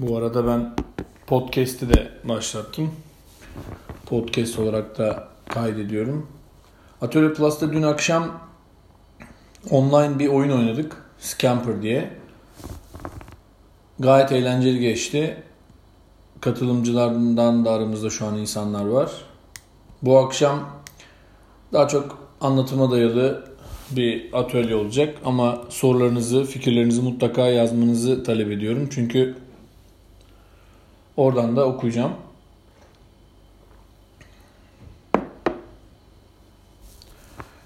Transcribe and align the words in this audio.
Bu 0.00 0.16
arada 0.16 0.46
ben 0.46 0.74
podcast'i 1.26 1.94
de 1.94 2.10
başlattım. 2.24 2.90
Podcast 4.06 4.58
olarak 4.58 4.98
da 4.98 5.28
kaydediyorum. 5.48 6.26
Atölye 7.00 7.32
Plus'ta 7.32 7.72
dün 7.72 7.82
akşam 7.82 8.40
online 9.70 10.18
bir 10.18 10.28
oyun 10.28 10.50
oynadık. 10.50 10.96
Scamper 11.18 11.82
diye. 11.82 12.10
Gayet 13.98 14.32
eğlenceli 14.32 14.80
geçti. 14.80 15.42
Katılımcılardan 16.40 17.64
da 17.64 17.70
aramızda 17.70 18.10
şu 18.10 18.26
an 18.26 18.36
insanlar 18.36 18.86
var. 18.86 19.10
Bu 20.02 20.18
akşam 20.18 20.68
daha 21.72 21.88
çok 21.88 22.18
anlatıma 22.40 22.90
dayalı 22.90 23.44
bir 23.90 24.32
atölye 24.32 24.74
olacak 24.74 25.18
ama 25.24 25.62
sorularınızı, 25.68 26.44
fikirlerinizi 26.44 27.02
mutlaka 27.02 27.46
yazmanızı 27.46 28.24
talep 28.24 28.50
ediyorum. 28.50 28.88
Çünkü 28.92 29.47
oradan 31.18 31.56
da 31.56 31.66
okuyacağım. 31.66 32.12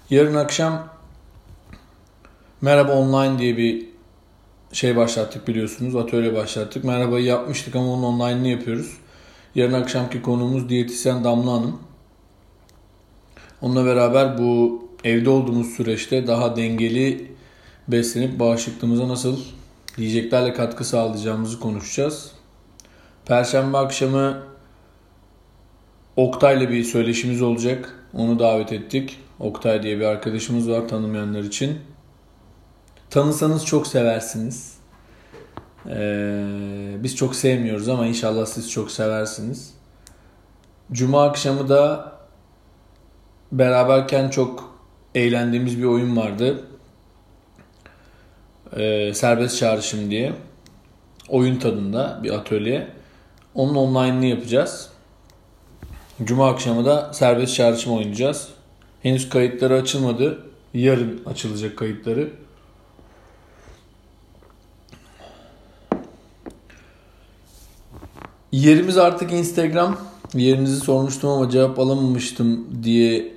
Yarın 0.09 0.35
akşam 0.35 0.89
Merhaba 2.61 2.91
Online 2.91 3.39
diye 3.39 3.57
bir 3.57 3.87
şey 4.71 4.95
başlattık 4.95 5.47
biliyorsunuz. 5.47 5.95
Atölye 5.95 6.35
başlattık. 6.35 6.83
Merhabayı 6.83 7.25
yapmıştık 7.25 7.75
ama 7.75 7.93
onun 7.93 8.03
online'ını 8.03 8.47
yapıyoruz. 8.47 8.97
Yarın 9.55 9.73
akşamki 9.73 10.21
konuğumuz 10.21 10.69
diyetisyen 10.69 11.23
Damla 11.23 11.51
Hanım. 11.51 11.79
Onunla 13.61 13.85
beraber 13.85 14.37
bu 14.37 14.83
evde 15.03 15.29
olduğumuz 15.29 15.67
süreçte 15.67 16.27
daha 16.27 16.55
dengeli 16.55 17.31
beslenip 17.87 18.39
bağışıklığımıza 18.39 19.07
nasıl 19.07 19.39
yiyeceklerle 19.97 20.53
katkı 20.53 20.85
sağlayacağımızı 20.85 21.59
konuşacağız. 21.59 22.42
Perşembe 23.25 23.77
akşamı 23.77 24.43
Oktay'la 26.15 26.69
bir 26.69 26.83
söyleşimiz 26.83 27.41
olacak. 27.41 27.95
Onu 28.13 28.39
davet 28.39 28.71
ettik. 28.71 29.19
Oktay 29.39 29.83
diye 29.83 29.99
bir 29.99 30.05
arkadaşımız 30.05 30.69
var 30.69 30.87
tanımayanlar 30.87 31.43
için. 31.43 31.79
Tanısanız 33.09 33.65
çok 33.65 33.87
seversiniz. 33.87 34.77
Ee, 35.89 36.45
biz 36.99 37.15
çok 37.15 37.35
sevmiyoruz 37.35 37.89
ama 37.89 38.05
inşallah 38.05 38.45
siz 38.45 38.71
çok 38.71 38.91
seversiniz. 38.91 39.73
Cuma 40.91 41.25
akşamı 41.25 41.69
da 41.69 42.11
beraberken 43.51 44.29
çok 44.29 44.77
eğlendiğimiz 45.15 45.79
bir 45.79 45.85
oyun 45.85 46.17
vardı. 46.17 46.65
Ee, 48.77 49.13
serbest 49.13 49.57
çağrışım 49.57 50.11
diye. 50.11 50.33
Oyun 51.29 51.59
tadında 51.59 52.19
bir 52.23 52.31
atölye. 52.31 53.02
Onun 53.55 53.75
online'ını 53.75 54.25
yapacağız. 54.25 54.89
Cuma 56.23 56.49
akşamı 56.49 56.85
da 56.85 57.13
serbest 57.13 57.55
çağrışım 57.55 57.93
oynayacağız. 57.93 58.47
Henüz 59.03 59.29
kayıtları 59.29 59.73
açılmadı. 59.73 60.45
Yarın 60.73 61.21
açılacak 61.25 61.77
kayıtları. 61.77 62.29
Yerimiz 68.51 68.97
artık 68.97 69.31
Instagram. 69.31 69.97
Yerinizi 70.33 70.79
sormuştum 70.79 71.29
ama 71.29 71.49
cevap 71.49 71.79
alamamıştım 71.79 72.67
diye 72.83 73.33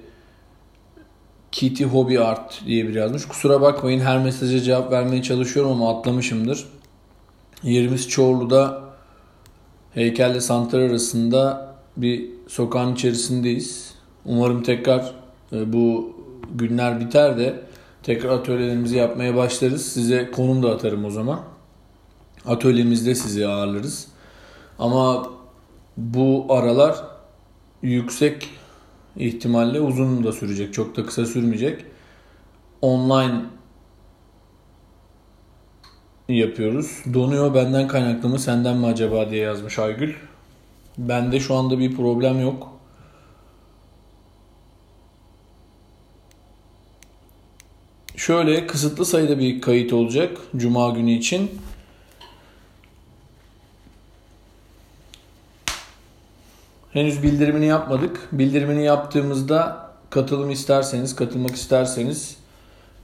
Kitty 1.52 1.84
Hobby 1.84 2.18
Art 2.18 2.62
diye 2.66 2.88
bir 2.88 2.94
yazmış. 2.94 3.24
Kusura 3.28 3.60
bakmayın 3.60 4.00
her 4.00 4.18
mesaja 4.18 4.60
cevap 4.60 4.92
vermeye 4.92 5.22
çalışıyorum 5.22 5.72
ama 5.72 5.98
atlamışımdır. 5.98 6.68
Yerimiz 7.62 8.08
Çorlu'da 8.08 8.85
heykelle 9.96 10.40
Santar 10.40 10.80
arasında 10.80 11.74
bir 11.96 12.28
sokağın 12.48 12.94
içerisindeyiz. 12.94 13.94
Umarım 14.24 14.62
tekrar 14.62 15.14
e, 15.52 15.72
bu 15.72 16.16
günler 16.54 17.00
biter 17.00 17.38
de 17.38 17.60
tekrar 18.02 18.30
atölyelerimizi 18.30 18.96
yapmaya 18.96 19.36
başlarız. 19.36 19.86
Size 19.86 20.30
konum 20.30 20.62
da 20.62 20.70
atarım 20.70 21.04
o 21.04 21.10
zaman. 21.10 21.40
Atölyemizde 22.46 23.14
sizi 23.14 23.46
ağırlarız. 23.46 24.08
Ama 24.78 25.30
bu 25.96 26.46
aralar 26.48 26.96
yüksek 27.82 28.50
ihtimalle 29.16 29.80
uzun 29.80 30.24
da 30.24 30.32
sürecek. 30.32 30.74
Çok 30.74 30.96
da 30.96 31.06
kısa 31.06 31.26
sürmeyecek. 31.26 31.84
Online 32.82 33.40
yapıyoruz. 36.28 37.02
Donuyor 37.14 37.54
benden 37.54 37.88
kaynaklı 37.88 38.28
mı 38.28 38.38
senden 38.38 38.76
mi 38.76 38.86
acaba 38.86 39.30
diye 39.30 39.42
yazmış 39.42 39.78
Aygül. 39.78 40.14
Bende 40.98 41.40
şu 41.40 41.54
anda 41.54 41.78
bir 41.78 41.96
problem 41.96 42.40
yok. 42.40 42.72
Şöyle 48.16 48.66
kısıtlı 48.66 49.04
sayıda 49.04 49.38
bir 49.38 49.60
kayıt 49.60 49.92
olacak 49.92 50.38
Cuma 50.56 50.90
günü 50.90 51.10
için. 51.10 51.50
Henüz 56.92 57.22
bildirimini 57.22 57.66
yapmadık. 57.66 58.28
Bildirimini 58.32 58.84
yaptığımızda 58.84 59.90
katılım 60.10 60.50
isterseniz, 60.50 61.16
katılmak 61.16 61.54
isterseniz 61.56 62.36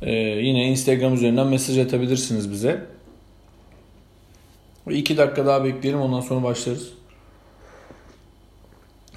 e, 0.03 0.13
yine 0.15 0.69
Instagram 0.69 1.15
üzerinden 1.15 1.47
mesaj 1.47 1.79
atabilirsiniz 1.79 2.51
bize. 2.51 2.87
İki 4.91 5.17
dakika 5.17 5.47
daha 5.47 5.65
bekleyelim 5.65 6.01
ondan 6.01 6.21
sonra 6.21 6.43
başlarız. 6.43 6.93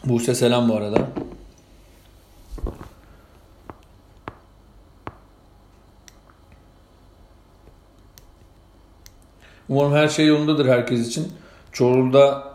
Buse 0.05 0.35
selam 0.35 0.69
bu 0.69 0.75
arada. 0.75 1.07
Umarım 9.69 9.93
her 9.93 10.07
şey 10.07 10.27
yolundadır 10.27 10.65
herkes 10.65 11.07
için. 11.07 11.33
Çorlu'da 11.71 12.53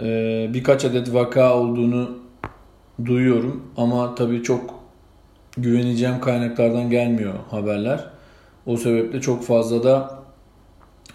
e, 0.00 0.06
birkaç 0.54 0.84
adet 0.84 1.14
vaka 1.14 1.54
olduğunu 1.54 2.18
duyuyorum 3.04 3.72
ama 3.76 4.14
tabii 4.14 4.42
çok 4.42 4.74
güveneceğim 5.56 6.20
kaynaklardan 6.20 6.90
gelmiyor 6.90 7.34
haberler. 7.50 8.04
O 8.66 8.76
sebeple 8.76 9.20
çok 9.20 9.44
fazla 9.44 9.82
da 9.82 10.18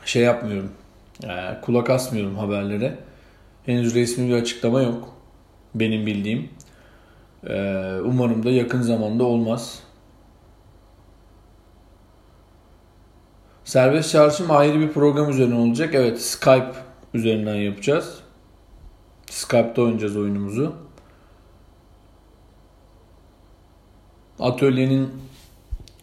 şey 0.05 0.23
yapmıyorum. 0.23 0.71
Yani 1.27 1.61
kulak 1.61 1.89
asmıyorum 1.89 2.35
haberlere. 2.35 2.99
Henüz 3.65 3.95
resmi 3.95 4.29
bir 4.29 4.33
açıklama 4.33 4.81
yok. 4.81 5.15
Benim 5.75 6.05
bildiğim. 6.05 6.49
Ee, 7.47 7.97
umarım 8.05 8.45
da 8.45 8.49
yakın 8.49 8.81
zamanda 8.81 9.23
olmaz. 9.23 9.83
Serbest 13.65 14.11
çağrışım 14.11 14.51
ayrı 14.51 14.79
bir 14.79 14.91
program 14.91 15.29
üzerine 15.29 15.55
olacak. 15.55 15.95
Evet 15.95 16.21
Skype 16.21 16.71
üzerinden 17.13 17.55
yapacağız. 17.55 18.19
Skype'da 19.29 19.81
oynayacağız 19.81 20.17
oyunumuzu. 20.17 20.75
Atölyenin 24.39 25.09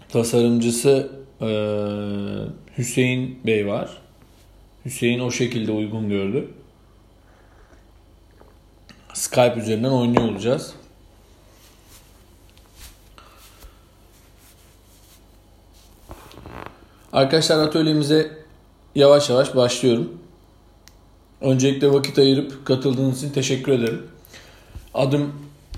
tasarımcısı 0.09 1.13
e, 1.41 1.49
Hüseyin 2.79 3.41
Bey 3.47 3.67
var. 3.67 4.00
Hüseyin 4.85 5.21
o 5.21 5.31
şekilde 5.31 5.73
uygun 5.73 6.09
gördü. 6.09 6.51
Skype 9.15 9.55
üzerinden 9.57 9.91
oynuyor 9.91 10.29
olacağız. 10.29 10.75
Arkadaşlar 17.13 17.59
atölyemize 17.59 18.31
yavaş 18.95 19.31
yavaş 19.31 19.57
başlıyorum. 19.57 20.19
Öncelikle 21.41 21.93
vakit 21.93 22.19
ayırıp 22.19 22.67
katıldığınız 22.67 23.19
için 23.19 23.33
teşekkür 23.33 23.73
ederim. 23.73 24.07
Adım 24.95 25.33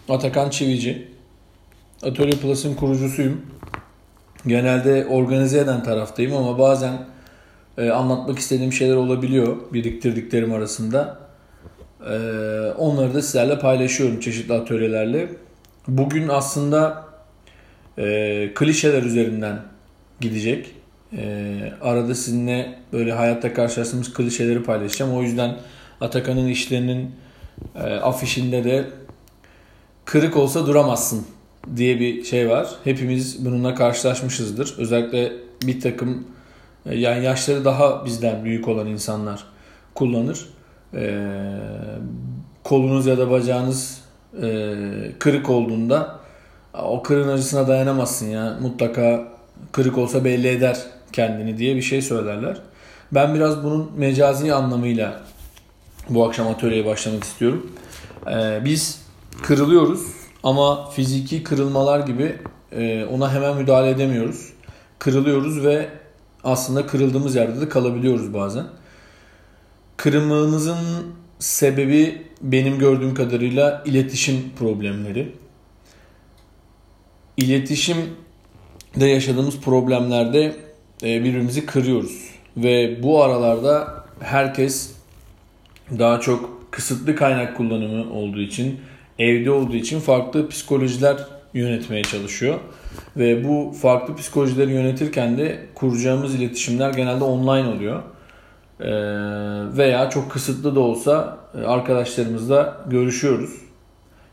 Atakan 0.08 0.50
Çivici. 0.50 1.08
Atölye 2.02 2.32
Plus'ın 2.32 2.74
kurucusuyum. 2.74 3.46
Genelde 4.46 5.06
organize 5.06 5.58
eden 5.58 5.82
taraftayım 5.82 6.36
ama 6.36 6.58
bazen 6.58 7.11
e, 7.78 7.90
anlatmak 7.90 8.38
istediğim 8.38 8.72
şeyler 8.72 8.96
olabiliyor 8.96 9.56
biriktirdiklerim 9.72 10.52
arasında. 10.52 11.18
E, 12.10 12.14
onları 12.78 13.14
da 13.14 13.22
sizlerle 13.22 13.58
paylaşıyorum 13.58 14.20
çeşitli 14.20 14.54
atölyelerle. 14.54 15.28
Bugün 15.88 16.28
aslında 16.28 17.04
e, 17.98 18.50
klişeler 18.54 19.02
üzerinden 19.02 19.60
gidecek. 20.20 20.74
Ee, 21.16 21.72
arada 21.80 22.14
sizinle 22.14 22.78
böyle 22.92 23.12
hayatta 23.12 23.54
karşılaştığımız 23.54 24.12
klişeleri 24.14 24.62
paylaşacağım. 24.62 25.14
O 25.14 25.22
yüzden 25.22 25.56
Atakan'ın 26.00 26.46
işlerinin 26.46 27.10
e, 27.74 27.80
afişinde 27.80 28.64
de 28.64 28.84
kırık 30.04 30.36
olsa 30.36 30.66
duramazsın 30.66 31.26
diye 31.76 32.00
bir 32.00 32.24
şey 32.24 32.50
var. 32.50 32.68
Hepimiz 32.84 33.44
bununla 33.44 33.74
karşılaşmışızdır. 33.74 34.74
Özellikle 34.78 35.32
bir 35.62 35.80
takım 35.80 36.10
e, 36.10 36.24
yani 36.86 37.24
yaşları 37.24 37.64
daha 37.64 38.04
bizden 38.04 38.44
büyük 38.44 38.68
olan 38.68 38.86
insanlar 38.86 39.44
kullanır. 39.94 40.48
E, 40.94 41.30
kolunuz 42.64 43.06
ya 43.06 43.18
da 43.18 43.30
bacağınız 43.30 44.00
e, 44.42 44.74
kırık 45.18 45.50
olduğunda 45.50 46.20
o 46.82 47.02
kırığın 47.02 47.28
acısına 47.28 47.68
dayanamazsın 47.68 48.26
ya. 48.26 48.58
Mutlaka 48.60 49.28
kırık 49.72 49.98
olsa 49.98 50.24
belli 50.24 50.48
eder 50.48 50.78
kendini 51.12 51.58
diye 51.58 51.76
bir 51.76 51.82
şey 51.82 52.02
söylerler. 52.02 52.56
Ben 53.12 53.34
biraz 53.34 53.64
bunun 53.64 53.92
mecazi 53.96 54.54
anlamıyla 54.54 55.20
bu 56.08 56.24
akşam 56.26 56.48
atölyeye 56.48 56.86
başlamak 56.86 57.24
istiyorum. 57.24 57.72
Ee, 58.30 58.60
biz 58.64 59.02
kırılıyoruz 59.42 60.00
ama 60.42 60.90
fiziki 60.90 61.42
kırılmalar 61.42 62.00
gibi 62.00 62.36
e, 62.72 63.04
ona 63.04 63.34
hemen 63.34 63.56
müdahale 63.56 63.90
edemiyoruz. 63.90 64.52
Kırılıyoruz 64.98 65.64
ve 65.64 65.88
aslında 66.44 66.86
kırıldığımız 66.86 67.36
yerde 67.36 67.60
de 67.60 67.68
kalabiliyoruz 67.68 68.34
bazen. 68.34 68.66
Kırılmanızın 69.96 70.78
sebebi 71.38 72.22
benim 72.40 72.78
gördüğüm 72.78 73.14
kadarıyla 73.14 73.82
iletişim 73.86 74.52
problemleri. 74.58 75.32
İletişimde 77.36 79.06
yaşadığımız 79.06 79.60
problemlerde 79.60 80.56
e, 81.02 81.24
birbirimizi 81.24 81.66
kırıyoruz. 81.66 82.30
Ve 82.56 83.02
bu 83.02 83.22
aralarda 83.22 84.04
herkes 84.20 84.90
daha 85.98 86.20
çok 86.20 86.62
kısıtlı 86.70 87.16
kaynak 87.16 87.56
kullanımı 87.56 88.12
olduğu 88.12 88.40
için, 88.40 88.80
evde 89.18 89.50
olduğu 89.50 89.76
için 89.76 90.00
farklı 90.00 90.48
psikolojiler 90.48 91.16
yönetmeye 91.54 92.02
çalışıyor. 92.02 92.60
Ve 93.16 93.48
bu 93.48 93.72
farklı 93.82 94.16
psikolojileri 94.16 94.72
yönetirken 94.72 95.38
de 95.38 95.66
kuracağımız 95.74 96.34
iletişimler 96.34 96.90
genelde 96.90 97.24
online 97.24 97.68
oluyor. 97.68 98.02
Ee, 98.80 98.86
veya 99.78 100.10
çok 100.10 100.30
kısıtlı 100.30 100.74
da 100.74 100.80
olsa 100.80 101.38
e, 101.54 101.60
arkadaşlarımızla 101.60 102.84
görüşüyoruz. 102.90 103.50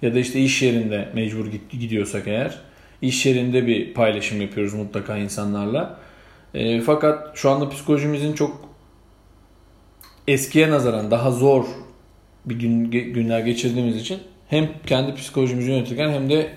Ya 0.01 0.15
da 0.15 0.19
işte 0.19 0.39
iş 0.39 0.61
yerinde 0.61 1.09
mecbur 1.13 1.45
gidiyorsak 1.69 2.27
eğer 2.27 2.57
iş 3.01 3.25
yerinde 3.25 3.67
bir 3.67 3.93
paylaşım 3.93 4.41
yapıyoruz 4.41 4.73
mutlaka 4.73 5.17
insanlarla. 5.17 5.97
E, 6.53 6.81
fakat 6.81 7.37
şu 7.37 7.49
anda 7.49 7.69
psikolojimizin 7.69 8.33
çok 8.33 8.69
eskiye 10.27 10.69
nazaran 10.69 11.11
daha 11.11 11.31
zor 11.31 11.65
bir 12.45 12.59
gün 12.59 12.91
günler 12.91 13.39
geçirdiğimiz 13.39 13.97
için 13.97 14.19
hem 14.47 14.69
kendi 14.85 15.15
psikolojimizi 15.15 15.71
yönetirken 15.71 16.09
hem 16.09 16.29
de 16.29 16.49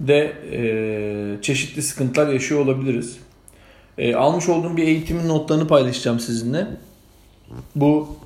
iletişimde 0.00 0.32
e, 0.52 1.42
çeşitli 1.42 1.82
sıkıntılar 1.82 2.32
yaşıyor 2.32 2.60
olabiliriz. 2.60 3.18
E, 3.98 4.14
almış 4.14 4.48
olduğum 4.48 4.76
bir 4.76 4.82
eğitimin 4.82 5.28
notlarını 5.28 5.68
paylaşacağım 5.68 6.20
sizinle. 6.20 6.66
Bu 7.74 8.16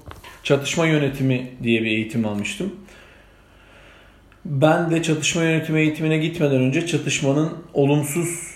çatışma 0.43 0.87
yönetimi 0.87 1.51
diye 1.63 1.83
bir 1.83 1.87
eğitim 1.87 2.27
almıştım. 2.27 2.73
Ben 4.45 4.91
de 4.91 5.03
çatışma 5.03 5.43
yönetimi 5.43 5.81
eğitimine 5.81 6.19
gitmeden 6.19 6.61
önce 6.61 6.87
çatışmanın 6.87 7.51
olumsuz 7.75 8.53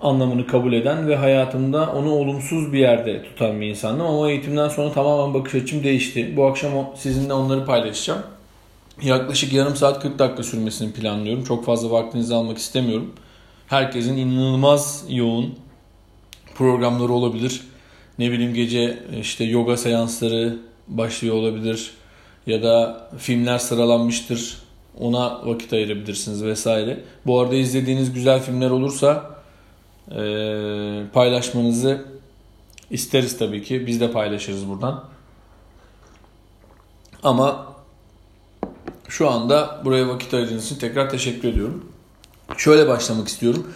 anlamını 0.00 0.46
kabul 0.46 0.72
eden 0.72 1.08
ve 1.08 1.16
hayatımda 1.16 1.92
onu 1.92 2.10
olumsuz 2.10 2.72
bir 2.72 2.78
yerde 2.78 3.22
tutan 3.22 3.60
bir 3.60 3.66
insandım. 3.66 4.06
Ama 4.06 4.30
eğitimden 4.30 4.68
sonra 4.68 4.92
tamamen 4.92 5.34
bakış 5.34 5.54
açım 5.54 5.84
değişti. 5.84 6.36
Bu 6.36 6.46
akşam 6.46 6.72
sizinle 6.96 7.32
onları 7.32 7.64
paylaşacağım. 7.64 8.22
Yaklaşık 9.02 9.52
yarım 9.52 9.76
saat 9.76 10.02
40 10.02 10.18
dakika 10.18 10.42
sürmesini 10.42 10.92
planlıyorum. 10.92 11.44
Çok 11.44 11.64
fazla 11.64 11.90
vaktinizi 11.90 12.34
almak 12.34 12.58
istemiyorum. 12.58 13.14
Herkesin 13.66 14.16
inanılmaz 14.16 15.04
yoğun 15.08 15.54
programları 16.54 17.12
olabilir. 17.12 17.62
Ne 18.18 18.30
bileyim 18.30 18.54
gece 18.54 18.98
işte 19.20 19.44
yoga 19.44 19.76
seansları 19.76 20.58
başlıyor 20.88 21.34
olabilir. 21.34 21.90
Ya 22.46 22.62
da 22.62 23.08
filmler 23.18 23.58
sıralanmıştır. 23.58 24.58
Ona 25.00 25.46
vakit 25.46 25.72
ayırabilirsiniz 25.72 26.44
vesaire. 26.44 27.00
Bu 27.26 27.40
arada 27.40 27.54
izlediğiniz 27.54 28.12
güzel 28.12 28.42
filmler 28.42 28.70
olursa 28.70 29.30
e, 30.10 30.20
paylaşmanızı 31.12 32.04
isteriz 32.90 33.38
tabii 33.38 33.62
ki. 33.62 33.86
Biz 33.86 34.00
de 34.00 34.12
paylaşırız 34.12 34.68
buradan. 34.68 35.04
Ama 37.22 37.67
şu 39.08 39.30
anda 39.30 39.80
buraya 39.84 40.08
vakit 40.08 40.34
ayırdığınız 40.34 40.66
için 40.66 40.76
tekrar 40.76 41.10
teşekkür 41.10 41.48
ediyorum. 41.48 41.92
Şöyle 42.56 42.88
başlamak 42.88 43.28
istiyorum. 43.28 43.66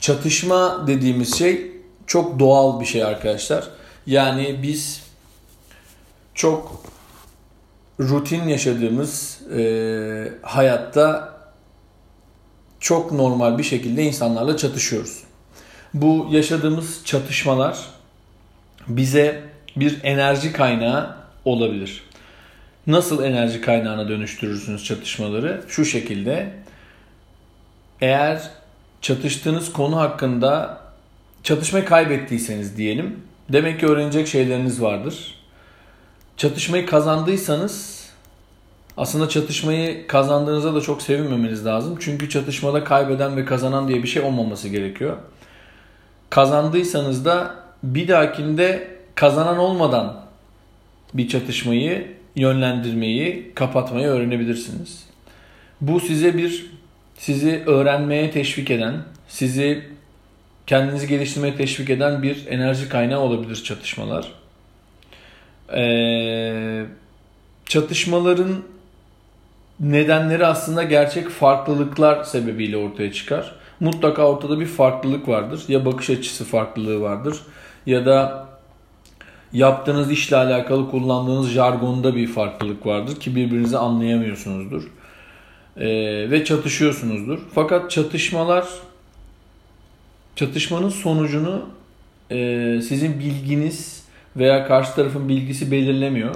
Çatışma 0.00 0.86
dediğimiz 0.86 1.38
şey 1.38 1.72
çok 2.06 2.38
doğal 2.38 2.80
bir 2.80 2.86
şey 2.86 3.04
arkadaşlar. 3.04 3.68
Yani 4.06 4.58
biz 4.62 5.02
çok 6.34 6.82
rutin 8.00 8.48
yaşadığımız 8.48 9.40
e, 9.56 10.32
hayatta 10.42 11.36
çok 12.80 13.12
normal 13.12 13.58
bir 13.58 13.62
şekilde 13.62 14.02
insanlarla 14.02 14.56
çatışıyoruz. 14.56 15.22
Bu 15.94 16.28
yaşadığımız 16.30 17.00
çatışmalar 17.04 17.78
bize 18.88 19.42
bir 19.76 20.04
enerji 20.04 20.52
kaynağı 20.52 21.16
olabilir. 21.44 22.09
Nasıl 22.86 23.24
enerji 23.24 23.60
kaynağına 23.60 24.08
dönüştürürsünüz 24.08 24.84
çatışmaları? 24.84 25.62
Şu 25.68 25.84
şekilde. 25.84 26.52
Eğer 28.00 28.42
çatıştığınız 29.00 29.72
konu 29.72 29.96
hakkında 29.96 30.80
çatışmayı 31.42 31.84
kaybettiyseniz 31.84 32.76
diyelim. 32.76 33.20
Demek 33.48 33.80
ki 33.80 33.86
öğrenecek 33.86 34.28
şeyleriniz 34.28 34.82
vardır. 34.82 35.34
Çatışmayı 36.36 36.86
kazandıysanız 36.86 38.06
aslında 38.96 39.28
çatışmayı 39.28 40.06
kazandığınızda 40.06 40.74
da 40.74 40.80
çok 40.80 41.02
sevinmemeniz 41.02 41.66
lazım. 41.66 41.96
Çünkü 42.00 42.28
çatışmada 42.28 42.84
kaybeden 42.84 43.36
ve 43.36 43.44
kazanan 43.44 43.88
diye 43.88 44.02
bir 44.02 44.08
şey 44.08 44.22
olmaması 44.22 44.68
gerekiyor. 44.68 45.16
Kazandıysanız 46.30 47.24
da 47.24 47.54
bir 47.82 48.08
dahakinde 48.08 48.96
kazanan 49.14 49.58
olmadan 49.58 50.20
bir 51.14 51.28
çatışmayı 51.28 52.19
yönlendirmeyi, 52.36 53.52
kapatmayı 53.54 54.06
öğrenebilirsiniz. 54.06 55.06
Bu 55.80 56.00
size 56.00 56.38
bir 56.38 56.66
sizi 57.18 57.62
öğrenmeye 57.66 58.30
teşvik 58.30 58.70
eden, 58.70 58.94
sizi 59.28 59.84
kendinizi 60.66 61.08
geliştirmeye 61.08 61.56
teşvik 61.56 61.90
eden 61.90 62.22
bir 62.22 62.46
enerji 62.46 62.88
kaynağı 62.88 63.20
olabilir 63.20 63.62
çatışmalar. 63.64 64.32
Ee, 65.74 66.84
çatışmaların 67.66 68.62
nedenleri 69.80 70.46
aslında 70.46 70.82
gerçek 70.82 71.28
farklılıklar 71.28 72.24
sebebiyle 72.24 72.76
ortaya 72.76 73.12
çıkar 73.12 73.54
mutlaka 73.80 74.22
ortada 74.22 74.60
bir 74.60 74.66
farklılık 74.66 75.28
vardır. 75.28 75.62
Ya 75.68 75.84
bakış 75.84 76.10
açısı 76.10 76.44
farklılığı 76.44 77.00
vardır 77.00 77.36
ya 77.86 78.06
da 78.06 78.46
yaptığınız 79.52 80.10
işle 80.10 80.36
alakalı 80.36 80.90
kullandığınız 80.90 81.50
jargonda 81.50 82.16
bir 82.16 82.26
farklılık 82.26 82.86
vardır 82.86 83.20
ki 83.20 83.36
birbirinizi 83.36 83.78
anlayamıyorsunuzdur. 83.78 84.82
Ee, 85.76 86.30
ve 86.30 86.44
çatışıyorsunuzdur. 86.44 87.38
Fakat 87.54 87.90
çatışmalar 87.90 88.68
çatışmanın 90.36 90.88
sonucunu 90.88 91.62
e, 92.30 92.36
sizin 92.88 93.20
bilginiz 93.20 94.04
veya 94.36 94.66
karşı 94.66 94.94
tarafın 94.94 95.28
bilgisi 95.28 95.70
belirlemiyor. 95.70 96.34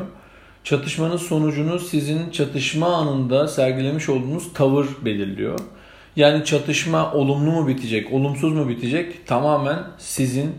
Çatışmanın 0.65 1.17
sonucunu 1.17 1.79
sizin 1.79 2.31
çatışma 2.31 2.97
anında 2.97 3.49
sergilemiş 3.49 4.09
olduğunuz 4.09 4.53
tavır 4.53 4.87
belirliyor. 5.05 5.59
Yani 6.17 6.45
çatışma 6.45 7.13
olumlu 7.13 7.51
mu 7.51 7.69
bitecek, 7.69 8.13
olumsuz 8.13 8.53
mu 8.53 8.69
bitecek 8.69 9.27
tamamen 9.27 9.79
sizin 9.99 10.55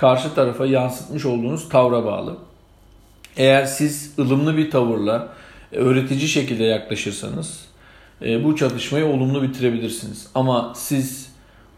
karşı 0.00 0.34
tarafa 0.34 0.66
yansıtmış 0.66 1.26
olduğunuz 1.26 1.68
tavra 1.68 2.04
bağlı. 2.04 2.36
Eğer 3.36 3.64
siz 3.64 4.18
ılımlı 4.18 4.56
bir 4.56 4.70
tavırla 4.70 5.28
öğretici 5.72 6.28
şekilde 6.28 6.64
yaklaşırsanız 6.64 7.66
e, 8.22 8.44
bu 8.44 8.56
çatışmayı 8.56 9.06
olumlu 9.06 9.42
bitirebilirsiniz. 9.42 10.28
Ama 10.34 10.72
siz 10.76 11.32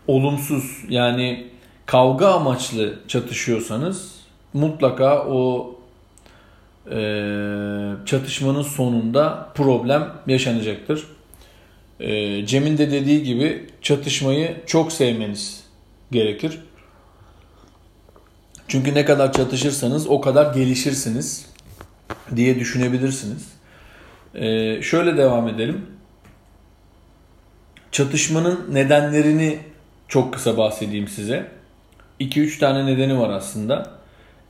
olumsuz 0.07 0.85
yani 0.88 1.47
kavga 1.87 2.29
amaçlı 2.29 2.99
çatışıyorsanız 3.09 4.14
mutlaka 4.52 5.26
o 5.26 5.75
e, 6.91 6.99
çatışmanın 8.07 8.62
sonunda 8.62 9.49
problem 9.55 10.12
yaşanacaktır. 10.26 11.07
E, 12.00 12.47
Cem'in 12.47 12.79
de 12.79 12.91
dediği 12.91 13.23
gibi 13.23 13.67
çatışmayı 13.81 14.57
çok 14.67 14.93
sevmeniz 14.93 15.64
gerekir. 16.12 16.59
Çünkü 18.69 18.95
ne 18.95 19.04
kadar 19.04 19.33
çatışırsanız 19.33 20.07
o 20.07 20.21
kadar 20.21 20.54
gelişirsiniz 20.54 21.47
diye 22.37 22.61
düşünebilirsiniz. 22.61 23.49
Ee, 24.35 24.83
şöyle 24.83 25.16
devam 25.16 25.49
edelim. 25.49 25.87
Çatışmanın 27.92 28.69
nedenlerini 28.73 29.59
çok 30.09 30.35
kısa 30.35 30.59
bahsedeyim 30.59 31.09
size. 31.09 31.47
2-3 32.21 32.59
tane 32.59 32.87
nedeni 32.87 33.19
var 33.19 33.31
aslında. 33.31 33.90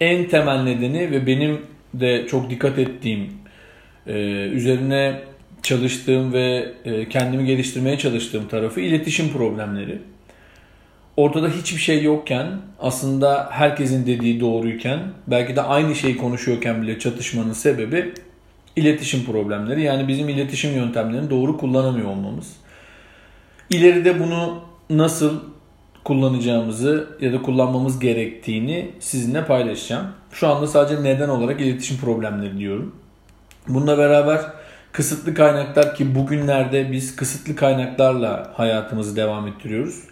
En 0.00 0.28
temel 0.28 0.62
nedeni 0.62 1.10
ve 1.10 1.26
benim 1.26 1.60
de 1.94 2.26
çok 2.26 2.50
dikkat 2.50 2.78
ettiğim, 2.78 3.32
e, 4.06 4.12
üzerine 4.46 5.20
çalıştığım 5.62 6.32
ve 6.32 6.72
e, 6.84 7.08
kendimi 7.08 7.44
geliştirmeye 7.44 7.98
çalıştığım 7.98 8.48
tarafı 8.48 8.80
iletişim 8.80 9.32
problemleri. 9.32 9.98
Ortada 11.16 11.48
hiçbir 11.48 11.80
şey 11.80 12.02
yokken 12.02 12.46
aslında 12.80 13.48
herkesin 13.50 14.06
dediği 14.06 14.40
doğruyken 14.40 15.00
belki 15.26 15.56
de 15.56 15.62
aynı 15.62 15.94
şeyi 15.94 16.16
konuşuyorken 16.16 16.82
bile 16.82 16.98
çatışmanın 16.98 17.52
sebebi 17.52 18.14
iletişim 18.76 19.24
problemleri. 19.24 19.82
Yani 19.82 20.08
bizim 20.08 20.28
iletişim 20.28 20.76
yöntemlerini 20.76 21.30
doğru 21.30 21.58
kullanamıyor 21.58 22.08
olmamız. 22.08 22.56
İleride 23.70 24.20
bunu 24.20 24.60
nasıl 24.90 25.40
kullanacağımızı 26.04 27.08
ya 27.20 27.32
da 27.32 27.42
kullanmamız 27.42 27.98
gerektiğini 27.98 28.90
sizinle 29.00 29.44
paylaşacağım. 29.44 30.06
Şu 30.32 30.48
anda 30.48 30.66
sadece 30.66 31.02
neden 31.02 31.28
olarak 31.28 31.60
iletişim 31.60 31.96
problemleri 31.96 32.58
diyorum. 32.58 32.96
Bununla 33.68 33.98
beraber 33.98 34.40
kısıtlı 34.92 35.34
kaynaklar 35.34 35.94
ki 35.94 36.14
bugünlerde 36.14 36.92
biz 36.92 37.16
kısıtlı 37.16 37.56
kaynaklarla 37.56 38.52
hayatımızı 38.54 39.16
devam 39.16 39.46
ettiriyoruz. 39.46 40.11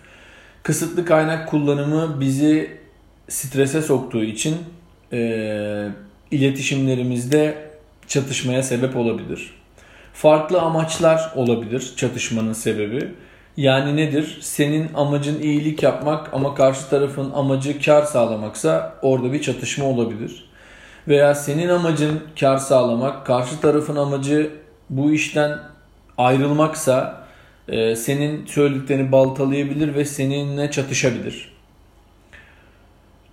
Kısıtlı 0.62 1.04
kaynak 1.04 1.48
kullanımı 1.48 2.20
bizi 2.20 2.78
strese 3.28 3.82
soktuğu 3.82 4.24
için 4.24 4.56
e, 5.12 5.88
iletişimlerimizde 6.30 7.70
çatışmaya 8.06 8.62
sebep 8.62 8.96
olabilir. 8.96 9.54
Farklı 10.12 10.60
amaçlar 10.60 11.32
olabilir 11.36 11.92
çatışmanın 11.96 12.52
sebebi. 12.52 13.08
Yani 13.56 13.96
nedir? 13.96 14.38
Senin 14.40 14.94
amacın 14.94 15.42
iyilik 15.42 15.82
yapmak 15.82 16.34
ama 16.34 16.54
karşı 16.54 16.88
tarafın 16.90 17.30
amacı 17.30 17.82
kar 17.82 18.02
sağlamaksa 18.02 18.94
orada 19.02 19.32
bir 19.32 19.42
çatışma 19.42 19.84
olabilir. 19.84 20.50
Veya 21.08 21.34
senin 21.34 21.68
amacın 21.68 22.20
kar 22.40 22.58
sağlamak, 22.58 23.26
karşı 23.26 23.60
tarafın 23.60 23.96
amacı 23.96 24.50
bu 24.90 25.12
işten 25.12 25.58
ayrılmaksa 26.18 27.19
e, 27.70 27.96
senin 27.96 28.46
söylediklerini 28.46 29.12
baltalayabilir 29.12 29.94
ve 29.94 30.04
seninle 30.04 30.70
çatışabilir. 30.70 31.52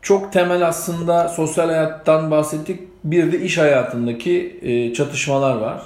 Çok 0.02 0.34
temel 0.34 0.68
aslında 0.68 1.30
sosyal 1.30 1.68
hayattan 1.68 2.32
bahsettik. 2.32 2.80
Bir 3.04 3.32
de 3.32 3.42
iş 3.42 3.58
hayatındaki 3.58 4.60
e, 4.62 4.94
çatışmalar 4.94 5.56
var. 5.56 5.82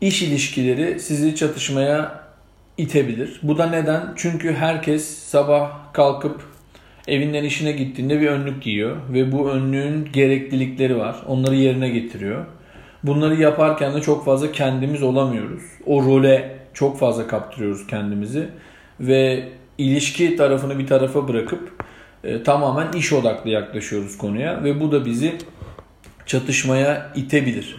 İş 0.00 0.22
ilişkileri 0.22 1.00
sizi 1.00 1.36
çatışmaya 1.36 2.20
itebilir. 2.78 3.40
Bu 3.42 3.58
da 3.58 3.66
neden? 3.66 4.02
Çünkü 4.16 4.54
herkes 4.54 5.18
sabah 5.18 5.92
kalkıp 5.92 6.42
evinden 7.08 7.44
işine 7.44 7.72
gittiğinde 7.72 8.20
bir 8.20 8.26
önlük 8.26 8.62
giyiyor 8.62 8.96
ve 9.12 9.32
bu 9.32 9.50
önlüğün 9.50 10.08
gereklilikleri 10.12 10.98
var. 10.98 11.16
Onları 11.26 11.54
yerine 11.54 11.88
getiriyor. 11.88 12.44
Bunları 13.02 13.40
yaparken 13.40 13.94
de 13.94 14.00
çok 14.00 14.24
fazla 14.24 14.52
kendimiz 14.52 15.02
olamıyoruz. 15.02 15.62
O 15.86 16.02
role 16.02 16.63
çok 16.74 16.98
fazla 16.98 17.26
kaptırıyoruz 17.26 17.86
kendimizi 17.86 18.48
ve 19.00 19.48
ilişki 19.78 20.36
tarafını 20.36 20.78
bir 20.78 20.86
tarafa 20.86 21.28
bırakıp 21.28 21.84
e, 22.24 22.42
tamamen 22.42 22.92
iş 22.92 23.12
odaklı 23.12 23.50
yaklaşıyoruz 23.50 24.18
konuya 24.18 24.64
ve 24.64 24.80
bu 24.80 24.92
da 24.92 25.04
bizi 25.04 25.38
çatışmaya 26.26 27.12
itebilir. 27.16 27.76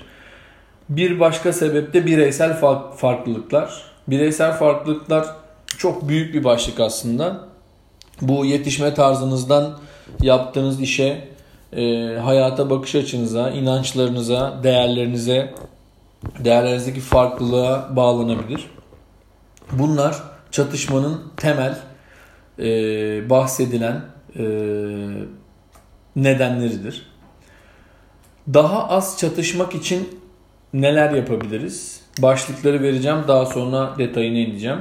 Bir 0.90 1.20
başka 1.20 1.54
sebep 1.54 1.94
de 1.94 2.06
bireysel 2.06 2.60
farklılıklar. 2.98 3.82
Bireysel 4.08 4.54
farklılıklar 4.54 5.26
çok 5.78 6.08
büyük 6.08 6.34
bir 6.34 6.44
başlık 6.44 6.80
aslında. 6.80 7.48
Bu 8.22 8.46
yetişme 8.46 8.94
tarzınızdan 8.94 9.78
yaptığınız 10.22 10.82
işe, 10.82 11.28
e, 11.74 12.16
hayata 12.24 12.70
bakış 12.70 12.96
açınıza, 12.96 13.50
inançlarınıza, 13.50 14.60
değerlerinize, 14.64 15.54
değerlerinizdeki 16.40 17.00
farklılığa 17.00 17.96
bağlanabilir. 17.96 18.66
Bunlar 19.72 20.24
çatışmanın 20.52 21.22
temel 21.38 21.78
e, 22.60 22.66
bahsedilen 23.30 24.02
e, 24.36 24.44
nedenleridir. 26.16 27.08
Daha 28.54 28.90
az 28.90 29.18
çatışmak 29.20 29.76
için 29.76 30.20
neler 30.74 31.12
yapabiliriz? 31.12 32.02
Başlıkları 32.20 32.82
vereceğim 32.82 33.18
daha 33.28 33.46
sonra 33.46 33.94
detayına 33.98 34.38
ineceğim. 34.38 34.80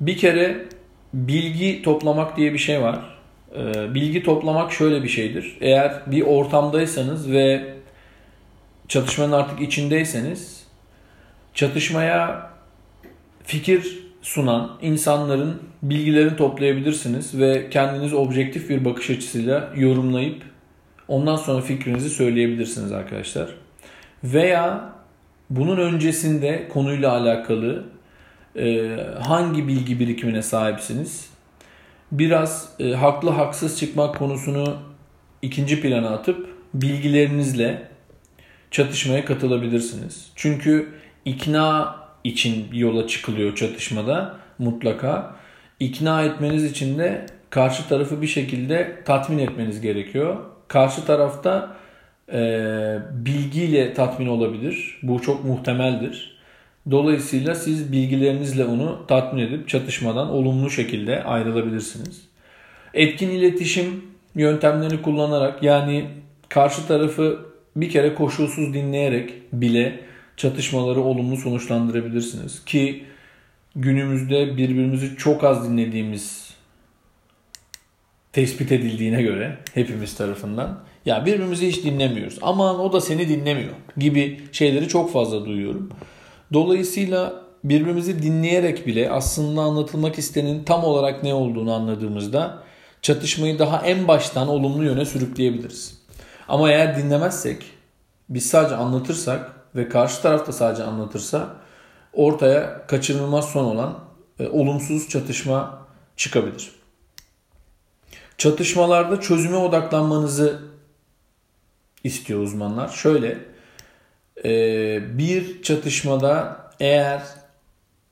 Bir 0.00 0.16
kere 0.16 0.68
bilgi 1.14 1.82
toplamak 1.82 2.36
diye 2.36 2.52
bir 2.52 2.58
şey 2.58 2.82
var. 2.82 2.98
Ee, 3.56 3.94
bilgi 3.94 4.22
toplamak 4.22 4.72
şöyle 4.72 5.02
bir 5.02 5.08
şeydir. 5.08 5.56
Eğer 5.60 6.02
bir 6.06 6.22
ortamdaysanız 6.22 7.32
ve 7.32 7.74
çatışmanın 8.88 9.32
artık 9.32 9.60
içindeyseniz 9.60 10.66
çatışmaya 11.54 12.50
fikir 13.44 13.98
sunan 14.22 14.78
insanların 14.82 15.62
bilgilerini 15.82 16.36
toplayabilirsiniz 16.36 17.40
ve 17.40 17.70
kendiniz 17.70 18.14
objektif 18.14 18.68
bir 18.70 18.84
bakış 18.84 19.10
açısıyla 19.10 19.72
yorumlayıp 19.76 20.42
ondan 21.08 21.36
sonra 21.36 21.60
fikrinizi 21.60 22.10
söyleyebilirsiniz 22.10 22.92
arkadaşlar. 22.92 23.48
Veya 24.24 24.92
bunun 25.50 25.76
öncesinde 25.76 26.68
konuyla 26.68 27.12
alakalı 27.12 27.84
e, 28.56 28.96
hangi 29.20 29.68
bilgi 29.68 30.00
birikimine 30.00 30.42
sahipsiniz? 30.42 31.30
Biraz 32.12 32.68
e, 32.80 32.92
haklı 32.92 33.30
haksız 33.30 33.78
çıkmak 33.78 34.18
konusunu 34.18 34.76
ikinci 35.42 35.80
plana 35.80 36.08
atıp 36.10 36.56
bilgilerinizle 36.74 37.88
çatışmaya 38.70 39.24
katılabilirsiniz. 39.24 40.32
Çünkü 40.36 40.88
ikna 41.24 42.01
için 42.24 42.66
yola 42.72 43.06
çıkılıyor 43.06 43.56
çatışmada 43.56 44.34
mutlaka. 44.58 45.36
İkna 45.80 46.22
etmeniz 46.22 46.64
için 46.64 46.98
de 46.98 47.26
karşı 47.50 47.88
tarafı 47.88 48.22
bir 48.22 48.26
şekilde 48.26 49.02
tatmin 49.04 49.38
etmeniz 49.38 49.80
gerekiyor. 49.80 50.36
Karşı 50.68 51.04
tarafta 51.04 51.76
e, 52.32 52.38
bilgiyle 53.12 53.94
tatmin 53.94 54.26
olabilir. 54.26 54.98
Bu 55.02 55.22
çok 55.22 55.44
muhtemeldir. 55.44 56.38
Dolayısıyla 56.90 57.54
siz 57.54 57.92
bilgilerinizle 57.92 58.64
onu 58.64 59.04
tatmin 59.08 59.42
edip 59.42 59.68
çatışmadan 59.68 60.30
olumlu 60.30 60.70
şekilde 60.70 61.24
ayrılabilirsiniz. 61.24 62.22
Etkin 62.94 63.30
iletişim 63.30 64.04
yöntemlerini 64.34 65.02
kullanarak 65.02 65.62
yani 65.62 66.04
karşı 66.48 66.86
tarafı 66.86 67.38
bir 67.76 67.90
kere 67.90 68.14
koşulsuz 68.14 68.74
dinleyerek 68.74 69.32
bile 69.52 70.00
çatışmaları 70.36 71.00
olumlu 71.00 71.36
sonuçlandırabilirsiniz. 71.36 72.64
Ki 72.64 73.04
günümüzde 73.76 74.56
birbirimizi 74.56 75.16
çok 75.16 75.44
az 75.44 75.68
dinlediğimiz 75.68 76.52
tespit 78.32 78.72
edildiğine 78.72 79.22
göre 79.22 79.58
hepimiz 79.74 80.14
tarafından 80.14 80.80
ya 81.06 81.26
birbirimizi 81.26 81.68
hiç 81.68 81.84
dinlemiyoruz. 81.84 82.38
Aman 82.42 82.80
o 82.80 82.92
da 82.92 83.00
seni 83.00 83.28
dinlemiyor 83.28 83.72
gibi 83.96 84.40
şeyleri 84.52 84.88
çok 84.88 85.12
fazla 85.12 85.44
duyuyorum. 85.46 85.90
Dolayısıyla 86.52 87.42
birbirimizi 87.64 88.22
dinleyerek 88.22 88.86
bile 88.86 89.10
aslında 89.10 89.60
anlatılmak 89.60 90.18
istenin 90.18 90.64
tam 90.64 90.84
olarak 90.84 91.22
ne 91.22 91.34
olduğunu 91.34 91.74
anladığımızda 91.74 92.62
çatışmayı 93.02 93.58
daha 93.58 93.86
en 93.86 94.08
baştan 94.08 94.48
olumlu 94.48 94.84
yöne 94.84 95.04
sürükleyebiliriz. 95.04 95.98
Ama 96.48 96.70
eğer 96.70 96.98
dinlemezsek, 96.98 97.64
biz 98.28 98.46
sadece 98.46 98.76
anlatırsak 98.76 99.61
ve 99.76 99.88
karşı 99.88 100.22
taraf 100.22 100.46
da 100.46 100.52
sadece 100.52 100.82
anlatırsa 100.82 101.56
ortaya 102.12 102.86
kaçınılmaz 102.86 103.44
son 103.48 103.64
olan 103.64 103.98
e, 104.38 104.48
olumsuz 104.48 105.08
çatışma 105.08 105.86
çıkabilir. 106.16 106.70
Çatışmalarda 108.38 109.20
çözüme 109.20 109.56
odaklanmanızı 109.56 110.62
istiyor 112.04 112.40
uzmanlar. 112.40 112.88
Şöyle 112.88 113.38
e, 114.44 115.18
bir 115.18 115.62
çatışmada 115.62 116.62
eğer 116.80 117.22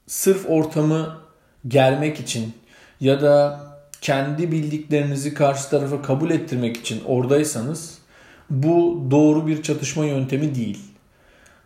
sırf 0.06 0.50
ortamı 0.50 1.20
germek 1.68 2.20
için 2.20 2.54
ya 3.00 3.22
da 3.22 3.60
kendi 4.00 4.52
bildiklerinizi 4.52 5.34
karşı 5.34 5.70
tarafa 5.70 6.02
kabul 6.02 6.30
ettirmek 6.30 6.76
için 6.76 7.04
oradaysanız 7.04 7.98
bu 8.50 9.06
doğru 9.10 9.46
bir 9.46 9.62
çatışma 9.62 10.04
yöntemi 10.04 10.54
değil. 10.54 10.89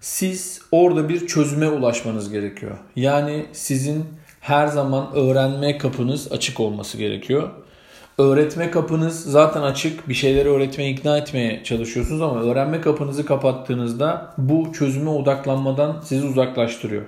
Siz 0.04 0.60
orada 0.72 1.08
bir 1.08 1.26
çözüme 1.26 1.68
ulaşmanız 1.68 2.32
gerekiyor. 2.32 2.78
Yani 2.96 3.46
sizin 3.52 4.04
her 4.40 4.66
zaman 4.66 5.08
öğrenme 5.14 5.78
kapınız 5.78 6.32
açık 6.32 6.60
olması 6.60 6.98
gerekiyor. 6.98 7.50
Öğretme 8.18 8.70
kapınız 8.70 9.24
zaten 9.24 9.62
açık. 9.62 10.08
Bir 10.08 10.14
şeyleri 10.14 10.48
öğretmeye, 10.48 10.90
ikna 10.90 11.18
etmeye 11.18 11.64
çalışıyorsunuz 11.64 12.22
ama 12.22 12.42
öğrenme 12.42 12.80
kapınızı 12.80 13.26
kapattığınızda 13.26 14.34
bu 14.38 14.72
çözüme 14.72 15.10
odaklanmadan 15.10 16.00
sizi 16.04 16.26
uzaklaştırıyor. 16.26 17.02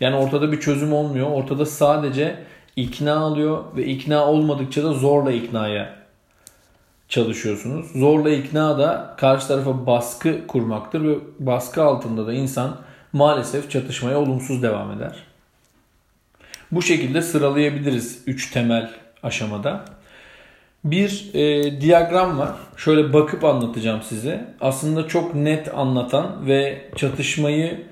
Yani 0.00 0.16
ortada 0.16 0.52
bir 0.52 0.60
çözüm 0.60 0.92
olmuyor. 0.92 1.30
Ortada 1.30 1.66
sadece 1.66 2.36
ikna 2.76 3.18
alıyor 3.18 3.64
ve 3.76 3.86
ikna 3.86 4.26
olmadıkça 4.26 4.84
da 4.84 4.92
zorla 4.92 5.32
iknaya 5.32 5.97
çalışıyorsunuz. 7.08 7.86
Zorla 7.92 8.30
ikna 8.30 8.78
da 8.78 9.14
karşı 9.18 9.48
tarafa 9.48 9.86
baskı 9.86 10.46
kurmaktır 10.46 11.04
ve 11.04 11.14
baskı 11.38 11.82
altında 11.82 12.26
da 12.26 12.32
insan 12.32 12.76
maalesef 13.12 13.70
çatışmaya 13.70 14.18
olumsuz 14.18 14.62
devam 14.62 14.92
eder. 14.92 15.22
Bu 16.72 16.82
şekilde 16.82 17.22
sıralayabiliriz 17.22 18.22
3 18.26 18.50
temel 18.50 18.90
aşamada. 19.22 19.84
Bir 20.84 21.30
e, 21.34 21.80
diyagram 21.80 22.38
var. 22.38 22.52
Şöyle 22.76 23.12
bakıp 23.12 23.44
anlatacağım 23.44 24.02
size. 24.02 24.54
Aslında 24.60 25.08
çok 25.08 25.34
net 25.34 25.74
anlatan 25.74 26.46
ve 26.46 26.90
çatışmayı 26.96 27.86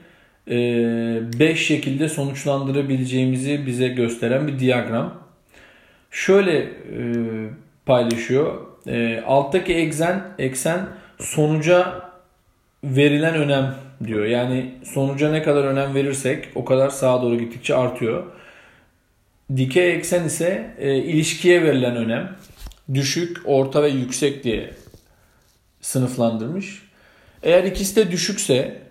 5 0.46 1.40
e, 1.40 1.54
şekilde 1.54 2.08
sonuçlandırabileceğimizi 2.08 3.66
bize 3.66 3.88
gösteren 3.88 4.48
bir 4.48 4.58
diyagram. 4.58 5.14
Şöyle 6.10 6.58
e, 6.58 6.70
paylaşıyor. 7.86 8.65
E, 8.86 9.22
alttaki 9.26 9.74
eksen, 9.74 10.22
eksen 10.38 10.86
sonuca 11.18 12.02
verilen 12.84 13.34
önem 13.34 13.74
diyor. 14.04 14.24
Yani 14.24 14.74
sonuca 14.84 15.30
ne 15.30 15.42
kadar 15.42 15.64
önem 15.64 15.94
verirsek 15.94 16.48
o 16.54 16.64
kadar 16.64 16.90
sağa 16.90 17.22
doğru 17.22 17.38
gittikçe 17.38 17.74
artıyor. 17.74 18.24
Dikey 19.56 19.94
eksen 19.94 20.24
ise 20.24 20.74
e, 20.78 20.96
ilişkiye 20.96 21.62
verilen 21.62 21.96
önem 21.96 22.36
düşük, 22.94 23.36
orta 23.44 23.82
ve 23.82 23.88
yüksek 23.88 24.44
diye 24.44 24.70
sınıflandırmış. 25.80 26.82
Eğer 27.42 27.64
ikisi 27.64 27.96
de 27.96 28.10
düşükse 28.10 28.82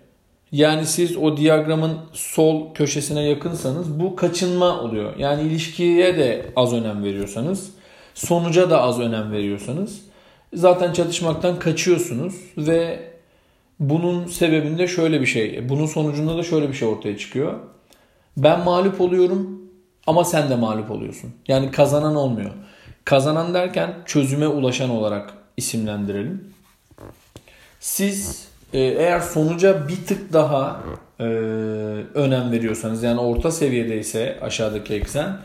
yani 0.52 0.86
siz 0.86 1.16
o 1.16 1.36
diyagramın 1.36 1.98
sol 2.12 2.74
köşesine 2.74 3.22
yakınsanız 3.22 4.00
bu 4.00 4.16
kaçınma 4.16 4.80
oluyor. 4.80 5.16
Yani 5.18 5.42
ilişkiye 5.42 6.16
de 6.16 6.46
az 6.56 6.72
önem 6.72 7.04
veriyorsanız, 7.04 7.70
sonuca 8.16 8.70
da 8.70 8.82
az 8.82 9.00
önem 9.00 9.32
veriyorsanız 9.32 10.00
zaten 10.54 10.92
çatışmaktan 10.92 11.58
kaçıyorsunuz 11.58 12.34
ve 12.56 13.10
bunun 13.80 14.26
sebebinde 14.26 14.86
şöyle 14.86 15.20
bir 15.20 15.26
şey, 15.26 15.68
bunun 15.68 15.86
sonucunda 15.86 16.36
da 16.36 16.42
şöyle 16.42 16.68
bir 16.68 16.74
şey 16.74 16.88
ortaya 16.88 17.18
çıkıyor. 17.18 17.54
Ben 18.36 18.60
mağlup 18.60 19.00
oluyorum 19.00 19.62
ama 20.06 20.24
sen 20.24 20.50
de 20.50 20.56
mağlup 20.56 20.90
oluyorsun. 20.90 21.30
Yani 21.48 21.70
kazanan 21.70 22.16
olmuyor. 22.16 22.50
Kazanan 23.04 23.54
derken 23.54 23.94
çözüme 24.06 24.48
ulaşan 24.48 24.90
olarak 24.90 25.34
isimlendirelim. 25.56 26.54
Siz 27.80 28.48
e, 28.72 28.78
eğer 28.78 29.20
sonuca 29.20 29.88
bir 29.88 30.06
tık 30.06 30.32
daha 30.32 30.80
e, 31.20 31.24
önem 32.14 32.52
veriyorsanız 32.52 33.02
yani 33.02 33.20
orta 33.20 33.50
seviyedeyse 33.50 34.38
aşağıdaki 34.42 34.94
eksen 34.94 35.36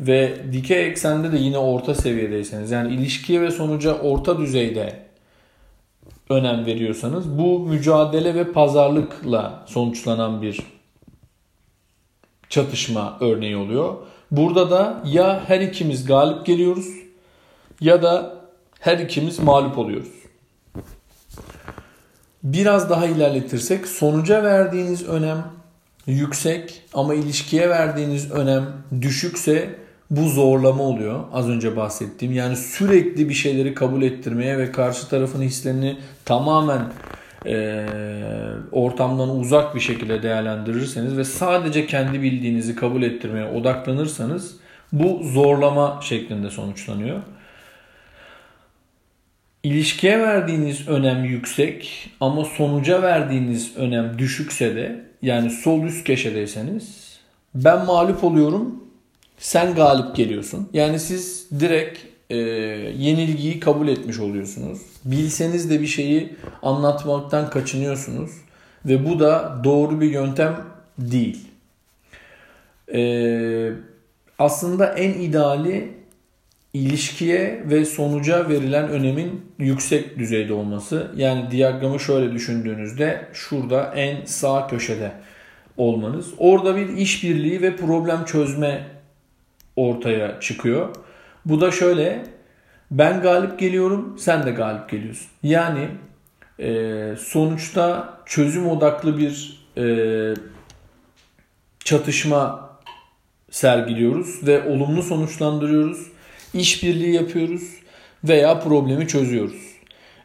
ve 0.00 0.36
dikey 0.52 0.86
eksende 0.86 1.32
de 1.32 1.36
yine 1.38 1.58
orta 1.58 1.94
seviyedeyseniz 1.94 2.70
yani 2.70 2.94
ilişkiye 2.94 3.40
ve 3.40 3.50
sonuca 3.50 3.94
orta 3.94 4.38
düzeyde 4.38 5.08
önem 6.30 6.66
veriyorsanız 6.66 7.38
bu 7.38 7.58
mücadele 7.58 8.34
ve 8.34 8.52
pazarlıkla 8.52 9.64
sonuçlanan 9.66 10.42
bir 10.42 10.60
çatışma 12.48 13.18
örneği 13.20 13.56
oluyor. 13.56 13.96
Burada 14.30 14.70
da 14.70 15.02
ya 15.06 15.44
her 15.46 15.60
ikimiz 15.60 16.06
galip 16.06 16.46
geliyoruz 16.46 16.88
ya 17.80 18.02
da 18.02 18.38
her 18.80 18.98
ikimiz 18.98 19.38
mağlup 19.38 19.78
oluyoruz. 19.78 20.12
Biraz 22.42 22.90
daha 22.90 23.06
ilerletirsek 23.06 23.86
sonuca 23.86 24.42
verdiğiniz 24.42 25.08
önem 25.08 25.44
yüksek 26.06 26.82
ama 26.94 27.14
ilişkiye 27.14 27.68
verdiğiniz 27.68 28.30
önem 28.30 28.72
düşükse 29.00 29.78
bu 30.10 30.28
zorlama 30.28 30.82
oluyor. 30.82 31.24
Az 31.32 31.48
önce 31.48 31.76
bahsettiğim 31.76 32.34
yani 32.34 32.56
sürekli 32.56 33.28
bir 33.28 33.34
şeyleri 33.34 33.74
kabul 33.74 34.02
ettirmeye 34.02 34.58
ve 34.58 34.72
karşı 34.72 35.08
tarafın 35.08 35.42
hislerini 35.42 35.96
tamamen 36.24 36.82
e, 37.46 37.86
ortamdan 38.72 39.28
uzak 39.38 39.74
bir 39.74 39.80
şekilde 39.80 40.22
değerlendirirseniz 40.22 41.16
ve 41.16 41.24
sadece 41.24 41.86
kendi 41.86 42.22
bildiğinizi 42.22 42.76
kabul 42.76 43.02
ettirmeye 43.02 43.50
odaklanırsanız 43.50 44.56
bu 44.92 45.20
zorlama 45.22 46.00
şeklinde 46.02 46.50
sonuçlanıyor. 46.50 47.22
İlişkiye 49.62 50.20
verdiğiniz 50.20 50.88
önem 50.88 51.24
yüksek 51.24 52.10
ama 52.20 52.44
sonuca 52.44 53.02
verdiğiniz 53.02 53.76
önem 53.76 54.18
düşükse 54.18 54.76
de 54.76 55.04
yani 55.22 55.50
sol 55.50 55.82
üst 55.82 56.06
köşedeyseniz 56.06 57.18
ben 57.54 57.86
mağlup 57.86 58.24
oluyorum 58.24 58.87
sen 59.38 59.74
galip 59.74 60.16
geliyorsun. 60.16 60.68
Yani 60.72 61.00
siz 61.00 61.46
direkt 61.60 61.98
e, 62.30 62.36
yenilgiyi 62.36 63.60
kabul 63.60 63.88
etmiş 63.88 64.18
oluyorsunuz. 64.18 64.78
Bilseniz 65.04 65.70
de 65.70 65.80
bir 65.80 65.86
şeyi 65.86 66.36
anlatmaktan 66.62 67.50
kaçınıyorsunuz. 67.50 68.30
Ve 68.84 69.08
bu 69.08 69.20
da 69.20 69.60
doğru 69.64 70.00
bir 70.00 70.10
yöntem 70.10 70.64
değil. 70.98 71.38
E, 72.94 73.72
aslında 74.38 74.86
en 74.86 75.10
ideali 75.10 75.98
ilişkiye 76.74 77.62
ve 77.64 77.84
sonuca 77.84 78.48
verilen 78.48 78.88
önemin 78.88 79.44
yüksek 79.58 80.18
düzeyde 80.18 80.52
olması. 80.52 81.12
Yani 81.16 81.50
diyagramı 81.50 82.00
şöyle 82.00 82.32
düşündüğünüzde 82.32 83.26
şurada 83.32 83.92
en 83.94 84.24
sağ 84.24 84.66
köşede 84.66 85.12
olmanız. 85.76 86.26
Orada 86.38 86.76
bir 86.76 86.88
işbirliği 86.88 87.62
ve 87.62 87.76
problem 87.76 88.24
çözme 88.24 88.97
ortaya 89.78 90.40
çıkıyor. 90.40 90.88
Bu 91.44 91.60
da 91.60 91.70
şöyle 91.70 92.22
ben 92.90 93.22
galip 93.22 93.58
geliyorum 93.58 94.16
sen 94.18 94.46
de 94.46 94.50
galip 94.50 94.88
geliyorsun. 94.88 95.26
Yani 95.42 95.88
e, 96.60 97.14
sonuçta 97.18 98.14
çözüm 98.26 98.68
odaklı 98.68 99.18
bir 99.18 99.60
e, 99.76 99.84
çatışma 101.84 102.70
sergiliyoruz 103.50 104.46
ve 104.46 104.68
olumlu 104.68 105.02
sonuçlandırıyoruz. 105.02 106.06
İşbirliği 106.54 107.14
yapıyoruz 107.14 107.62
veya 108.24 108.60
problemi 108.60 109.08
çözüyoruz. 109.08 109.68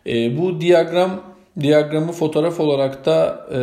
E, 0.07 0.37
bu 0.37 0.61
diyagram 0.61 1.21
diyagramı 1.59 2.11
fotoğraf 2.11 2.59
olarak 2.59 3.05
da 3.05 3.47
e, 3.51 3.59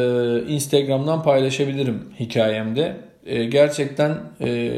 Instagram'dan 0.52 1.22
paylaşabilirim 1.22 2.04
hikayemde. 2.20 2.96
E, 3.26 3.44
gerçekten 3.44 4.18
e, 4.40 4.70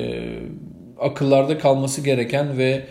akıllarda 1.01 1.59
kalması 1.59 2.01
gereken 2.01 2.59
ve 2.59 2.87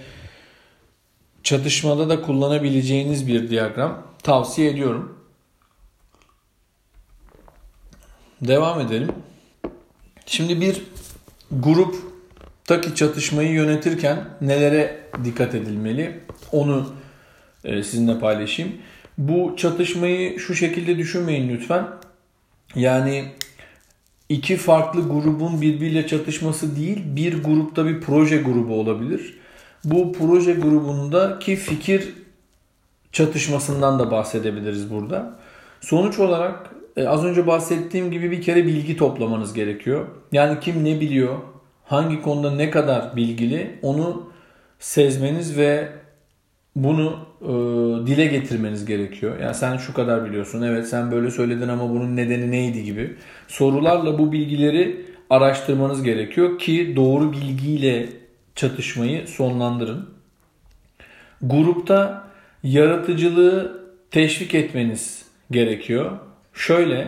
çatışmada 1.43 2.09
da 2.09 2.21
kullanabileceğiniz 2.21 3.27
bir 3.27 3.49
diyagram. 3.49 4.03
Tavsiye 4.23 4.71
ediyorum. 4.71 5.17
Devam 8.41 8.79
edelim. 8.79 9.11
Şimdi 10.25 10.61
bir 10.61 10.81
gruptaki 11.51 12.95
çatışmayı 12.95 13.51
yönetirken 13.51 14.25
nelere 14.41 15.01
dikkat 15.23 15.55
edilmeli? 15.55 16.19
Onu 16.51 16.93
e, 17.63 17.83
sizinle 17.83 18.19
paylaşayım. 18.19 18.73
Bu 19.17 19.55
çatışmayı 19.57 20.39
şu 20.39 20.55
şekilde 20.55 20.97
düşünmeyin 20.97 21.49
lütfen. 21.49 21.87
Yani 22.75 23.25
iki 24.31 24.57
farklı 24.57 25.01
grubun 25.01 25.61
birbiriyle 25.61 26.07
çatışması 26.07 26.75
değil, 26.75 27.03
bir 27.05 27.43
grupta 27.43 27.85
bir 27.85 28.01
proje 28.01 28.37
grubu 28.37 28.73
olabilir. 28.73 29.37
Bu 29.83 30.13
proje 30.13 30.53
grubundaki 30.53 31.55
fikir 31.55 32.13
çatışmasından 33.11 33.99
da 33.99 34.11
bahsedebiliriz 34.11 34.91
burada. 34.91 35.39
Sonuç 35.81 36.19
olarak 36.19 36.69
e, 36.97 37.07
az 37.07 37.25
önce 37.25 37.47
bahsettiğim 37.47 38.11
gibi 38.11 38.31
bir 38.31 38.41
kere 38.41 38.65
bilgi 38.65 38.97
toplamanız 38.97 39.53
gerekiyor. 39.53 40.07
Yani 40.31 40.59
kim 40.59 40.83
ne 40.85 41.01
biliyor, 41.01 41.37
hangi 41.83 42.21
konuda 42.21 42.51
ne 42.51 42.69
kadar 42.69 43.15
bilgili 43.15 43.79
onu 43.81 44.29
sezmeniz 44.79 45.57
ve 45.57 45.89
bunu 46.75 47.19
e, 47.41 47.47
dile 48.07 48.25
getirmeniz 48.25 48.85
gerekiyor. 48.85 49.39
Yani 49.39 49.55
sen 49.55 49.77
şu 49.77 49.93
kadar 49.93 50.25
biliyorsun. 50.25 50.61
Evet 50.61 50.87
sen 50.87 51.11
böyle 51.11 51.31
söyledin 51.31 51.67
ama 51.67 51.89
bunun 51.89 52.15
nedeni 52.15 52.51
neydi 52.51 52.83
gibi. 52.83 53.15
Sorularla 53.47 54.19
bu 54.19 54.31
bilgileri 54.31 55.05
araştırmanız 55.29 56.03
gerekiyor 56.03 56.59
ki 56.59 56.93
doğru 56.95 57.31
bilgiyle 57.31 58.09
çatışmayı 58.55 59.27
sonlandırın. 59.27 60.09
Grupta 61.41 62.27
yaratıcılığı 62.63 63.81
teşvik 64.11 64.55
etmeniz 64.55 65.25
gerekiyor. 65.51 66.11
Şöyle 66.53 67.07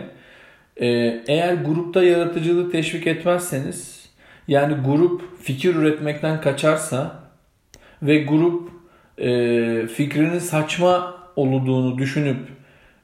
e, 0.76 0.86
eğer 1.26 1.54
grupta 1.54 2.02
yaratıcılığı 2.04 2.70
teşvik 2.70 3.06
etmezseniz 3.06 4.08
yani 4.48 4.74
grup 4.74 5.42
fikir 5.42 5.74
üretmekten 5.74 6.40
kaçarsa 6.40 7.24
ve 8.02 8.18
grup 8.18 8.73
e, 9.18 9.86
fikrinin 9.86 10.38
saçma 10.38 11.14
olduğunu 11.36 11.98
düşünüp 11.98 12.38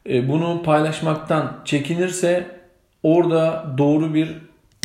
e, 0.08 0.28
bunu 0.28 0.62
paylaşmaktan 0.62 1.60
çekinirse 1.64 2.46
orada 3.02 3.74
doğru 3.78 4.14
bir 4.14 4.36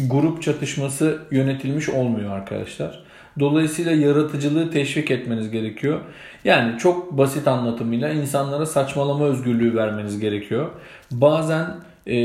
grup 0.10 0.42
çatışması 0.44 1.20
yönetilmiş 1.32 1.90
olmuyor 1.90 2.32
arkadaşlar. 2.32 3.06
Dolayısıyla 3.40 3.92
yaratıcılığı 3.92 4.72
teşvik 4.72 5.12
etmeniz 5.12 5.52
gerekiyor. 5.52 6.00
Yani 6.44 6.78
çok 6.78 7.18
basit 7.18 7.48
anlatımıyla 7.48 8.10
insanlara 8.10 8.66
saçmalama 8.66 9.26
özgürlüğü 9.26 9.76
vermeniz 9.76 10.20
gerekiyor. 10.20 10.70
Bazen 11.12 11.66
e, 12.08 12.16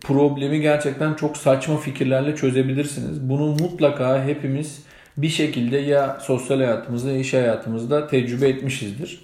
problemi 0.00 0.60
gerçekten 0.60 1.14
çok 1.14 1.36
saçma 1.36 1.76
fikirlerle 1.76 2.36
çözebilirsiniz. 2.36 3.28
Bunu 3.28 3.46
mutlaka 3.46 4.24
hepimiz 4.24 4.82
bir 5.22 5.28
şekilde 5.28 5.76
ya 5.76 6.18
sosyal 6.22 6.56
hayatımızda 6.56 7.10
ya 7.10 7.18
iş 7.18 7.34
hayatımızda 7.34 8.06
tecrübe 8.06 8.48
etmişizdir. 8.48 9.20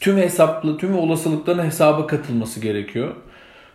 Tüm 0.00 0.16
hesaplı, 0.16 0.78
tüm 0.78 0.98
olasılıkların 0.98 1.64
hesaba 1.64 2.06
katılması 2.06 2.60
gerekiyor. 2.60 3.14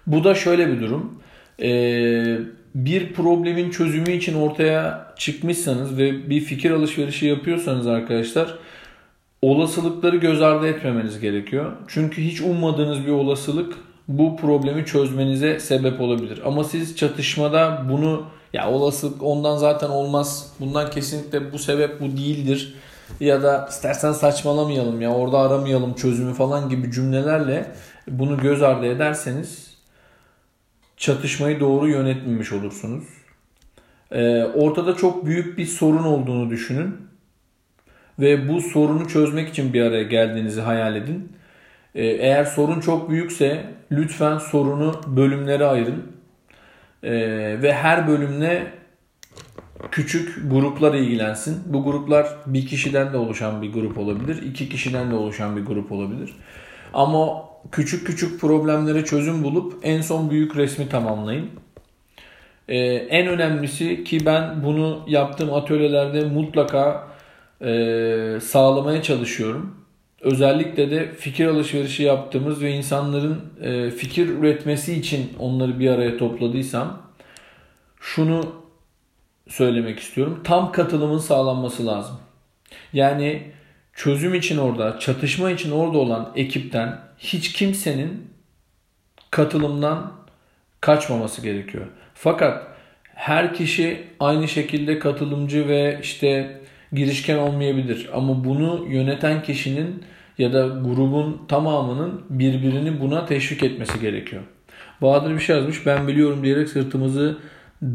Bu 0.08 0.24
da 0.24 0.36
şöyle 0.36 0.68
bir 0.68 0.82
durum. 0.82 1.20
Ee, 1.62 2.38
bir 2.76 3.14
problemin 3.14 3.70
çözümü 3.70 4.12
için 4.12 4.34
ortaya 4.34 5.14
çıkmışsanız 5.18 5.98
ve 5.98 6.30
bir 6.30 6.42
fikir 6.42 6.72
alışverişi 6.72 7.26
yapıyorsanız 7.26 7.88
arkadaşlar 7.88 8.56
olasılıkları 9.42 10.18
göz 10.18 10.42
ardı 10.42 10.68
etmemeniz 10.68 11.20
gerekiyor. 11.20 11.72
Çünkü 11.88 12.22
hiç 12.22 12.42
ummadığınız 12.42 13.06
bir 13.06 13.12
olasılık 13.12 13.74
bu 14.08 14.38
problemi 14.38 14.86
çözmenize 14.86 15.60
sebep 15.60 16.02
olabilir. 16.02 16.40
Ama 16.46 16.64
siz 16.64 16.98
çatışmada 16.98 17.86
bunu 17.90 18.26
ya 18.54 18.72
olasılık 18.72 19.24
ondan 19.24 19.58
zaten 19.58 19.90
olmaz. 19.90 20.54
Bundan 20.60 20.92
kesinlikle 20.92 21.54
bu 21.54 21.60
sebep 21.60 22.02
bu 22.02 22.18
değildir. 22.18 22.76
Ya 23.20 23.44
da 23.44 23.68
istersen 23.70 24.12
saçmalamayalım 24.12 25.02
ya 25.02 25.14
orada 25.14 25.40
aramayalım 25.40 25.94
çözümü 25.94 26.34
falan 26.34 26.70
gibi 26.70 26.92
cümlelerle 26.92 27.72
bunu 28.08 28.38
göz 28.38 28.62
ardı 28.62 28.86
ederseniz 28.86 29.78
çatışmayı 30.98 31.60
doğru 31.60 31.90
yönetmemiş 31.90 32.54
olursunuz. 32.54 33.04
Ee, 34.12 34.44
ortada 34.44 34.96
çok 34.96 35.26
büyük 35.26 35.58
bir 35.58 35.66
sorun 35.66 36.04
olduğunu 36.04 36.50
düşünün. 36.50 36.98
Ve 38.20 38.50
bu 38.50 38.62
sorunu 38.62 39.08
çözmek 39.08 39.50
için 39.50 39.74
bir 39.74 39.82
araya 39.82 40.04
geldiğinizi 40.04 40.62
hayal 40.62 40.96
edin. 40.96 41.32
Ee, 41.96 42.06
eğer 42.06 42.46
sorun 42.46 42.80
çok 42.80 43.10
büyükse 43.10 43.66
lütfen 43.92 44.38
sorunu 44.38 45.02
bölümlere 45.08 45.66
ayırın. 45.66 46.14
Ee, 47.04 47.12
ve 47.62 47.74
her 47.74 48.08
bölümle 48.08 48.72
küçük 49.92 50.52
gruplar 50.52 50.94
ilgilensin. 50.94 51.64
Bu 51.66 51.84
gruplar 51.84 52.28
bir 52.46 52.66
kişiden 52.66 53.14
de 53.14 53.18
oluşan 53.18 53.62
bir 53.62 53.74
grup 53.74 53.98
olabilir. 53.98 54.42
iki 54.42 54.70
kişiden 54.70 55.12
de 55.12 55.16
oluşan 55.16 55.58
bir 55.58 55.66
grup 55.66 55.92
olabilir. 55.92 56.36
Ama 56.94 57.44
küçük 57.72 58.08
küçük 58.08 58.42
problemlere 58.42 59.06
çözüm 59.06 59.44
bulup 59.44 59.74
en 59.84 60.02
son 60.02 60.30
büyük 60.30 60.56
resmi 60.56 60.90
tamamlayın. 60.90 61.50
Ee, 62.68 62.78
en 62.94 63.28
önemlisi 63.28 64.04
ki 64.04 64.26
ben 64.26 64.64
bunu 64.64 65.04
yaptığım 65.08 65.54
atölyelerde 65.54 66.26
mutlaka 66.26 67.08
e, 67.62 68.40
sağlamaya 68.42 69.02
çalışıyorum. 69.02 69.83
Özellikle 70.24 70.92
de 70.92 71.12
fikir 71.12 71.46
alışverişi 71.46 72.04
yaptığımız 72.04 72.62
ve 72.62 72.72
insanların 72.72 73.42
e, 73.62 73.92
fikir 73.92 74.30
üretmesi 74.30 74.94
için 74.94 75.34
onları 75.40 75.80
bir 75.80 75.90
araya 75.90 76.18
topladıysam 76.18 77.02
şunu 78.00 78.56
söylemek 79.48 80.00
istiyorum. 80.00 80.42
Tam 80.44 80.72
katılımın 80.72 81.18
sağlanması 81.18 81.86
lazım. 81.86 82.16
Yani 82.94 83.52
çözüm 83.94 84.36
için 84.36 84.58
orada, 84.58 85.00
çatışma 85.00 85.52
için 85.52 85.72
orada 85.72 85.98
olan 85.98 86.32
ekipten 86.36 87.00
hiç 87.18 87.54
kimsenin 87.54 88.28
katılımdan 89.32 90.12
kaçmaması 90.82 91.42
gerekiyor. 91.42 91.86
Fakat 92.14 92.68
her 93.06 93.54
kişi 93.54 94.04
aynı 94.20 94.48
şekilde 94.48 95.00
katılımcı 95.00 95.68
ve 95.68 96.00
işte 96.02 96.60
girişken 96.94 97.38
olmayabilir. 97.38 98.10
Ama 98.14 98.44
bunu 98.44 98.86
yöneten 98.90 99.44
kişinin 99.44 100.04
ya 100.38 100.54
da 100.54 100.68
grubun 100.68 101.42
tamamının 101.48 102.22
birbirini 102.30 103.00
buna 103.00 103.26
teşvik 103.26 103.64
etmesi 103.64 104.00
gerekiyor. 104.00 104.42
Bahadır 105.02 105.34
bir 105.34 105.40
şey 105.40 105.56
yazmış. 105.56 105.86
Ben 105.86 106.08
biliyorum 106.08 106.44
diyerek 106.44 106.70
sırtımızı 106.70 107.38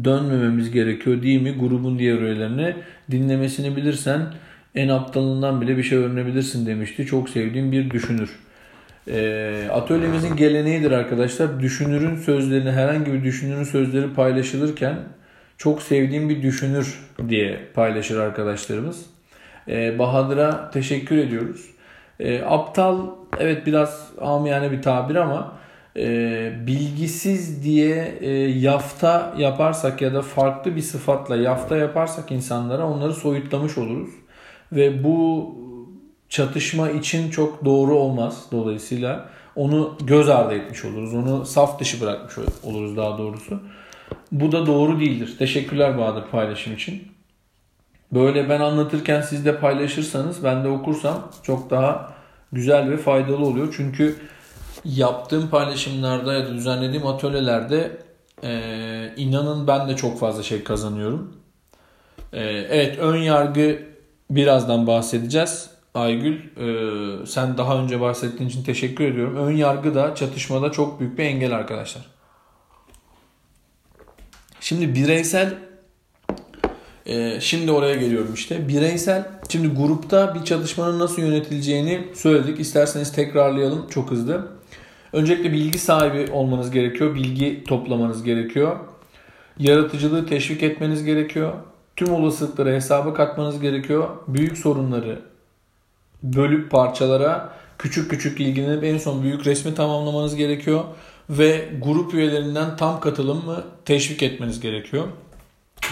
dönmememiz 0.03 0.71
gerekiyor 0.71 1.21
değil 1.21 1.41
mi? 1.41 1.51
Grubun 1.51 1.99
diğer 1.99 2.17
üyelerine 2.17 2.75
dinlemesini 3.11 3.75
bilirsen 3.75 4.21
en 4.75 4.89
aptalından 4.89 5.61
bile 5.61 5.77
bir 5.77 5.83
şey 5.83 5.97
öğrenebilirsin 5.97 6.65
demişti. 6.65 7.05
Çok 7.05 7.29
sevdiğim 7.29 7.71
bir 7.71 7.91
düşünür. 7.91 8.29
E, 9.07 9.67
atölyemizin 9.71 10.35
geleneğidir 10.35 10.91
arkadaşlar. 10.91 11.59
Düşünürün 11.59 12.15
sözlerini, 12.15 12.71
herhangi 12.71 13.13
bir 13.13 13.23
düşünürün 13.23 13.63
sözleri 13.63 14.13
paylaşılırken 14.13 14.95
çok 15.57 15.81
sevdiğim 15.81 16.29
bir 16.29 16.41
düşünür 16.41 16.99
diye 17.29 17.59
paylaşır 17.73 18.17
arkadaşlarımız. 18.17 19.05
E, 19.67 19.99
Bahadır'a 19.99 20.71
teşekkür 20.71 21.17
ediyoruz. 21.17 21.65
E, 22.19 22.41
aptal 22.41 23.07
evet 23.39 23.65
biraz 23.65 24.11
amiyane 24.21 24.71
bir 24.71 24.81
tabir 24.81 25.15
ama 25.15 25.59
e, 25.97 26.51
bilgisiz 26.67 27.63
diye 27.63 28.17
e, 28.21 28.29
yafta 28.39 29.33
yaparsak 29.37 30.01
ya 30.01 30.13
da 30.13 30.21
farklı 30.21 30.75
bir 30.75 30.81
sıfatla 30.81 31.35
yafta 31.35 31.77
yaparsak 31.77 32.31
insanlara 32.31 32.87
onları 32.87 33.13
soyutlamış 33.13 33.77
oluruz. 33.77 34.09
Ve 34.71 35.03
bu 35.03 35.55
çatışma 36.29 36.89
için 36.89 37.29
çok 37.29 37.65
doğru 37.65 37.95
olmaz. 37.95 38.45
Dolayısıyla 38.51 39.29
onu 39.55 39.97
göz 40.03 40.29
ardı 40.29 40.53
etmiş 40.53 40.85
oluruz. 40.85 41.13
Onu 41.13 41.45
saf 41.45 41.79
dışı 41.79 42.01
bırakmış 42.01 42.37
oluruz 42.63 42.97
daha 42.97 43.17
doğrusu. 43.17 43.59
Bu 44.31 44.51
da 44.51 44.65
doğru 44.65 44.99
değildir. 44.99 45.35
Teşekkürler 45.39 45.97
Bahadır 45.97 46.23
paylaşım 46.31 46.73
için. 46.73 47.18
Böyle 48.13 48.49
ben 48.49 48.59
anlatırken 48.59 49.21
siz 49.21 49.45
de 49.45 49.59
paylaşırsanız 49.59 50.43
ben 50.43 50.63
de 50.63 50.67
okursam 50.67 51.31
çok 51.43 51.69
daha 51.69 52.13
güzel 52.51 52.89
ve 52.89 52.97
faydalı 52.97 53.45
oluyor. 53.45 53.73
Çünkü 53.77 54.15
yaptığım 54.85 55.49
paylaşımlarda 55.49 56.33
ya 56.33 56.45
da 56.45 56.53
düzenlediğim 56.53 57.07
atölyelerde 57.07 57.97
e, 58.43 59.13
inanın 59.17 59.67
ben 59.67 59.89
de 59.89 59.95
çok 59.95 60.19
fazla 60.19 60.43
şey 60.43 60.63
kazanıyorum. 60.63 61.35
E, 62.33 62.41
evet 62.43 62.99
ön 62.99 63.17
yargı 63.17 63.81
birazdan 64.29 64.87
bahsedeceğiz. 64.87 65.69
Aygül 65.93 66.35
e, 66.35 67.25
sen 67.25 67.57
daha 67.57 67.77
önce 67.77 68.01
bahsettiğin 68.01 68.49
için 68.49 68.63
teşekkür 68.63 69.03
ediyorum. 69.03 69.37
Ön 69.37 69.55
yargı 69.55 69.95
da 69.95 70.15
çatışmada 70.15 70.71
çok 70.71 70.99
büyük 70.99 71.17
bir 71.17 71.23
engel 71.23 71.55
arkadaşlar. 71.55 72.05
Şimdi 74.59 74.95
bireysel 74.95 75.68
e, 77.09 77.41
şimdi 77.41 77.71
oraya 77.71 77.95
geliyorum 77.95 78.33
işte. 78.33 78.67
Bireysel 78.67 79.27
şimdi 79.49 79.67
grupta 79.67 80.35
bir 80.35 80.45
çalışmanın 80.45 80.99
nasıl 80.99 81.21
yönetileceğini 81.21 82.07
söyledik. 82.13 82.59
İsterseniz 82.59 83.11
tekrarlayalım 83.11 83.87
çok 83.89 84.11
hızlı. 84.11 84.47
Öncelikle 85.13 85.51
bilgi 85.51 85.79
sahibi 85.79 86.31
olmanız 86.31 86.71
gerekiyor. 86.71 87.15
Bilgi 87.15 87.63
toplamanız 87.63 88.23
gerekiyor. 88.23 88.75
Yaratıcılığı 89.59 90.27
teşvik 90.27 90.63
etmeniz 90.63 91.03
gerekiyor. 91.03 91.53
Tüm 91.95 92.13
olasılıkları 92.13 92.73
hesaba 92.73 93.13
katmanız 93.13 93.59
gerekiyor. 93.59 94.09
Büyük 94.27 94.57
sorunları 94.57 95.19
bölüp 96.23 96.71
parçalara 96.71 97.53
küçük 97.77 98.11
küçük 98.11 98.39
ilgilenip 98.39 98.83
en 98.83 98.97
son 98.97 99.23
büyük 99.23 99.45
resmi 99.45 99.75
tamamlamanız 99.75 100.35
gerekiyor. 100.35 100.83
Ve 101.29 101.69
grup 101.81 102.13
üyelerinden 102.13 102.77
tam 102.77 102.99
katılımı 102.99 103.63
teşvik 103.85 104.23
etmeniz 104.23 104.59
gerekiyor. 104.59 105.07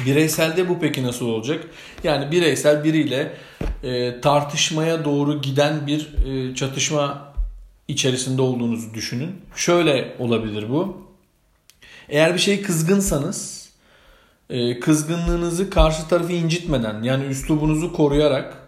Bireyselde 0.05 0.69
bu 0.69 0.79
peki 0.79 1.03
nasıl 1.03 1.25
olacak? 1.25 1.63
Yani 2.03 2.31
bireysel 2.31 2.83
biriyle 2.83 3.33
e, 3.83 4.21
tartışmaya 4.21 5.05
doğru 5.05 5.41
giden 5.41 5.87
bir 5.87 6.09
e, 6.25 6.55
çatışma 6.55 7.33
içerisinde 7.87 8.41
olduğunuzu 8.41 8.93
düşünün. 8.93 9.41
Şöyle 9.55 10.15
olabilir 10.19 10.69
bu. 10.69 11.07
Eğer 12.09 12.33
bir 12.33 12.39
şey 12.39 12.61
kızgınsanız 12.61 13.69
e, 14.49 14.79
kızgınlığınızı 14.79 15.69
karşı 15.69 16.07
tarafı 16.07 16.33
incitmeden 16.33 17.03
yani 17.03 17.25
üslubunuzu 17.25 17.93
koruyarak 17.93 18.67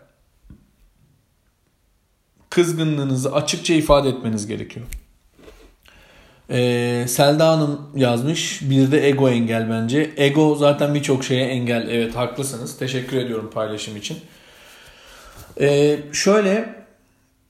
kızgınlığınızı 2.49 3.35
açıkça 3.35 3.73
ifade 3.73 4.09
etmeniz 4.09 4.47
gerekiyor. 4.47 4.85
Ee, 6.51 7.05
Selda 7.07 7.47
Hanım 7.47 7.81
yazmış. 7.95 8.61
Bir 8.61 8.91
de 8.91 9.07
ego 9.07 9.29
engel 9.29 9.69
bence. 9.69 10.11
Ego 10.17 10.55
zaten 10.55 10.95
birçok 10.95 11.23
şeye 11.23 11.45
engel. 11.45 11.87
Evet 11.89 12.15
haklısınız. 12.15 12.77
Teşekkür 12.77 13.17
ediyorum 13.17 13.49
paylaşım 13.53 13.97
için. 13.97 14.17
Ee, 15.61 15.99
şöyle 16.13 16.75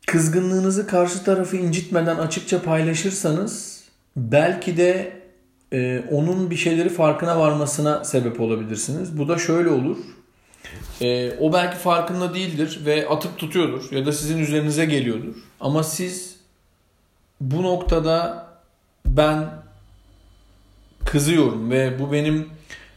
kızgınlığınızı 0.07 0.88
karşı 0.88 1.23
tarafı 1.23 1.57
incitmeden 1.57 2.15
açıkça 2.15 2.62
paylaşırsanız 2.62 3.83
belki 4.15 4.77
de 4.77 5.19
e, 5.73 6.03
onun 6.12 6.51
bir 6.51 6.55
şeyleri 6.55 6.89
farkına 6.89 7.39
varmasına 7.39 8.03
sebep 8.03 8.39
olabilirsiniz. 8.39 9.17
Bu 9.17 9.27
da 9.27 9.38
şöyle 9.38 9.69
olur. 9.69 9.97
E, 11.01 11.38
o 11.39 11.53
belki 11.53 11.77
farkında 11.77 12.33
değildir 12.33 12.79
ve 12.85 13.09
atıp 13.09 13.38
tutuyordur 13.38 13.91
ya 13.91 14.05
da 14.05 14.12
sizin 14.12 14.38
üzerinize 14.38 14.85
geliyordur. 14.85 15.35
Ama 15.59 15.83
siz 15.83 16.35
bu 17.41 17.63
noktada 17.63 18.48
ben 19.05 19.49
kızıyorum 21.05 21.71
ve 21.71 21.99
bu 21.99 22.12
benim 22.12 22.49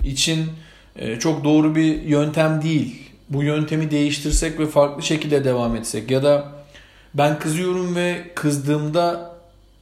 için 0.05 0.49
e, 0.97 1.19
çok 1.19 1.45
doğru 1.45 1.75
bir 1.75 2.03
yöntem 2.03 2.62
değil. 2.62 3.11
Bu 3.29 3.43
yöntemi 3.43 3.91
değiştirsek 3.91 4.59
ve 4.59 4.67
farklı 4.67 5.03
şekilde 5.03 5.45
devam 5.45 5.77
etsek 5.77 6.11
ya 6.11 6.23
da 6.23 6.53
ben 7.15 7.38
kızıyorum 7.38 7.95
ve 7.97 8.31
kızdığımda 8.35 9.33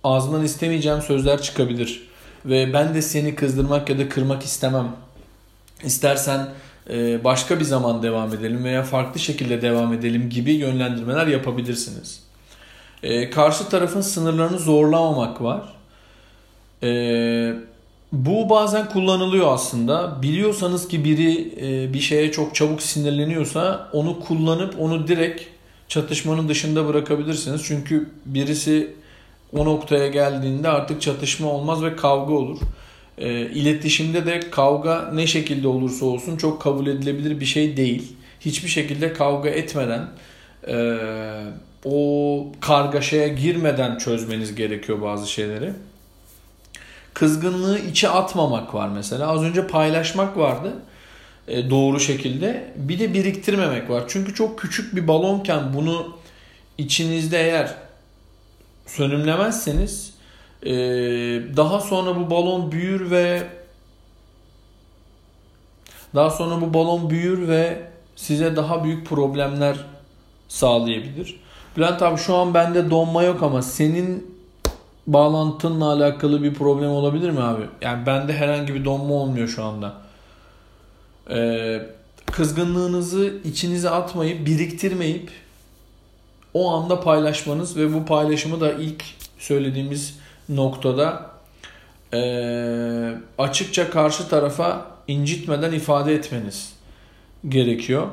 ağzından 0.04 0.44
istemeyeceğim 0.44 1.02
sözler 1.02 1.42
çıkabilir. 1.42 2.08
Ve 2.44 2.72
ben 2.72 2.94
de 2.94 3.02
seni 3.02 3.34
kızdırmak 3.34 3.90
ya 3.90 3.98
da 3.98 4.08
kırmak 4.08 4.42
istemem. 4.42 4.88
İstersen 5.84 6.48
e, 6.90 7.24
başka 7.24 7.60
bir 7.60 7.64
zaman 7.64 8.02
devam 8.02 8.34
edelim 8.34 8.64
veya 8.64 8.82
farklı 8.82 9.20
şekilde 9.20 9.62
devam 9.62 9.92
edelim 9.92 10.30
gibi 10.30 10.52
yönlendirmeler 10.52 11.26
yapabilirsiniz. 11.26 12.22
E, 13.02 13.30
karşı 13.30 13.68
tarafın 13.68 14.00
sınırlarını 14.00 14.58
zorlamamak 14.58 15.42
var. 15.42 15.79
E, 16.82 17.52
bu 18.12 18.50
bazen 18.50 18.88
kullanılıyor 18.88 19.52
aslında. 19.52 20.22
Biliyorsanız 20.22 20.88
ki 20.88 21.04
biri 21.04 21.54
bir 21.94 22.00
şeye 22.00 22.32
çok 22.32 22.54
çabuk 22.54 22.82
sinirleniyorsa 22.82 23.90
onu 23.92 24.20
kullanıp 24.20 24.80
onu 24.80 25.08
direkt 25.08 25.42
çatışmanın 25.88 26.48
dışında 26.48 26.88
bırakabilirsiniz. 26.88 27.62
Çünkü 27.64 28.08
birisi 28.26 28.90
o 29.52 29.64
noktaya 29.64 30.08
geldiğinde 30.08 30.68
artık 30.68 31.02
çatışma 31.02 31.48
olmaz 31.48 31.82
ve 31.82 31.96
kavga 31.96 32.32
olur. 32.32 32.58
E, 33.18 33.30
iletişimde 33.40 34.26
de 34.26 34.40
kavga 34.50 35.10
ne 35.14 35.26
şekilde 35.26 35.68
olursa 35.68 36.06
olsun 36.06 36.36
çok 36.36 36.62
kabul 36.62 36.86
edilebilir 36.86 37.40
bir 37.40 37.44
şey 37.44 37.76
değil. 37.76 38.12
Hiçbir 38.40 38.68
şekilde 38.68 39.12
kavga 39.12 39.48
etmeden 39.48 40.08
e, 40.68 40.98
o 41.84 42.46
kargaşaya 42.60 43.28
girmeden 43.28 43.98
çözmeniz 43.98 44.54
gerekiyor 44.54 45.02
bazı 45.02 45.30
şeyleri. 45.30 45.72
Kızgınlığı 47.14 47.78
içe 47.78 48.08
atmamak 48.08 48.74
var 48.74 48.88
mesela. 48.88 49.28
Az 49.28 49.42
önce 49.42 49.66
paylaşmak 49.66 50.36
vardı 50.36 50.72
e, 51.48 51.70
doğru 51.70 52.00
şekilde. 52.00 52.72
Bir 52.76 52.98
de 52.98 53.14
biriktirmemek 53.14 53.90
var. 53.90 54.04
Çünkü 54.08 54.34
çok 54.34 54.58
küçük 54.58 54.96
bir 54.96 55.08
balonken 55.08 55.74
bunu 55.74 56.16
içinizde 56.78 57.38
eğer 57.42 57.74
sönümlemezseniz 58.86 60.14
e, 60.62 60.72
daha 61.56 61.80
sonra 61.80 62.16
bu 62.16 62.30
balon 62.30 62.72
büyür 62.72 63.10
ve 63.10 63.46
daha 66.14 66.30
sonra 66.30 66.60
bu 66.60 66.74
balon 66.74 67.10
büyür 67.10 67.48
ve 67.48 67.82
size 68.16 68.56
daha 68.56 68.84
büyük 68.84 69.06
problemler 69.06 69.76
sağlayabilir. 70.48 71.40
Bülent 71.76 72.02
abi 72.02 72.18
şu 72.18 72.34
an 72.34 72.54
bende 72.54 72.90
donma 72.90 73.22
yok 73.22 73.42
ama 73.42 73.62
senin 73.62 74.39
bağlantınla 75.06 75.92
alakalı 75.92 76.42
bir 76.42 76.54
problem 76.54 76.90
olabilir 76.90 77.30
mi 77.30 77.40
abi? 77.40 77.62
Yani 77.82 78.06
bende 78.06 78.32
herhangi 78.32 78.74
bir 78.74 78.84
donma 78.84 79.14
olmuyor 79.14 79.48
şu 79.48 79.64
anda. 79.64 79.92
Ee, 81.30 81.82
kızgınlığınızı 82.26 83.34
içinize 83.44 83.90
atmayıp 83.90 84.46
biriktirmeyip 84.46 85.30
o 86.54 86.70
anda 86.72 87.00
paylaşmanız 87.00 87.76
ve 87.76 87.94
bu 87.94 88.04
paylaşımı 88.04 88.60
da 88.60 88.72
ilk 88.72 89.04
söylediğimiz 89.38 90.18
noktada 90.48 91.30
e, 92.14 92.20
açıkça 93.38 93.90
karşı 93.90 94.28
tarafa 94.28 94.86
incitmeden 95.08 95.72
ifade 95.72 96.14
etmeniz 96.14 96.72
gerekiyor. 97.48 98.06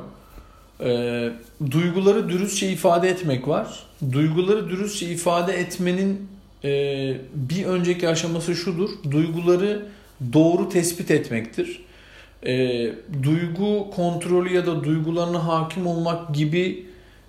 E, 0.80 1.30
duyguları 1.70 2.28
dürüstçe 2.28 2.68
ifade 2.68 3.08
etmek 3.08 3.48
var. 3.48 3.86
Duyguları 4.12 4.68
dürüstçe 4.68 5.06
ifade 5.06 5.52
etmenin 5.52 6.28
e, 6.64 6.70
bir 7.34 7.64
önceki 7.64 8.08
aşaması 8.08 8.54
şudur. 8.54 8.90
Duyguları 9.10 9.86
doğru 10.32 10.68
tespit 10.68 11.10
etmektir. 11.10 11.80
E, 12.46 12.86
duygu 13.22 13.90
kontrolü 13.90 14.54
ya 14.54 14.66
da 14.66 14.84
duygularına 14.84 15.46
hakim 15.46 15.86
olmak 15.86 16.34
gibi 16.34 16.86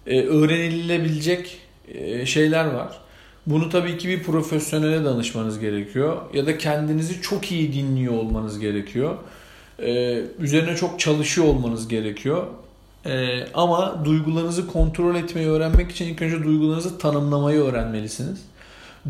e, 0.07 0.21
öğrenilebilecek 0.21 1.57
e, 1.87 2.25
şeyler 2.25 2.65
var. 2.65 2.99
Bunu 3.45 3.69
tabii 3.69 3.97
ki 3.97 4.07
bir 4.07 4.23
profesyonele 4.23 5.05
danışmanız 5.05 5.59
gerekiyor 5.59 6.17
ya 6.33 6.45
da 6.45 6.57
kendinizi 6.57 7.21
çok 7.21 7.51
iyi 7.51 7.73
dinliyor 7.73 8.13
olmanız 8.13 8.59
gerekiyor. 8.59 9.17
E, 9.79 10.21
üzerine 10.39 10.75
çok 10.75 10.99
çalışıyor 10.99 11.47
olmanız 11.47 11.87
gerekiyor. 11.87 12.47
ama 13.53 14.05
duygularınızı 14.05 14.67
kontrol 14.67 15.15
etmeyi 15.15 15.47
öğrenmek 15.47 15.91
için 15.91 16.05
ilk 16.05 16.21
önce 16.21 16.43
duygularınızı 16.43 16.97
tanımlamayı 16.97 17.59
öğrenmelisiniz. 17.59 18.48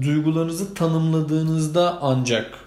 Duygularınızı 0.02 0.74
tanımladığınızda 0.74 1.98
ancak 2.02 2.60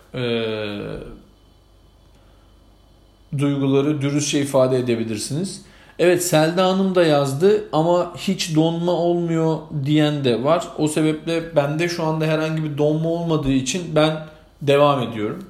duyguları 3.39 4.03
dürüstçe 4.03 4.41
ifade 4.41 4.79
edebilirsiniz. 4.79 5.63
Evet 5.99 6.25
Selda 6.25 6.67
Hanım 6.69 6.95
da 6.95 7.05
yazdı 7.05 7.65
ama 7.73 8.13
hiç 8.17 8.57
donma 8.57 8.93
olmuyor 8.93 9.59
diyen 9.85 10.25
de 10.25 10.45
var. 10.45 10.69
O 10.79 10.89
sebeple 10.89 11.57
bende 11.57 11.89
şu 11.89 12.05
anda 12.05 12.25
herhangi 12.27 12.65
bir 12.65 12.79
donma 12.79 13.09
olmadığı 13.09 13.53
için 13.53 13.83
ben 13.95 14.27
devam 14.63 15.03
ediyorum. 15.03 15.45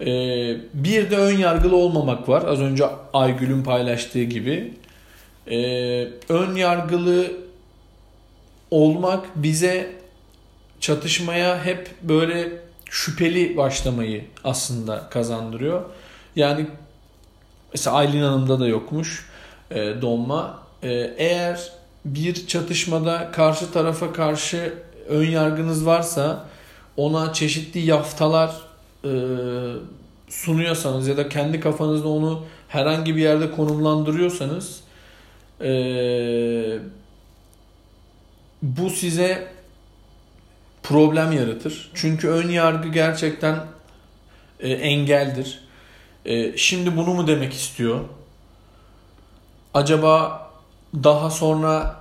Ee, 0.00 0.06
bir 0.74 1.10
de 1.10 1.16
ön 1.16 1.38
yargılı 1.38 1.76
olmamak 1.76 2.28
var. 2.28 2.44
Az 2.46 2.60
önce 2.60 2.84
Aygül'ün 3.12 3.62
paylaştığı 3.62 4.22
gibi. 4.22 4.74
Ee, 5.50 6.08
ön 6.28 6.54
yargılı 6.54 7.32
olmak 8.70 9.26
bize 9.36 9.99
çatışmaya 10.80 11.64
hep 11.64 11.94
böyle 12.02 12.52
şüpheli 12.90 13.56
başlamayı 13.56 14.24
aslında 14.44 15.08
kazandırıyor. 15.10 15.82
Yani 16.36 16.66
mesela 17.72 17.96
Aylin 17.96 18.22
Hanım'da 18.22 18.60
da 18.60 18.66
yokmuş 18.66 19.28
e, 19.70 20.02
donma. 20.02 20.58
E, 20.82 20.90
eğer 21.16 21.72
bir 22.04 22.46
çatışmada 22.46 23.30
karşı 23.32 23.72
tarafa 23.72 24.12
karşı 24.12 24.74
ön 25.08 25.30
yargınız 25.30 25.86
varsa 25.86 26.46
ona 26.96 27.32
çeşitli 27.32 27.80
yaftalar 27.80 28.54
e, 29.04 29.10
sunuyorsanız 30.28 31.08
ya 31.08 31.16
da 31.16 31.28
kendi 31.28 31.60
kafanızda 31.60 32.08
onu 32.08 32.44
herhangi 32.68 33.16
bir 33.16 33.20
yerde 33.20 33.50
konumlandırıyorsanız 33.50 34.80
e, 35.60 35.72
bu 38.62 38.90
size 38.90 39.48
problem 40.90 41.32
yaratır. 41.32 41.90
Çünkü 41.94 42.28
ön 42.28 42.48
yargı 42.48 42.88
gerçekten 42.88 43.56
e, 44.60 44.72
engeldir. 44.72 45.60
E, 46.24 46.56
şimdi 46.56 46.96
bunu 46.96 47.14
mu 47.14 47.26
demek 47.26 47.52
istiyor? 47.52 48.00
acaba 49.74 50.40
daha 50.94 51.30
sonra 51.30 51.96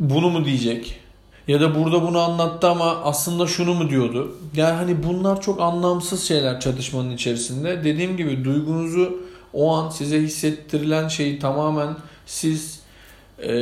bunu 0.00 0.30
mu 0.30 0.44
diyecek? 0.44 1.00
Ya 1.48 1.60
da 1.60 1.74
burada 1.74 2.02
bunu 2.02 2.18
anlattı 2.18 2.68
ama 2.68 2.84
aslında 2.84 3.46
şunu 3.46 3.74
mu 3.74 3.90
diyordu? 3.90 4.36
Yani 4.56 4.76
hani 4.76 5.02
bunlar 5.02 5.42
çok 5.42 5.60
anlamsız 5.60 6.24
şeyler 6.24 6.60
çatışmanın 6.60 7.10
içerisinde. 7.10 7.84
Dediğim 7.84 8.16
gibi 8.16 8.44
duygunuzu 8.44 9.20
o 9.52 9.74
an 9.74 9.90
size 9.90 10.20
hissettirilen 10.20 11.08
şeyi 11.08 11.38
tamamen 11.38 11.96
siz 12.26 12.80
e, 13.42 13.52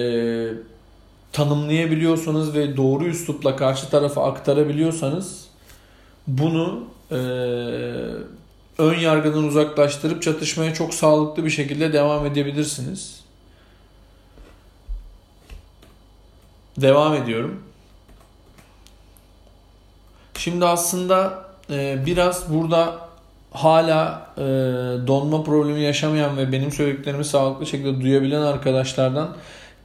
tanımlayabiliyorsanız 1.33 2.55
ve 2.55 2.77
doğru 2.77 3.05
üslupla 3.05 3.57
karşı 3.57 3.91
tarafa 3.91 4.25
aktarabiliyorsanız 4.25 5.49
bunu 6.27 6.85
e, 7.11 7.17
ön 8.79 8.99
yargıdan 9.01 9.45
uzaklaştırıp 9.45 10.23
çatışmaya 10.23 10.75
çok 10.75 10.95
sağlıklı 10.95 11.45
bir 11.45 11.51
şekilde 11.51 11.93
devam 11.93 12.27
edebilirsiniz. 12.27 13.21
Devam 16.77 17.15
ediyorum. 17.15 17.63
Şimdi 20.35 20.67
aslında 20.67 21.45
e, 21.71 22.07
biraz 22.07 22.55
burada 22.55 23.09
hala 23.51 24.33
e, 24.37 24.43
donma 25.07 25.45
problemi 25.45 25.81
yaşamayan 25.81 26.37
ve 26.37 26.53
benim 26.53 26.73
söylediklerimi 26.73 27.25
sağlıklı 27.25 27.67
şekilde 27.67 28.01
duyabilen 28.01 28.43
arkadaşlardan 28.43 29.37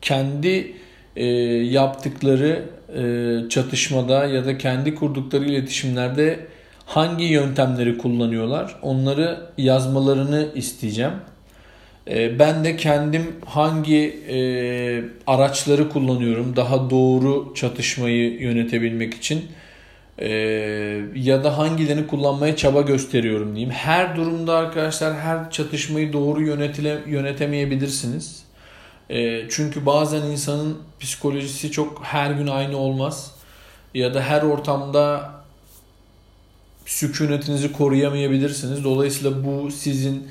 kendi 0.01 0.82
e, 1.15 1.26
yaptıkları 1.26 2.65
çatışmada 3.49 4.26
ya 4.26 4.45
da 4.45 4.58
kendi 4.58 4.95
kurdukları 4.95 5.45
iletişimlerde 5.45 6.39
hangi 6.86 7.26
yöntemleri 7.26 7.97
kullanıyorlar 7.97 8.76
onları 8.82 9.39
yazmalarını 9.58 10.47
isteyeceğim. 10.56 11.13
Ee, 12.08 12.39
ben 12.39 12.63
de 12.63 12.76
kendim 12.76 13.36
hangi 13.45 14.19
e, 14.30 14.38
araçları 15.28 15.89
kullanıyorum 15.89 16.56
daha 16.56 16.89
doğru 16.89 17.54
çatışmayı 17.56 18.41
yönetebilmek 18.41 19.13
için 19.13 19.45
e, 20.17 20.30
ya 21.15 21.43
da 21.43 21.58
hangilerini 21.58 22.08
kullanmaya 22.08 22.56
çaba 22.56 22.82
gösteriyorum 22.82 23.56
diyeyim. 23.56 23.71
Her 23.71 24.15
durumda 24.15 24.58
arkadaşlar 24.58 25.13
her 25.13 25.52
çatışmayı 25.52 26.13
doğru 26.13 26.41
yönetile, 26.41 26.97
yönetemeyebilirsiniz. 27.08 28.43
E, 29.09 29.49
çünkü 29.49 29.85
bazen 29.85 30.21
insanın 30.21 30.77
psikolojisi 30.99 31.71
çok 31.71 32.03
her 32.03 32.31
gün 32.31 32.47
aynı 32.47 32.77
olmaz. 32.77 33.31
Ya 33.93 34.13
da 34.13 34.21
her 34.21 34.41
ortamda 34.41 35.31
sükunetinizi 36.85 37.71
koruyamayabilirsiniz. 37.71 38.83
Dolayısıyla 38.83 39.45
bu 39.45 39.71
sizin 39.71 40.27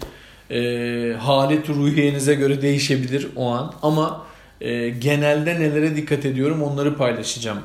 e, 0.50 1.16
halet 1.18 1.68
ruhiyenize 1.68 2.35
göre 2.35 2.62
değişebilir 2.62 3.28
o 3.37 3.48
an. 3.48 3.74
Ama 3.82 4.26
e, 4.61 4.88
genelde 4.88 5.54
nelere 5.61 5.96
dikkat 5.96 6.26
ediyorum 6.26 6.62
onları 6.62 6.96
paylaşacağım 6.96 7.61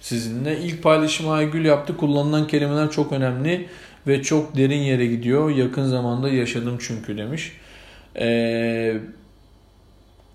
sizinle. 0.00 0.58
İlk 0.58 0.82
paylaşımı 0.82 1.32
Aygül 1.32 1.64
yaptı. 1.64 1.96
Kullanılan 1.96 2.46
kelimeler 2.46 2.90
çok 2.90 3.12
önemli 3.12 3.68
ve 4.06 4.22
çok 4.22 4.56
derin 4.56 4.82
yere 4.82 5.06
gidiyor. 5.06 5.50
Yakın 5.50 5.84
zamanda 5.84 6.28
yaşadım 6.28 6.78
çünkü 6.80 7.18
demiş. 7.18 7.52
Eee 8.16 9.00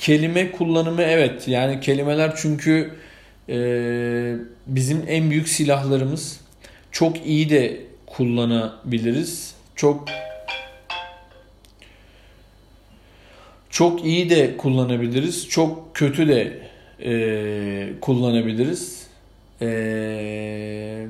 kelime 0.01 0.51
kullanımı 0.51 1.01
evet. 1.01 1.47
Yani 1.47 1.79
kelimeler 1.79 2.33
çünkü 2.35 2.91
e, 3.49 3.55
bizim 4.67 5.03
en 5.07 5.29
büyük 5.29 5.49
silahlarımız. 5.49 6.39
Çok 6.91 7.25
iyi 7.25 7.49
de 7.49 7.81
kullanabiliriz. 8.05 9.55
Çok 9.75 10.05
çok 13.69 14.05
iyi 14.05 14.29
de 14.29 14.57
kullanabiliriz. 14.57 15.49
Çok 15.49 15.95
kötü 15.95 16.27
de 16.27 16.59
e, 17.05 17.99
kullanabiliriz. 18.01 19.07
E, 19.61 21.07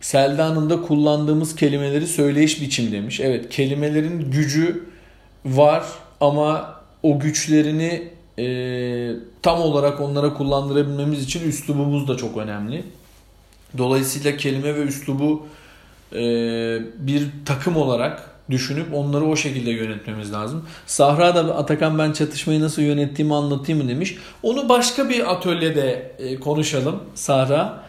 Selda 0.00 0.44
Hanım 0.44 0.70
da 0.70 0.82
kullandığımız 0.82 1.56
kelimeleri 1.56 2.06
söyleyiş 2.06 2.62
biçim 2.62 2.92
demiş. 2.92 3.20
Evet 3.20 3.48
kelimelerin 3.48 4.30
gücü 4.30 4.84
var 5.44 5.84
ama 6.20 6.76
o 7.02 7.20
güçlerini 7.20 8.15
e, 8.38 9.12
tam 9.42 9.60
olarak 9.60 10.00
onlara 10.00 10.34
kullandırabilmemiz 10.34 11.22
için 11.22 11.48
üslubumuz 11.48 12.08
da 12.08 12.16
çok 12.16 12.36
önemli. 12.36 12.84
Dolayısıyla 13.78 14.36
kelime 14.36 14.74
ve 14.74 14.80
üslubu 14.80 15.46
e, 16.12 16.20
bir 16.98 17.26
takım 17.44 17.76
olarak 17.76 18.30
düşünüp 18.50 18.94
onları 18.94 19.24
o 19.24 19.36
şekilde 19.36 19.70
yönetmemiz 19.70 20.32
lazım. 20.32 20.64
Sahra 20.86 21.34
da 21.34 21.56
Atakan 21.56 21.98
ben 21.98 22.12
çatışmayı 22.12 22.60
nasıl 22.60 22.82
yönettiğimi 22.82 23.34
anlatayım 23.34 23.82
mı 23.82 23.88
demiş. 23.88 24.16
Onu 24.42 24.68
başka 24.68 25.08
bir 25.08 25.32
atölyede 25.32 26.12
e, 26.18 26.40
konuşalım 26.40 27.02
Sahra. 27.14 27.86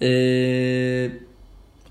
Eee 0.00 1.10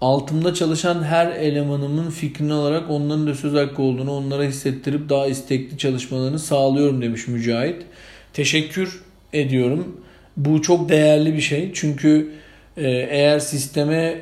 altımda 0.02 0.54
çalışan 0.54 1.04
her 1.04 1.28
elemanımın 1.28 2.10
fikrini 2.10 2.54
alarak 2.54 2.90
onların 2.90 3.28
da 3.28 3.36
söz 3.36 3.54
hakkı 3.54 3.82
olduğunu 3.82 4.12
onlara 4.12 4.44
hissettirip 4.44 5.10
daha 5.10 5.28
istekli 5.28 5.78
çalışmalarını 5.78 6.40
sağlıyorum 6.40 7.02
demiş 7.02 7.28
Mücahit. 7.28 7.86
Teşekkür 8.34 9.02
ediyorum. 9.34 10.02
Bu 10.38 10.62
çok 10.62 10.90
değerli 10.90 11.34
bir 11.34 11.42
şey. 11.42 11.72
Çünkü 11.74 12.32
e, 12.78 12.88
eğer 12.90 13.40
sisteme 13.40 14.16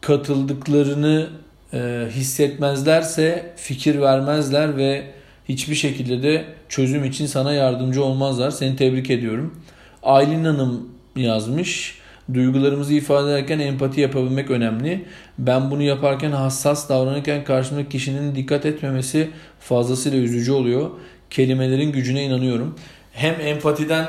katıldıklarını 0.00 1.28
e, 1.74 2.06
hissetmezlerse 2.10 3.52
fikir 3.56 4.00
vermezler 4.00 4.76
ve 4.76 5.04
hiçbir 5.48 5.74
şekilde 5.74 6.22
de 6.22 6.44
çözüm 6.68 7.04
için 7.04 7.26
sana 7.26 7.52
yardımcı 7.52 8.04
olmazlar. 8.04 8.50
Seni 8.50 8.76
tebrik 8.76 9.10
ediyorum. 9.10 9.62
Aylin 10.02 10.44
Hanım 10.44 10.88
yazmış. 11.16 11.98
Duygularımızı 12.34 12.94
ifade 12.94 13.30
ederken 13.30 13.58
empati 13.58 14.00
yapabilmek 14.00 14.50
önemli. 14.50 15.04
Ben 15.38 15.70
bunu 15.70 15.82
yaparken 15.82 16.30
hassas 16.30 16.88
davranırken 16.88 17.44
karşımdaki 17.44 17.88
kişinin 17.88 18.34
dikkat 18.34 18.66
etmemesi 18.66 19.30
fazlasıyla 19.60 20.18
üzücü 20.18 20.52
oluyor. 20.52 20.90
Kelimelerin 21.30 21.92
gücüne 21.92 22.24
inanıyorum. 22.24 22.76
Hem 23.12 23.34
empatiden 23.40 24.08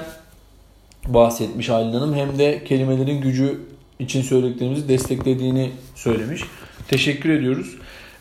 bahsetmiş 1.07 1.69
Aylin 1.69 1.93
Hanım 1.93 2.15
hem 2.15 2.39
de 2.39 2.63
kelimelerin 2.63 3.21
gücü 3.21 3.59
için 3.99 4.21
söylediklerimizi 4.21 4.89
desteklediğini 4.89 5.71
söylemiş. 5.95 6.41
Teşekkür 6.87 7.29
ediyoruz. 7.29 7.75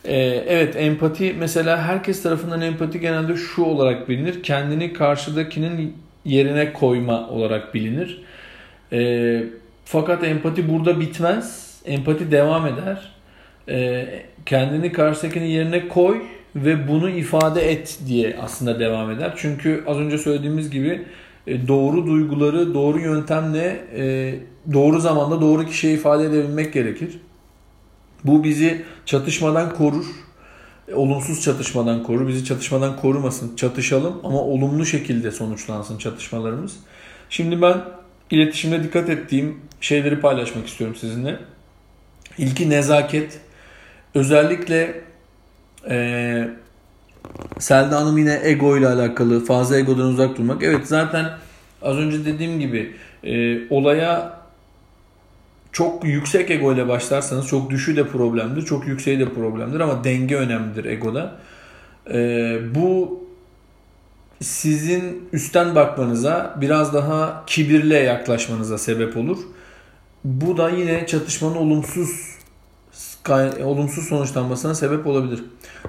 Ee, 0.05 0.15
evet 0.47 0.75
empati 0.75 1.35
mesela 1.39 1.81
herkes 1.81 2.23
tarafından 2.23 2.61
empati 2.61 2.99
genelde 2.99 3.35
şu 3.35 3.63
olarak 3.63 4.09
bilinir. 4.09 4.43
Kendini 4.43 4.93
karşıdakinin 4.93 5.97
yerine 6.25 6.73
koyma 6.73 7.29
olarak 7.29 7.73
bilinir. 7.73 8.21
Ee, 8.91 9.43
fakat 9.85 10.23
empati 10.23 10.69
burada 10.69 10.99
bitmez. 10.99 11.73
Empati 11.85 12.31
devam 12.31 12.67
eder. 12.67 13.11
E, 13.69 14.05
kendini 14.45 14.91
karşıdakinin 14.91 15.45
yerine 15.45 15.87
koy 15.87 16.21
ve 16.55 16.87
bunu 16.87 17.09
ifade 17.09 17.71
et 17.71 17.99
diye 18.07 18.37
aslında 18.41 18.79
devam 18.79 19.11
eder. 19.11 19.33
Çünkü 19.37 19.83
az 19.87 19.97
önce 19.97 20.17
söylediğimiz 20.17 20.69
gibi 20.69 21.05
e, 21.47 21.67
doğru 21.67 22.07
duyguları 22.07 22.73
doğru 22.73 22.99
yöntemle 22.99 23.85
e, 23.95 24.35
doğru 24.73 24.99
zamanda 24.99 25.41
doğru 25.41 25.65
kişiye 25.65 25.93
ifade 25.93 26.23
edebilmek 26.23 26.73
gerekir. 26.73 27.19
Bu 28.23 28.43
bizi 28.43 28.85
çatışmadan 29.05 29.73
korur. 29.73 30.05
E, 30.87 30.93
olumsuz 30.93 31.41
çatışmadan 31.41 32.03
korur. 32.03 32.27
Bizi 32.27 32.45
çatışmadan 32.45 32.97
korumasın. 32.97 33.55
Çatışalım 33.55 34.19
ama 34.23 34.41
olumlu 34.41 34.85
şekilde 34.85 35.31
sonuçlansın 35.31 35.97
çatışmalarımız. 35.97 36.75
Şimdi 37.29 37.61
ben 37.61 37.81
iletişimde 38.31 38.83
dikkat 38.83 39.09
ettiğim 39.09 39.59
şeyleri 39.81 40.19
paylaşmak 40.19 40.67
istiyorum 40.67 40.95
sizinle. 40.95 41.39
İlki 42.37 42.69
nezaket. 42.69 43.39
Özellikle 44.15 45.01
e, 45.89 46.47
Selda 47.59 48.01
Hanım 48.01 48.17
yine 48.17 48.39
ego 48.43 48.77
ile 48.77 48.87
alakalı 48.87 49.45
fazla 49.45 49.77
egodan 49.77 50.05
uzak 50.05 50.37
durmak. 50.37 50.63
Evet 50.63 50.87
zaten 50.87 51.29
az 51.81 51.97
önce 51.97 52.25
dediğim 52.25 52.59
gibi 52.59 52.95
e, 53.23 53.57
olaya 53.69 54.39
çok 55.71 56.05
yüksek 56.05 56.51
ego 56.51 56.73
ile 56.73 56.87
başlarsanız 56.87 57.47
çok 57.47 57.69
düşüğü 57.69 57.95
de 57.95 58.07
problemdir, 58.07 58.61
çok 58.61 58.87
yükseği 58.87 59.19
de 59.19 59.33
problemdir 59.33 59.79
ama 59.79 60.03
denge 60.03 60.35
önemlidir 60.35 60.85
egoda. 60.85 61.35
E, 62.13 62.57
bu 62.75 63.23
sizin 64.41 65.29
üstten 65.33 65.75
bakmanıza 65.75 66.55
biraz 66.61 66.93
daha 66.93 67.43
kibirle 67.47 67.97
yaklaşmanıza 67.97 68.77
sebep 68.77 69.17
olur. 69.17 69.37
Bu 70.23 70.57
da 70.57 70.69
yine 70.69 71.07
çatışmanın 71.07 71.55
olumsuz 71.55 72.32
olumsuz 73.63 74.07
sonuçlanmasına 74.07 74.75
sebep 74.75 75.07
olabilir. 75.07 75.43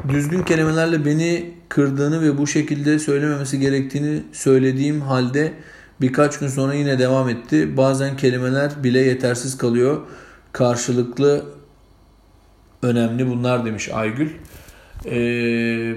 Düzgün 0.09 0.43
kelimelerle 0.43 1.05
beni 1.05 1.55
kırdığını 1.69 2.23
ve 2.23 2.39
bu 2.39 2.47
şekilde 2.47 2.99
söylememesi 2.99 3.61
gerektiğini 3.61 4.23
söylediğim 4.33 5.01
halde 5.01 5.53
birkaç 6.01 6.39
gün 6.39 6.49
sonra 6.49 6.75
yine 6.75 6.99
devam 6.99 7.29
etti. 7.29 7.77
Bazen 7.77 8.17
kelimeler 8.17 8.73
bile 8.85 8.99
yetersiz 8.99 9.59
kalıyor. 9.59 10.01
Karşılıklı 10.53 11.45
önemli 12.83 13.29
bunlar 13.29 13.65
demiş 13.65 13.89
Aygül. 13.89 14.31
Ee, 15.07 15.95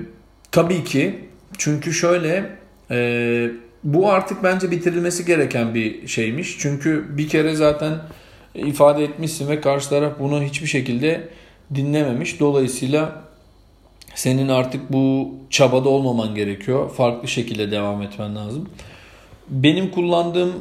tabii 0.51 0.83
ki 0.83 1.25
çünkü 1.57 1.93
şöyle 1.93 2.49
e, 2.91 3.49
bu 3.83 4.11
artık 4.11 4.43
bence 4.43 4.71
bitirilmesi 4.71 5.25
gereken 5.25 5.73
bir 5.73 6.07
şeymiş. 6.07 6.57
Çünkü 6.59 7.05
bir 7.09 7.27
kere 7.27 7.55
zaten 7.55 7.93
ifade 8.57 9.03
etmişsin 9.03 9.47
ve 9.47 9.61
karşı 9.61 9.89
taraf 9.89 10.13
bunu 10.19 10.43
hiçbir 10.43 10.67
şekilde 10.67 11.29
dinlememiş. 11.75 12.39
Dolayısıyla 12.39 13.21
senin 14.15 14.47
artık 14.47 14.93
bu 14.93 15.35
çabada 15.49 15.89
olmaman 15.89 16.35
gerekiyor. 16.35 16.91
Farklı 16.91 17.27
şekilde 17.27 17.71
devam 17.71 18.01
etmen 18.01 18.35
lazım. 18.35 18.69
Benim 19.49 19.91
kullandığım 19.91 20.53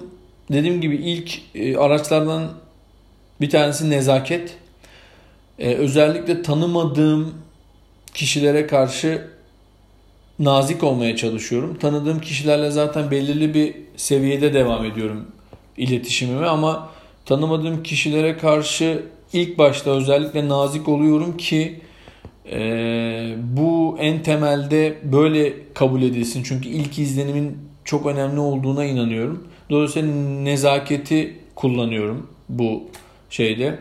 dediğim 0.53 0.81
gibi 0.81 0.97
ilk 0.97 1.41
e, 1.55 1.77
araçlardan 1.77 2.51
bir 3.41 3.51
tanesi 3.51 3.91
nezaket. 3.91 4.57
Ee, 5.59 5.75
özellikle 5.75 6.43
tanımadığım 6.43 7.35
kişilere 8.15 8.67
karşı 8.67 9.27
nazik 10.39 10.83
olmaya 10.85 11.17
çalışıyorum. 11.17 11.79
Tanıdığım 11.79 12.21
kişilerle 12.21 12.71
zaten 12.71 13.11
belirli 13.11 13.55
bir 13.55 13.75
seviyede 13.97 14.55
devam 14.55 14.85
ediyorum 14.85 15.27
iletişimime 15.77 16.47
ama 16.47 16.89
tanımadığım 17.27 17.83
kişilere 17.83 18.37
karşı 18.37 19.03
ilk 19.33 19.59
başta 19.59 19.91
özellikle 19.91 20.49
nazik 20.49 20.89
oluyorum 20.89 21.37
ki 21.37 21.81
e, 22.51 22.61
bu 23.43 23.97
en 24.01 24.23
temelde 24.23 24.99
böyle 25.03 25.55
kabul 25.75 26.03
edilsin. 26.03 26.43
Çünkü 26.43 26.69
ilk 26.69 26.99
izlenimin 26.99 27.59
çok 27.85 28.07
önemli 28.07 28.41
olduğuna 28.41 28.85
inanıyorum. 28.85 29.49
Dolayısıyla 29.71 30.13
nezaketi 30.43 31.39
kullanıyorum 31.55 32.27
bu 32.49 32.83
şeyde. 33.31 33.79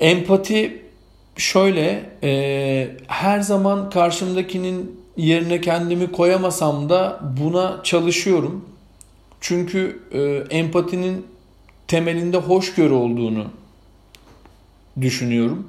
Empati 0.00 0.82
şöyle 1.36 2.10
e, 2.22 2.96
her 3.06 3.40
zaman 3.40 3.90
karşımdakinin 3.90 5.00
yerine 5.16 5.60
kendimi 5.60 6.12
koyamasam 6.12 6.88
da 6.88 7.20
buna 7.40 7.80
çalışıyorum. 7.82 8.64
Çünkü 9.40 10.02
e, 10.12 10.20
empatinin 10.56 11.26
temelinde 11.92 12.36
hoşgörü 12.36 12.94
olduğunu 12.94 13.44
düşünüyorum. 15.00 15.68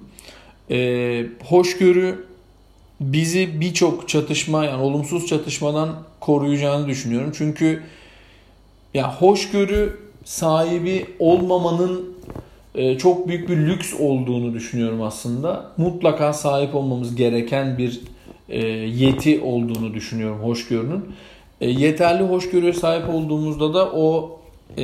E, 0.71 1.26
hoşgörü 1.45 2.26
bizi 2.99 3.61
birçok 3.61 4.09
çatışma 4.09 4.65
yani 4.65 4.82
olumsuz 4.82 5.28
çatışmadan 5.28 5.89
koruyacağını 6.19 6.88
düşünüyorum. 6.88 7.32
Çünkü 7.38 7.84
ya 8.93 9.15
hoşgörü 9.15 9.99
sahibi 10.26 11.05
olmamanın 11.19 12.13
e, 12.76 12.97
çok 12.97 13.28
büyük 13.28 13.49
bir 13.49 13.57
lüks 13.57 13.93
olduğunu 13.99 14.53
düşünüyorum 14.53 15.01
aslında. 15.01 15.71
Mutlaka 15.78 16.34
sahip 16.34 16.76
olmamız 16.76 17.15
gereken 17.15 17.78
bir 17.78 18.01
e, 18.49 18.67
yeti 18.67 19.41
olduğunu 19.41 19.93
düşünüyorum 19.93 20.39
hoşgörünün. 20.43 21.05
E, 21.61 21.69
yeterli 21.69 22.24
hoşgörüye 22.24 22.74
sahip 22.74 23.09
olduğumuzda 23.09 23.74
da 23.74 23.91
o 23.91 24.39
e, 24.78 24.84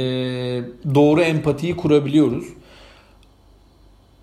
doğru 0.95 1.21
empatiyi 1.21 1.75
kurabiliyoruz. 1.75 2.45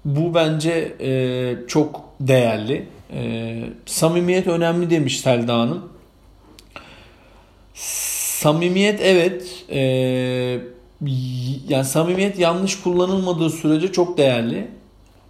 Bu 0.04 0.34
bence 0.34 0.96
e, 1.00 1.54
çok 1.68 2.04
değerli. 2.20 2.86
E, 3.12 3.62
samimiyet 3.86 4.46
önemli 4.46 4.90
demiş 4.90 5.20
Selda 5.20 5.59
Hanım. 5.59 5.88
Samimiyet 7.74 9.00
evet. 9.02 9.64
E, 9.70 9.80
yani 11.68 11.84
samimiyet 11.84 12.38
yanlış 12.38 12.80
kullanılmadığı 12.82 13.50
sürece 13.50 13.92
çok 13.92 14.18
değerli. 14.18 14.68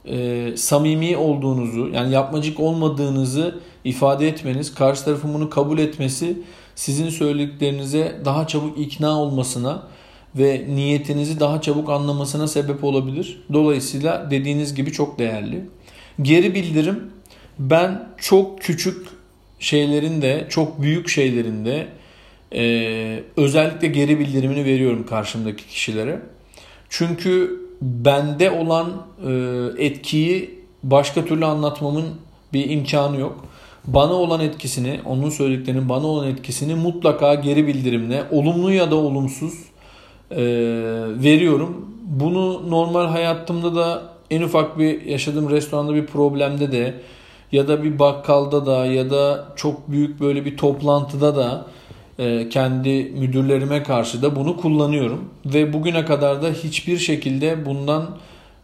E, 0.05 0.57
samimi 0.57 1.17
olduğunuzu 1.17 1.89
yani 1.89 2.13
yapmacık 2.13 2.61
olmadığınızı 2.61 3.61
ifade 3.85 4.29
etmeniz, 4.29 4.75
karşı 4.75 5.05
tarafın 5.05 5.35
bunu 5.35 5.51
kabul 5.51 5.79
etmesi 5.79 6.39
sizin 6.75 7.09
söylediklerinize 7.09 8.21
daha 8.25 8.47
çabuk 8.47 8.79
ikna 8.79 9.21
olmasına 9.21 9.83
ve 10.39 10.65
niyetinizi 10.69 11.41
daha 11.41 11.61
çabuk 11.61 11.91
anlamasına 11.91 12.49
sebep 12.49 12.85
olabilir. 12.85 13.43
Dolayısıyla 13.53 14.31
dediğiniz 14.31 14.75
gibi 14.75 14.93
çok 14.93 15.19
değerli. 15.19 15.65
Geri 16.23 16.55
bildirim 16.55 17.11
ben 17.59 18.09
çok 18.19 18.61
küçük 18.61 19.07
şeylerin 19.59 20.23
de 20.23 20.47
çok 20.49 20.83
büyük 20.83 21.09
şeylerin 21.09 21.65
de 21.65 21.87
e, 22.55 23.23
özellikle 23.37 23.89
geri 23.89 24.19
bildirimini 24.19 24.65
veriyorum 24.65 25.07
karşımdaki 25.07 25.67
kişilere. 25.67 26.21
Çünkü 26.89 27.61
bende 27.83 28.51
olan 28.51 29.07
e, 29.27 29.85
etkiyi 29.85 30.59
başka 30.83 31.25
türlü 31.25 31.45
anlatmamın 31.45 32.05
bir 32.53 32.71
imkanı 32.71 33.21
yok. 33.21 33.47
Bana 33.87 34.13
olan 34.13 34.41
etkisini, 34.41 35.01
onun 35.05 35.31
söylediklerinin 35.31 35.89
bana 35.89 36.07
olan 36.07 36.29
etkisini 36.29 36.75
mutlaka 36.75 37.35
geri 37.35 37.67
bildirimle, 37.67 38.25
olumlu 38.31 38.73
ya 38.73 38.91
da 38.91 38.97
olumsuz 38.97 39.55
e, 40.31 40.37
veriyorum. 41.23 41.87
Bunu 42.03 42.71
normal 42.71 43.07
hayatımda 43.07 43.75
da 43.75 44.03
en 44.31 44.43
ufak 44.43 44.79
bir 44.79 45.03
yaşadığım 45.07 45.51
restoranda 45.51 45.95
bir 45.95 46.07
problemde 46.07 46.73
de 46.73 46.95
ya 47.53 47.69
da 47.69 47.85
bir 47.85 47.99
bakkalda 47.99 48.67
da 48.67 48.87
ya 48.87 49.11
da 49.11 49.49
çok 49.57 49.91
büyük 49.91 50.21
böyle 50.21 50.45
bir 50.45 50.57
toplantıda 50.57 51.37
da 51.37 51.67
e, 52.19 52.49
kendi 52.49 53.13
müdürlerime 53.19 53.83
karşı 53.83 54.23
da 54.23 54.37
bunu 54.37 54.57
kullanıyorum. 54.57 55.25
Ve 55.47 55.73
bugüne 55.73 56.05
kadar 56.05 56.43
da 56.43 56.51
hiçbir 56.51 56.99
şekilde 56.99 57.67
bundan 57.67 58.17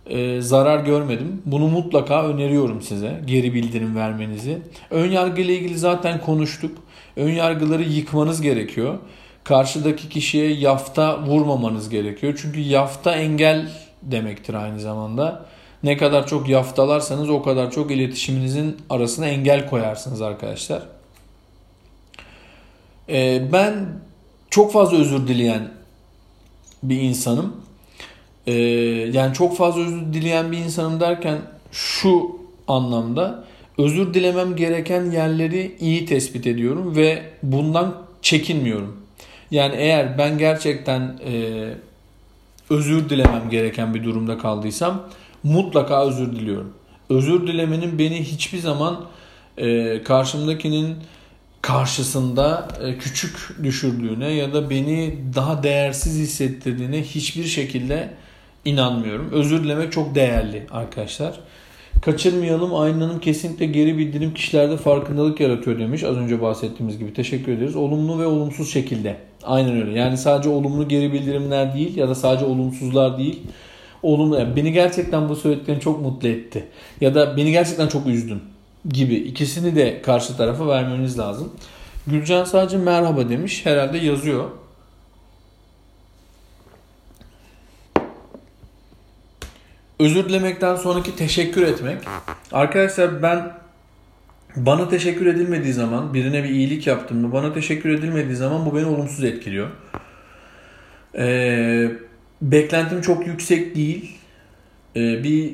e, 0.06 0.40
zarar 0.40 0.84
görmedim. 0.84 1.42
Bunu 1.46 1.68
mutlaka 1.68 2.26
öneriyorum 2.26 2.82
size 2.82 3.20
geri 3.26 3.54
bildirim 3.54 3.96
vermenizi. 3.96 4.58
Ön 4.90 5.10
yargı 5.10 5.40
ile 5.40 5.56
ilgili 5.56 5.78
zaten 5.78 6.20
konuştuk. 6.20 6.78
Ön 7.16 7.30
yargıları 7.30 7.82
yıkmanız 7.82 8.42
gerekiyor. 8.42 8.98
Karşıdaki 9.44 10.08
kişiye 10.08 10.52
yafta 10.52 11.22
vurmamanız 11.22 11.88
gerekiyor. 11.88 12.38
Çünkü 12.42 12.60
yafta 12.60 13.16
engel 13.16 13.70
demektir 14.02 14.54
aynı 14.54 14.80
zamanda. 14.80 15.46
Ne 15.82 15.96
kadar 15.96 16.26
çok 16.26 16.48
yaftalarsanız 16.48 17.30
o 17.30 17.42
kadar 17.42 17.70
çok 17.70 17.90
iletişiminizin 17.90 18.76
arasına 18.90 19.26
engel 19.26 19.70
koyarsınız 19.70 20.22
arkadaşlar. 20.22 20.82
Ee, 23.08 23.42
ben 23.52 23.86
çok 24.50 24.72
fazla 24.72 24.96
özür 24.96 25.28
dileyen 25.28 25.70
bir 26.82 27.00
insanım. 27.00 27.56
Ee, 28.46 28.52
yani 29.12 29.34
çok 29.34 29.56
fazla 29.56 29.80
özür 29.80 30.12
dileyen 30.12 30.52
bir 30.52 30.58
insanım 30.58 31.00
derken 31.00 31.38
şu 31.72 32.36
anlamda 32.68 33.44
özür 33.78 34.14
dilemem 34.14 34.56
gereken 34.56 35.10
yerleri 35.10 35.76
iyi 35.80 36.06
tespit 36.06 36.46
ediyorum 36.46 36.96
ve 36.96 37.22
bundan 37.42 38.02
çekinmiyorum. 38.22 39.01
Yani 39.52 39.74
eğer 39.76 40.18
ben 40.18 40.38
gerçekten 40.38 41.00
e, 41.00 41.64
özür 42.70 43.08
dilemem 43.08 43.50
gereken 43.50 43.94
bir 43.94 44.04
durumda 44.04 44.38
kaldıysam 44.38 45.02
mutlaka 45.42 46.06
özür 46.06 46.32
diliyorum. 46.32 46.72
Özür 47.10 47.46
dilemenin 47.46 47.98
beni 47.98 48.22
hiçbir 48.22 48.58
zaman 48.58 49.04
e, 49.58 50.02
karşımdakinin 50.02 50.96
karşısında 51.62 52.68
e, 52.82 52.98
küçük 52.98 53.56
düşürdüğüne 53.62 54.30
ya 54.30 54.52
da 54.52 54.70
beni 54.70 55.18
daha 55.34 55.62
değersiz 55.62 56.18
hissettirdiğine 56.18 57.02
hiçbir 57.02 57.44
şekilde 57.44 58.10
inanmıyorum. 58.64 59.30
Özür 59.32 59.64
dilemek 59.64 59.92
çok 59.92 60.14
değerli 60.14 60.66
arkadaşlar. 60.70 61.40
Kaçırmayalım 62.02 62.74
aynanın 62.74 63.18
kesinlikle 63.18 63.66
geri 63.66 63.98
bildirim 63.98 64.34
kişilerde 64.34 64.76
farkındalık 64.76 65.40
yaratıyor 65.40 65.78
demiş. 65.78 66.04
Az 66.04 66.16
önce 66.16 66.42
bahsettiğimiz 66.42 66.98
gibi 66.98 67.14
teşekkür 67.14 67.52
ederiz. 67.52 67.76
Olumlu 67.76 68.18
ve 68.18 68.26
olumsuz 68.26 68.72
şekilde. 68.72 69.31
Aynen 69.44 69.82
öyle. 69.82 69.98
Yani 69.98 70.18
sadece 70.18 70.48
olumlu 70.48 70.88
geri 70.88 71.12
bildirimler 71.12 71.74
değil 71.74 71.96
ya 71.96 72.08
da 72.08 72.14
sadece 72.14 72.44
olumsuzlar 72.44 73.18
değil. 73.18 73.42
Olumlu. 74.02 74.38
Yani 74.38 74.56
beni 74.56 74.72
gerçekten 74.72 75.28
bu 75.28 75.36
söylediklerin 75.36 75.80
çok 75.80 76.00
mutlu 76.00 76.28
etti. 76.28 76.66
Ya 77.00 77.14
da 77.14 77.36
beni 77.36 77.52
gerçekten 77.52 77.88
çok 77.88 78.06
üzdün 78.06 78.42
gibi. 78.88 79.14
ikisini 79.14 79.76
de 79.76 80.02
karşı 80.02 80.36
tarafa 80.36 80.68
vermeniz 80.68 81.18
lazım. 81.18 81.52
Gülcan 82.06 82.44
sadece 82.44 82.76
merhaba 82.76 83.28
demiş. 83.28 83.66
Herhalde 83.66 83.98
yazıyor. 83.98 84.50
Özür 89.98 90.28
dilemekten 90.28 90.76
sonraki 90.76 91.16
teşekkür 91.16 91.62
etmek. 91.62 91.98
Arkadaşlar 92.52 93.22
ben 93.22 93.61
bana 94.56 94.88
teşekkür 94.88 95.26
edilmediği 95.26 95.72
zaman, 95.72 96.14
birine 96.14 96.44
bir 96.44 96.48
iyilik 96.48 96.86
yaptım 96.86 97.20
mı, 97.20 97.32
bana 97.32 97.52
teşekkür 97.52 97.90
edilmediği 97.90 98.36
zaman 98.36 98.66
bu 98.66 98.76
beni 98.76 98.86
olumsuz 98.86 99.24
etkiliyor. 99.24 99.68
Ee, 101.18 101.90
beklentim 102.42 103.00
çok 103.00 103.26
yüksek 103.26 103.76
değil. 103.76 104.18
Ee, 104.96 105.24
bir 105.24 105.50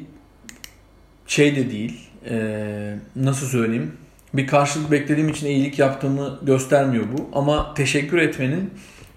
şey 1.26 1.56
de 1.56 1.70
değil. 1.70 2.08
Ee, 2.30 2.94
nasıl 3.16 3.46
söyleyeyim? 3.46 3.92
Bir 4.34 4.46
karşılık 4.46 4.90
beklediğim 4.90 5.28
için 5.28 5.46
iyilik 5.46 5.78
yaptığımı 5.78 6.38
göstermiyor 6.42 7.04
bu. 7.18 7.38
Ama 7.38 7.74
teşekkür 7.74 8.18
etmenin 8.18 8.70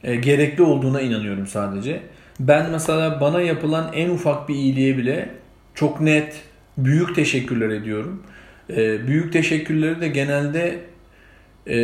e, 0.04 0.16
gerekli 0.16 0.64
olduğuna 0.64 1.02
inanıyorum 1.02 1.48
sadece. 1.48 2.02
Ben 2.40 2.72
mesela 2.72 3.22
bana 3.22 3.42
yapılan 3.42 3.92
en 3.94 4.10
ufak 4.10 4.50
bir 4.50 4.56
iyiliğe 4.56 4.98
bile 4.98 5.30
çok 5.76 6.02
net, 6.02 6.42
büyük 6.78 7.16
teşekkürler 7.16 7.70
ediyorum. 7.70 8.24
E, 8.76 9.08
büyük 9.08 9.34
teşekkürleri 9.34 10.02
de 10.02 10.08
genelde 10.08 10.80
e, 11.68 11.78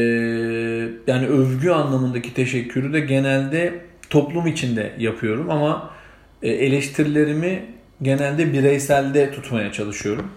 yani 1.08 1.28
övgü 1.28 1.70
anlamındaki 1.70 2.34
teşekkürü 2.34 2.94
de 2.94 3.00
genelde 3.00 3.74
toplum 4.10 4.48
içinde 4.48 4.92
yapıyorum 4.98 5.50
ama 5.50 5.92
e, 6.44 6.50
eleştirilerimi 6.50 7.66
genelde 8.02 8.54
bireyselde 8.54 9.32
tutmaya 9.32 9.72
çalışıyorum. 9.72 10.32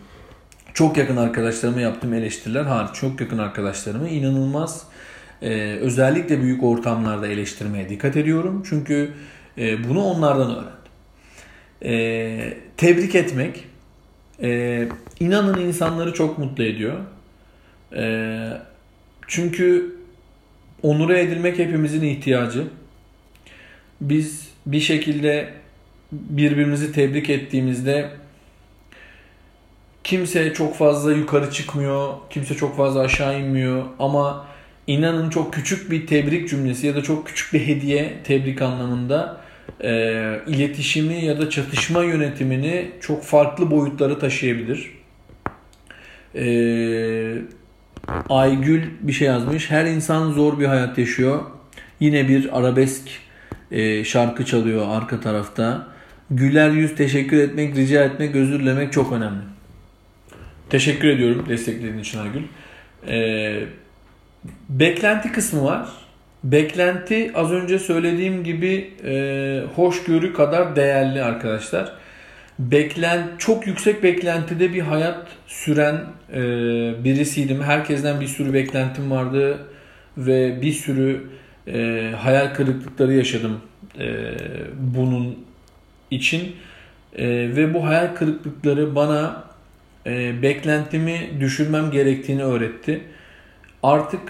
Çok 0.74 0.96
yakın 0.96 1.16
arkadaşlarıma 1.16 1.80
yaptığım 1.80 2.14
eleştiriler 2.14 2.62
hariç 2.62 2.94
çok 2.94 3.20
yakın 3.20 3.38
arkadaşlarımı 3.38 4.08
inanılmaz 4.08 4.86
e, 5.42 5.74
özellikle 5.74 6.42
büyük 6.42 6.62
ortamlarda 6.62 7.26
eleştirmeye 7.26 7.88
dikkat 7.88 8.16
ediyorum. 8.16 8.62
Çünkü 8.68 9.10
e, 9.58 9.88
bunu 9.88 10.04
onlardan 10.04 10.50
öğrendim. 10.50 10.80
E, 11.84 12.54
tebrik 12.76 13.14
etmek 13.14 13.69
e, 14.42 14.88
inanın 15.20 15.60
insanları 15.60 16.12
çok 16.12 16.38
mutlu 16.38 16.64
ediyor. 16.64 16.98
E, 17.96 18.36
çünkü 19.26 19.96
onure 20.82 21.20
edilmek 21.20 21.58
hepimizin 21.58 22.02
ihtiyacı. 22.02 22.64
Biz 24.00 24.48
bir 24.66 24.80
şekilde 24.80 25.52
birbirimizi 26.12 26.92
tebrik 26.92 27.30
ettiğimizde 27.30 28.10
kimse 30.04 30.54
çok 30.54 30.76
fazla 30.76 31.12
yukarı 31.12 31.50
çıkmıyor, 31.50 32.14
kimse 32.30 32.54
çok 32.54 32.76
fazla 32.76 33.00
aşağı 33.00 33.40
inmiyor 33.40 33.84
ama 33.98 34.46
inanın 34.86 35.30
çok 35.30 35.54
küçük 35.54 35.90
bir 35.90 36.06
tebrik 36.06 36.48
cümlesi 36.48 36.86
ya 36.86 36.94
da 36.94 37.02
çok 37.02 37.26
küçük 37.26 37.52
bir 37.52 37.66
hediye 37.66 38.18
tebrik 38.24 38.62
anlamında 38.62 39.40
e, 39.84 39.90
iletişimi 40.46 41.24
ya 41.24 41.38
da 41.38 41.50
çatışma 41.50 42.04
yönetimini 42.04 42.90
çok 43.00 43.24
farklı 43.24 43.70
boyutlara 43.70 44.18
taşıyabilir. 44.18 44.90
E, 46.34 46.44
Aygül 48.28 48.82
bir 49.00 49.12
şey 49.12 49.26
yazmış. 49.28 49.70
Her 49.70 49.84
insan 49.84 50.32
zor 50.32 50.60
bir 50.60 50.66
hayat 50.66 50.98
yaşıyor. 50.98 51.40
Yine 52.00 52.28
bir 52.28 52.58
arabesk 52.58 53.08
e, 53.70 54.04
şarkı 54.04 54.44
çalıyor 54.44 54.86
arka 54.88 55.20
tarafta. 55.20 55.86
Güler 56.30 56.70
yüz 56.70 56.94
teşekkür 56.94 57.38
etmek, 57.38 57.76
rica 57.76 58.04
etmek, 58.04 58.34
özür 58.34 58.90
çok 58.90 59.12
önemli. 59.12 59.40
Teşekkür 60.70 61.08
ediyorum 61.08 61.44
desteklediğin 61.48 61.98
için 61.98 62.18
Aygül. 62.18 62.42
Ee, 63.08 63.64
beklenti 64.68 65.32
kısmı 65.32 65.64
var. 65.64 65.88
Beklenti 66.44 67.30
az 67.34 67.52
önce 67.52 67.78
söylediğim 67.78 68.44
gibi 68.44 68.90
e, 69.04 69.62
hoşgörü 69.74 70.32
kadar 70.32 70.76
değerli 70.76 71.22
arkadaşlar. 71.22 71.92
beklen 72.58 73.28
çok 73.38 73.66
yüksek 73.66 74.02
beklentide 74.02 74.74
bir 74.74 74.80
hayat 74.80 75.26
süren 75.46 76.00
e, 76.32 76.40
birisiydim. 77.04 77.62
Herkesten 77.62 78.20
bir 78.20 78.26
sürü 78.26 78.52
beklentim 78.52 79.10
vardı 79.10 79.58
ve 80.16 80.62
bir 80.62 80.72
sürü 80.72 81.28
e, 81.66 82.10
hayal 82.18 82.54
kırıklıkları 82.54 83.12
yaşadım 83.12 83.60
e, 83.98 84.34
bunun 84.78 85.38
için 86.10 86.56
e, 87.16 87.26
ve 87.28 87.74
bu 87.74 87.86
hayal 87.86 88.14
kırıklıkları 88.14 88.94
bana 88.94 89.44
e, 90.06 90.42
beklentimi 90.42 91.30
düşürmem 91.40 91.90
gerektiğini 91.90 92.44
öğretti. 92.44 93.00
Artık 93.82 94.20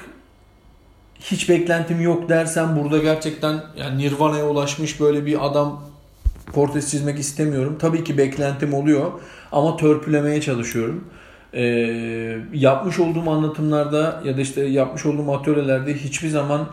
hiç 1.21 1.49
beklentim 1.49 2.01
yok 2.01 2.29
dersem 2.29 2.77
burada 2.77 2.99
gerçekten 2.99 3.62
yani 3.77 3.99
Nirvana'ya 3.99 4.49
ulaşmış 4.49 5.01
böyle 5.01 5.27
bir 5.27 5.47
adam 5.47 5.83
portresi 6.53 6.91
çizmek 6.91 7.18
istemiyorum. 7.18 7.77
Tabii 7.81 8.05
ki 8.05 8.18
beklentim 8.18 8.75
oluyor 8.75 9.12
ama 9.53 9.77
törpülemeye 9.77 10.41
çalışıyorum. 10.41 11.05
Ee, 11.55 12.37
yapmış 12.53 12.99
olduğum 12.99 13.31
anlatımlarda 13.31 14.23
ya 14.25 14.37
da 14.37 14.41
işte 14.41 14.64
yapmış 14.64 15.07
olduğum 15.07 15.33
atölyelerde 15.33 15.95
hiçbir 15.95 16.29
zaman 16.29 16.68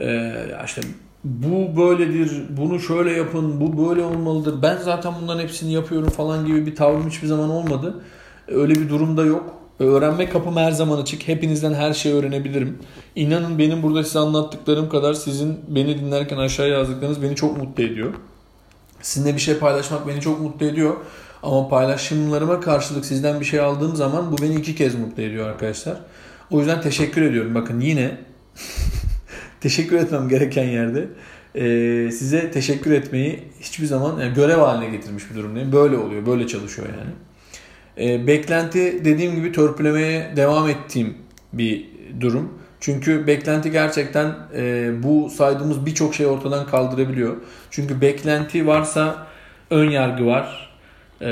e, 0.00 0.32
işte 0.64 0.80
bu 1.24 1.76
böyledir, 1.76 2.42
bunu 2.50 2.80
şöyle 2.80 3.12
yapın, 3.12 3.60
bu 3.60 3.88
böyle 3.88 4.02
olmalıdır. 4.02 4.62
Ben 4.62 4.76
zaten 4.76 5.12
bunların 5.22 5.42
hepsini 5.42 5.72
yapıyorum 5.72 6.08
falan 6.08 6.46
gibi 6.46 6.66
bir 6.66 6.74
tavrım 6.74 7.08
hiçbir 7.08 7.26
zaman 7.26 7.50
olmadı. 7.50 7.94
Öyle 8.48 8.74
bir 8.74 8.88
durumda 8.88 9.24
yok. 9.24 9.54
Öğrenme 9.80 10.28
kapım 10.28 10.56
her 10.56 10.70
zaman 10.70 10.98
açık. 10.98 11.28
Hepinizden 11.28 11.74
her 11.74 11.92
şeyi 11.92 12.14
öğrenebilirim. 12.14 12.78
İnanın 13.14 13.58
benim 13.58 13.82
burada 13.82 14.04
size 14.04 14.18
anlattıklarım 14.18 14.88
kadar 14.88 15.14
sizin 15.14 15.60
beni 15.68 15.98
dinlerken 15.98 16.36
aşağıya 16.36 16.78
yazdıklarınız 16.78 17.22
beni 17.22 17.36
çok 17.36 17.56
mutlu 17.56 17.82
ediyor. 17.82 18.14
Sizinle 19.02 19.34
bir 19.34 19.40
şey 19.40 19.58
paylaşmak 19.58 20.08
beni 20.08 20.20
çok 20.20 20.40
mutlu 20.40 20.66
ediyor. 20.66 20.96
Ama 21.42 21.68
paylaşımlarıma 21.68 22.60
karşılık 22.60 23.06
sizden 23.06 23.40
bir 23.40 23.44
şey 23.44 23.60
aldığım 23.60 23.96
zaman 23.96 24.32
bu 24.32 24.42
beni 24.42 24.54
iki 24.54 24.74
kez 24.74 24.94
mutlu 24.94 25.22
ediyor 25.22 25.48
arkadaşlar. 25.48 25.96
O 26.50 26.58
yüzden 26.58 26.80
teşekkür 26.80 27.22
ediyorum. 27.22 27.54
Bakın 27.54 27.80
yine 27.80 28.18
teşekkür 29.60 29.96
etmem 29.96 30.28
gereken 30.28 30.64
yerde 30.64 31.08
e, 31.54 32.10
size 32.10 32.50
teşekkür 32.50 32.92
etmeyi 32.92 33.44
hiçbir 33.60 33.86
zaman 33.86 34.20
yani 34.20 34.34
görev 34.34 34.58
haline 34.58 34.90
getirmiş 34.90 35.30
bir 35.30 35.36
durumdayım. 35.36 35.72
Böyle 35.72 35.96
oluyor, 35.96 36.26
böyle 36.26 36.46
çalışıyor 36.46 36.88
yani. 36.88 37.10
E, 38.00 38.26
beklenti 38.26 39.04
dediğim 39.04 39.34
gibi 39.34 39.52
törpülemeye 39.52 40.32
devam 40.36 40.68
ettiğim 40.68 41.14
bir 41.52 41.84
durum. 42.20 42.58
Çünkü 42.80 43.26
beklenti 43.26 43.70
gerçekten 43.70 44.34
e, 44.56 44.90
bu 45.02 45.30
saydığımız 45.30 45.86
birçok 45.86 46.14
şey 46.14 46.26
ortadan 46.26 46.66
kaldırabiliyor. 46.66 47.36
Çünkü 47.70 48.00
beklenti 48.00 48.66
varsa 48.66 49.26
ön 49.70 49.90
yargı 49.90 50.26
var. 50.26 50.76
E, 51.22 51.26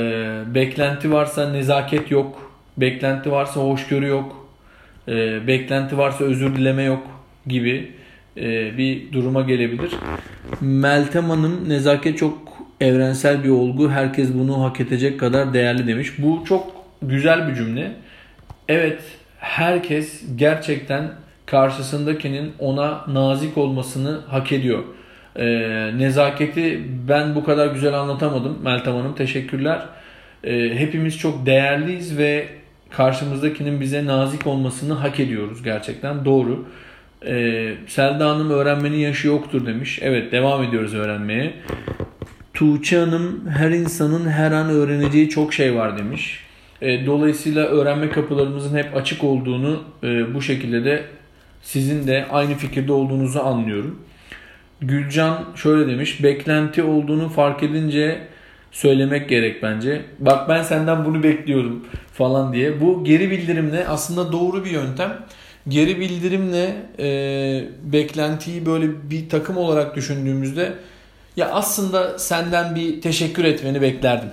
beklenti 0.55 1.11
varsa 1.11 1.51
nezaket 1.51 2.11
yok. 2.11 2.51
Beklenti 2.77 3.31
varsa 3.31 3.61
hoşgörü 3.61 4.07
yok. 4.07 4.47
E, 5.07 5.47
beklenti 5.47 5.97
varsa 5.97 6.23
özür 6.23 6.55
dileme 6.55 6.83
yok 6.83 7.03
gibi 7.47 7.91
e, 8.37 8.77
bir 8.77 9.11
duruma 9.11 9.41
gelebilir. 9.41 9.91
Meltem 10.61 11.29
Hanım 11.29 11.69
nezaket 11.69 12.17
çok 12.17 12.54
evrensel 12.81 13.43
bir 13.43 13.49
olgu. 13.49 13.91
Herkes 13.91 14.33
bunu 14.33 14.63
hak 14.63 14.81
edecek 14.81 15.19
kadar 15.19 15.53
değerli 15.53 15.87
demiş. 15.87 16.13
Bu 16.17 16.43
çok 16.47 16.71
güzel 17.01 17.47
bir 17.47 17.55
cümle. 17.55 17.91
Evet 18.69 19.01
herkes 19.39 20.23
gerçekten 20.35 21.11
karşısındakinin 21.45 22.51
ona 22.59 23.01
nazik 23.07 23.57
olmasını 23.57 24.21
hak 24.27 24.51
ediyor. 24.51 24.83
E, 25.35 25.45
nezaketi 25.97 26.83
ben 27.07 27.35
bu 27.35 27.43
kadar 27.43 27.67
güzel 27.67 27.93
anlatamadım 27.93 28.59
Meltem 28.63 28.93
Hanım. 28.93 29.15
Teşekkürler. 29.15 29.81
E, 30.43 30.79
hepimiz 30.79 31.17
çok 31.17 31.45
değerliyiz 31.45 32.17
ve 32.17 32.47
karşımızdakinin 32.89 33.81
bize 33.81 34.05
nazik 34.05 34.47
olmasını 34.47 34.93
hak 34.93 35.19
ediyoruz 35.19 35.63
gerçekten. 35.63 36.25
Doğru. 36.25 36.65
E, 37.27 37.73
Selda 37.87 38.29
Hanım 38.29 38.49
öğrenmenin 38.49 38.97
yaşı 38.97 39.27
yoktur 39.27 39.65
demiş. 39.65 39.99
Evet 40.01 40.31
devam 40.31 40.63
ediyoruz 40.63 40.93
öğrenmeye. 40.93 41.53
Tuğçe 42.55 42.97
Hanım 42.97 43.47
her 43.49 43.71
insanın 43.71 44.29
her 44.29 44.51
an 44.51 44.69
öğreneceği 44.69 45.29
çok 45.29 45.53
şey 45.53 45.75
var 45.75 45.97
demiş. 45.97 46.39
E, 46.81 47.05
dolayısıyla 47.05 47.65
öğrenme 47.65 48.09
kapılarımızın 48.09 48.77
hep 48.77 48.95
açık 48.95 49.23
olduğunu 49.23 49.83
e, 50.03 50.33
bu 50.33 50.41
şekilde 50.41 50.85
de 50.85 51.03
sizin 51.61 52.07
de 52.07 52.25
aynı 52.31 52.55
fikirde 52.55 52.91
olduğunuzu 52.91 53.39
anlıyorum. 53.39 53.99
Gülcan 54.81 55.45
şöyle 55.55 55.91
demiş. 55.91 56.23
Beklenti 56.23 56.83
olduğunu 56.83 57.29
fark 57.29 57.63
edince 57.63 58.21
söylemek 58.71 59.29
gerek 59.29 59.63
bence. 59.63 60.01
Bak 60.19 60.49
ben 60.49 60.63
senden 60.63 61.05
bunu 61.05 61.23
bekliyordum 61.23 61.85
falan 62.13 62.53
diye. 62.53 62.81
Bu 62.81 63.03
geri 63.03 63.31
bildirimle 63.31 63.87
aslında 63.87 64.31
doğru 64.31 64.65
bir 64.65 64.71
yöntem. 64.71 65.17
Geri 65.67 65.99
bildirimle 65.99 66.75
e, 66.99 67.07
beklentiyi 67.83 68.65
böyle 68.65 68.87
bir 69.09 69.29
takım 69.29 69.57
olarak 69.57 69.95
düşündüğümüzde 69.95 70.73
ya 71.37 71.51
aslında 71.51 72.19
senden 72.19 72.75
bir 72.75 73.01
teşekkür 73.01 73.43
etmeni 73.43 73.81
beklerdim. 73.81 74.29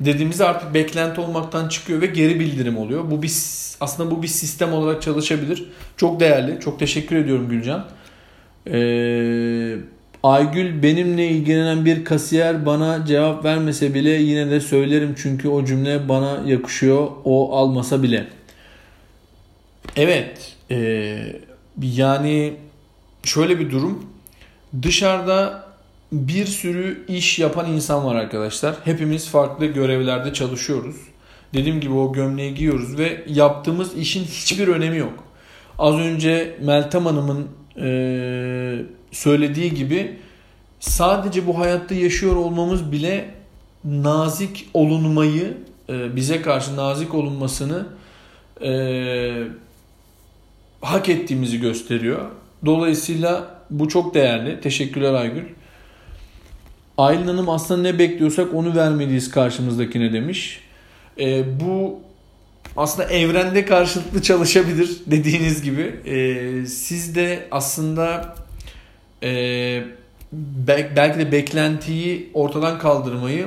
Dediğimizde 0.00 0.44
artık 0.44 0.74
beklenti 0.74 1.20
olmaktan 1.20 1.68
çıkıyor 1.68 2.00
ve 2.00 2.06
geri 2.06 2.40
bildirim 2.40 2.78
oluyor. 2.78 3.10
Bu 3.10 3.22
bir 3.22 3.32
aslında 3.80 4.10
bu 4.10 4.22
bir 4.22 4.28
sistem 4.28 4.72
olarak 4.72 5.02
çalışabilir. 5.02 5.64
Çok 5.96 6.20
değerli. 6.20 6.60
Çok 6.60 6.78
teşekkür 6.78 7.16
ediyorum 7.16 7.48
Gülcan. 7.48 7.86
Ee, 8.66 9.76
Aygül 10.22 10.82
benimle 10.82 11.28
ilgilenen 11.28 11.84
bir 11.84 12.04
kasiyer 12.04 12.66
bana 12.66 13.06
cevap 13.06 13.44
vermese 13.44 13.94
bile 13.94 14.10
yine 14.10 14.50
de 14.50 14.60
söylerim 14.60 15.14
çünkü 15.22 15.48
o 15.48 15.64
cümle 15.64 16.08
bana 16.08 16.40
yakışıyor 16.46 17.08
o 17.24 17.56
almasa 17.56 18.02
bile. 18.02 18.26
Evet 19.96 20.56
e, 20.70 21.18
yani 21.82 22.54
şöyle 23.24 23.58
bir 23.58 23.70
durum 23.70 24.06
dışarıda 24.82 25.66
bir 26.12 26.46
sürü 26.46 27.04
iş 27.08 27.38
yapan 27.38 27.72
insan 27.72 28.04
var 28.04 28.14
arkadaşlar. 28.14 28.74
Hepimiz 28.84 29.28
farklı 29.28 29.66
görevlerde 29.66 30.32
çalışıyoruz. 30.32 30.96
Dediğim 31.54 31.80
gibi 31.80 31.92
o 31.92 32.12
gömleği 32.12 32.54
giyiyoruz 32.54 32.98
ve 32.98 33.24
yaptığımız 33.26 33.96
işin 33.96 34.24
hiçbir 34.24 34.68
önemi 34.68 34.98
yok. 34.98 35.24
Az 35.78 35.94
önce 35.94 36.58
Meltem 36.62 37.06
Hanım'ın 37.06 37.48
e, 37.80 37.88
söylediği 39.12 39.74
gibi 39.74 40.18
sadece 40.80 41.46
bu 41.46 41.58
hayatta 41.58 41.94
yaşıyor 41.94 42.36
olmamız 42.36 42.92
bile 42.92 43.34
nazik 43.84 44.68
olunmayı 44.74 45.56
e, 45.88 46.16
bize 46.16 46.42
karşı 46.42 46.76
nazik 46.76 47.14
olunmasını 47.14 47.86
e, 48.64 48.72
hak 50.80 51.08
ettiğimizi 51.08 51.60
gösteriyor. 51.60 52.30
Dolayısıyla 52.66 53.62
bu 53.70 53.88
çok 53.88 54.14
değerli. 54.14 54.60
Teşekkürler 54.60 55.12
Aygül. 55.14 55.44
Aylin 56.98 57.26
Hanım 57.26 57.48
aslında 57.48 57.82
ne 57.82 57.98
bekliyorsak 57.98 58.54
onu 58.54 58.76
vermeliyiz 58.76 59.30
karşımızdakine 59.30 60.12
demiş. 60.12 60.60
E, 61.20 61.60
bu 61.60 62.00
aslında 62.76 63.08
evrende 63.08 63.64
karşılıklı 63.64 64.22
çalışabilir 64.22 64.90
dediğiniz 65.06 65.62
gibi. 65.62 65.82
E, 66.06 66.66
siz 66.66 67.14
de 67.14 67.48
aslında 67.50 68.34
e, 69.22 69.82
belki 70.96 71.18
de 71.18 71.32
beklentiyi 71.32 72.30
ortadan 72.34 72.78
kaldırmayı 72.78 73.46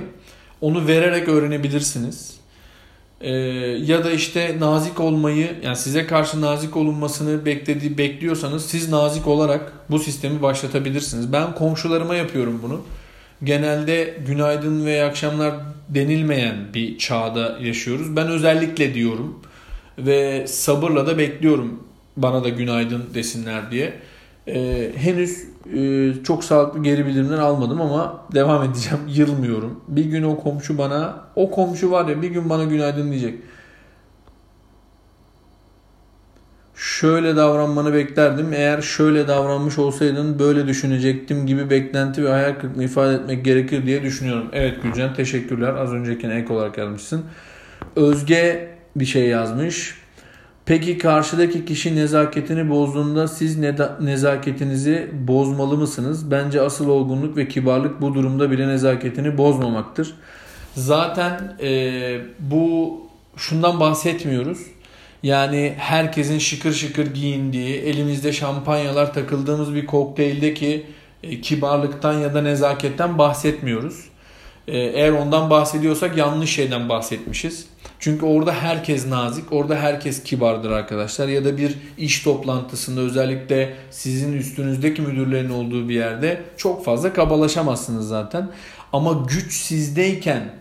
onu 0.62 0.88
vererek 0.88 1.28
öğrenebilirsiniz. 1.28 2.36
Ee, 3.22 3.32
ya 3.82 4.04
da 4.04 4.12
işte 4.12 4.56
nazik 4.60 5.00
olmayı 5.00 5.56
yani 5.64 5.76
size 5.76 6.08
karşı 6.08 6.42
nazik 6.42 6.78
olunmasını 6.78 7.46
beklediği 7.46 7.98
bekliyorsanız 7.98 8.66
siz 8.66 8.90
nazik 8.90 9.28
olarak 9.28 9.74
bu 9.90 10.00
sistemi 10.00 10.42
başlatabilirsiniz. 10.42 11.34
Ben 11.34 11.56
komşularıma 11.56 12.16
yapıyorum 12.16 12.60
bunu 12.64 12.82
genelde 13.44 14.18
günaydın 14.28 14.86
ve 14.86 15.04
akşamlar 15.04 15.54
denilmeyen 15.90 16.56
bir 16.74 16.98
çağda 16.98 17.58
yaşıyoruz. 17.62 18.16
Ben 18.16 18.28
özellikle 18.28 18.94
diyorum 18.94 19.40
ve 19.98 20.48
sabırla 20.48 21.08
da 21.08 21.18
bekliyorum 21.18 21.84
bana 22.18 22.44
da 22.44 22.50
günaydın 22.50 23.04
desinler 23.14 23.72
diye. 23.72 23.94
Ee, 24.48 24.92
henüz 24.96 25.44
e, 25.74 26.14
çok 26.24 26.44
sağlıklı 26.44 26.84
geri 26.84 27.06
bildirimler 27.06 27.38
almadım 27.38 27.82
ama 27.82 28.26
devam 28.34 28.64
edeceğim. 28.64 29.00
Yılmıyorum. 29.08 29.82
Bir 29.88 30.06
gün 30.06 30.24
o 30.24 30.38
komşu 30.38 30.78
bana, 30.78 31.16
o 31.36 31.52
komşu 31.52 31.92
var 31.92 32.08
ya 32.08 32.22
bir 32.22 32.30
gün 32.30 32.50
bana 32.50 32.64
günaydın 32.64 33.12
diyecek. 33.12 33.36
Şöyle 36.76 37.36
davranmanı 37.36 37.94
beklerdim. 37.94 38.54
Eğer 38.54 38.82
şöyle 38.82 39.28
davranmış 39.28 39.78
olsaydın 39.78 40.40
böyle 40.40 40.68
düşünecektim 40.68 41.46
gibi 41.46 41.70
beklenti 41.70 42.24
ve 42.24 42.30
hayal 42.30 42.56
kırıklığı 42.56 42.84
ifade 42.84 43.14
etmek 43.16 43.46
gerekir 43.46 43.86
diye 43.86 44.04
düşünüyorum. 44.04 44.50
Evet 44.54 44.84
Gülcan 44.84 45.14
teşekkürler. 45.14 45.74
Az 45.74 45.94
öncekine 45.94 46.36
ek 46.36 46.54
olarak 46.54 46.78
yazmışsın. 46.78 47.26
Özge 47.96 48.70
bir 48.96 49.06
şey 49.06 49.28
yazmış. 49.28 49.96
Peki 50.66 50.98
karşıdaki 50.98 51.66
kişi 51.66 51.96
nezaketini 51.96 52.70
bozduğunda 52.70 53.28
siz 53.28 53.58
nezaketinizi 54.00 55.12
bozmalı 55.28 55.78
mısınız? 55.78 56.32
Bence 56.32 56.62
asıl 56.62 56.90
olgunluk 56.90 57.38
ve 57.38 57.48
kibarlık 57.48 58.02
bu 58.02 58.16
durumda 58.16 58.52
bile 58.52 58.68
nezaketini 58.68 59.38
bozmamaktır. 59.38 60.14
Zaten 60.76 61.58
e, 61.62 62.22
bu 62.40 63.00
şundan 63.38 63.80
bahsetmiyoruz. 63.80 64.60
Yani 65.26 65.74
herkesin 65.78 66.40
şıkır 66.40 66.74
şıkır 66.74 67.14
giyindiği, 67.14 67.76
elimizde 67.76 68.34
şampanyalar 68.34 69.14
takıldığımız 69.14 69.76
bir 69.76 69.86
kokteyldeki 69.86 70.86
e, 71.24 71.42
kibarlıktan 71.42 72.14
ya 72.14 72.34
da 72.34 72.42
nezaketten 72.42 73.18
bahsetmiyoruz. 73.18 74.06
E, 74.68 74.78
eğer 74.78 75.12
ondan 75.12 75.50
bahsediyorsak 75.50 76.18
yanlış 76.18 76.56
şeyden 76.56 76.90
bahsetmişiz. 76.90 77.68
Çünkü 78.00 78.26
orada 78.26 78.54
herkes 78.54 79.08
nazik, 79.08 79.54
orada 79.54 79.76
herkes 79.76 80.24
kibardır 80.24 80.72
arkadaşlar. 80.72 81.28
Ya 81.28 81.46
da 81.46 81.58
bir 81.58 81.76
iş 81.98 82.24
toplantısında 82.24 83.02
özellikle 83.02 83.74
sizin 83.92 84.34
üstünüzdeki 84.34 85.02
müdürlerin 85.02 85.50
olduğu 85.50 85.90
bir 85.90 85.96
yerde 85.96 86.42
çok 86.58 86.86
fazla 86.86 87.14
kabalaşamazsınız 87.14 88.08
zaten. 88.08 88.50
Ama 88.94 89.26
güç 89.30 89.54
sizdeyken, 89.54 90.54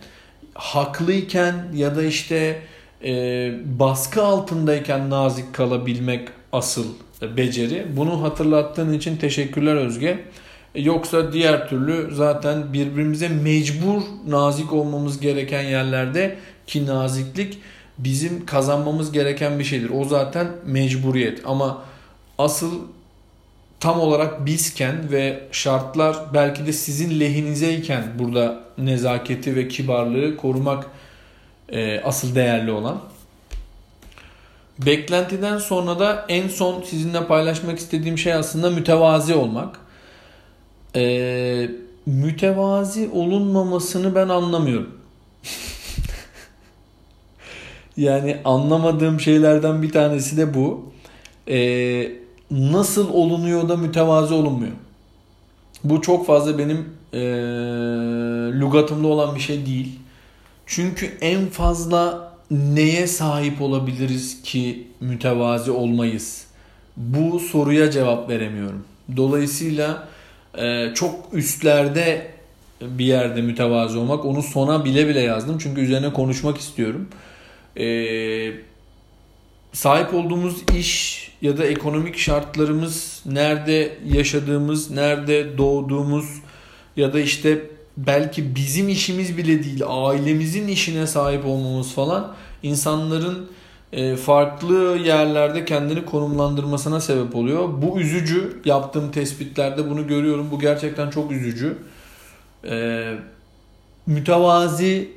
haklıyken 0.54 1.54
ya 1.74 1.96
da 1.96 2.02
işte 2.02 2.60
e, 3.04 3.52
baskı 3.78 4.22
altındayken 4.24 5.10
nazik 5.10 5.54
kalabilmek 5.54 6.28
asıl 6.52 6.84
beceri. 7.36 7.86
Bunu 7.96 8.22
hatırlattığın 8.22 8.92
için 8.92 9.16
teşekkürler 9.16 9.76
Özge. 9.76 10.24
Yoksa 10.74 11.32
diğer 11.32 11.68
türlü 11.68 12.14
zaten 12.14 12.72
birbirimize 12.72 13.28
mecbur 13.28 14.02
nazik 14.28 14.72
olmamız 14.72 15.20
gereken 15.20 15.62
yerlerde 15.62 16.36
ki 16.66 16.86
naziklik 16.86 17.58
bizim 17.98 18.46
kazanmamız 18.46 19.12
gereken 19.12 19.58
bir 19.58 19.64
şeydir. 19.64 19.90
O 19.90 20.04
zaten 20.04 20.46
mecburiyet 20.66 21.42
ama 21.46 21.82
asıl 22.38 22.72
tam 23.80 24.00
olarak 24.00 24.46
bizken 24.46 25.12
ve 25.12 25.40
şartlar 25.52 26.16
belki 26.34 26.66
de 26.66 26.72
sizin 26.72 27.20
lehinizeyken 27.20 28.04
burada 28.18 28.60
nezaketi 28.78 29.56
ve 29.56 29.68
kibarlığı 29.68 30.36
korumak 30.36 30.86
e, 31.68 32.00
asıl 32.00 32.34
değerli 32.34 32.70
olan. 32.70 33.00
Beklentiden 34.78 35.58
sonra 35.58 35.98
da 35.98 36.24
en 36.28 36.48
son 36.48 36.82
sizinle 36.82 37.26
paylaşmak 37.26 37.78
istediğim 37.78 38.18
şey 38.18 38.34
aslında 38.34 38.70
mütevazi 38.70 39.34
olmak. 39.34 39.80
E, 40.96 41.70
mütevazi 42.06 43.10
olunmamasını 43.12 44.14
ben 44.14 44.28
anlamıyorum. 44.28 44.90
yani 47.96 48.36
anlamadığım 48.44 49.20
şeylerden 49.20 49.82
bir 49.82 49.92
tanesi 49.92 50.36
de 50.36 50.54
bu. 50.54 50.92
E, 51.48 52.12
nasıl 52.50 53.14
olunuyor 53.14 53.68
da 53.68 53.76
mütevazi 53.76 54.34
olunmuyor? 54.34 54.72
Bu 55.84 56.02
çok 56.02 56.26
fazla 56.26 56.58
benim 56.58 56.88
e, 57.12 57.18
lügatımda 58.60 59.08
olan 59.08 59.34
bir 59.34 59.40
şey 59.40 59.66
değil. 59.66 59.98
Çünkü 60.66 61.18
en 61.20 61.46
fazla 61.46 62.32
neye 62.50 63.06
sahip 63.06 63.62
olabiliriz 63.62 64.42
ki 64.42 64.86
mütevazi 65.00 65.70
olmayız? 65.70 66.46
Bu 66.96 67.40
soruya 67.40 67.90
cevap 67.90 68.30
veremiyorum. 68.30 68.84
Dolayısıyla 69.16 70.08
e, 70.58 70.94
çok 70.94 71.14
üstlerde 71.32 72.30
bir 72.80 73.04
yerde 73.04 73.42
mütevazi 73.42 73.98
olmak 73.98 74.24
onu 74.24 74.42
sona 74.42 74.84
bile 74.84 75.08
bile 75.08 75.20
yazdım. 75.20 75.58
Çünkü 75.58 75.80
üzerine 75.80 76.12
konuşmak 76.12 76.58
istiyorum. 76.58 77.08
E, 77.76 77.86
sahip 79.72 80.14
olduğumuz 80.14 80.62
iş 80.78 81.24
ya 81.42 81.58
da 81.58 81.66
ekonomik 81.66 82.18
şartlarımız, 82.18 83.22
nerede 83.26 83.98
yaşadığımız, 84.06 84.90
nerede 84.90 85.58
doğduğumuz 85.58 86.26
ya 86.96 87.12
da 87.12 87.20
işte 87.20 87.62
belki 87.96 88.54
bizim 88.56 88.88
işimiz 88.88 89.36
bile 89.36 89.64
değil 89.64 89.82
ailemizin 89.86 90.68
işine 90.68 91.06
sahip 91.06 91.46
olmamız 91.46 91.94
falan 91.94 92.34
insanların 92.62 93.50
e, 93.92 94.16
farklı 94.16 94.98
yerlerde 95.04 95.64
kendini 95.64 96.04
konumlandırmasına 96.04 97.00
sebep 97.00 97.36
oluyor. 97.36 97.68
Bu 97.82 98.00
üzücü. 98.00 98.60
Yaptığım 98.64 99.10
tespitlerde 99.10 99.90
bunu 99.90 100.06
görüyorum. 100.06 100.48
Bu 100.50 100.58
gerçekten 100.58 101.10
çok 101.10 101.32
üzücü. 101.32 101.78
E, 102.64 103.04
mütevazi 104.06 105.12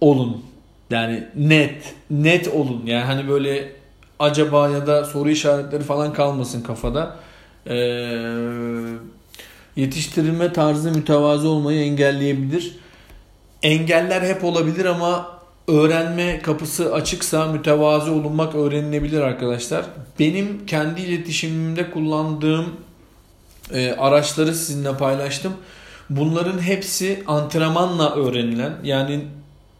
olun. 0.00 0.44
Yani 0.90 1.24
net. 1.36 1.94
Net 2.10 2.48
olun. 2.48 2.82
Yani 2.86 3.04
hani 3.04 3.28
böyle 3.28 3.72
acaba 4.18 4.68
ya 4.68 4.86
da 4.86 5.04
soru 5.04 5.30
işaretleri 5.30 5.82
falan 5.82 6.12
kalmasın 6.12 6.62
kafada. 6.62 7.16
Eee 7.66 8.28
yetiştirilme 9.78 10.52
tarzı 10.52 10.90
mütevazı 10.90 11.48
olmayı 11.48 11.80
engelleyebilir. 11.80 12.76
Engeller 13.62 14.22
hep 14.22 14.44
olabilir 14.44 14.84
ama 14.84 15.38
öğrenme 15.68 16.40
kapısı 16.42 16.94
açıksa 16.94 17.46
mütevazı 17.46 18.12
olunmak 18.12 18.54
öğrenilebilir 18.54 19.20
arkadaşlar. 19.20 19.84
Benim 20.18 20.66
kendi 20.66 21.00
iletişimimde 21.00 21.90
kullandığım 21.90 22.66
e, 23.72 23.92
araçları 23.92 24.54
sizinle 24.54 24.96
paylaştım. 24.96 25.52
Bunların 26.10 26.58
hepsi 26.58 27.22
antrenmanla 27.26 28.14
öğrenilen 28.14 28.72
yani 28.84 29.20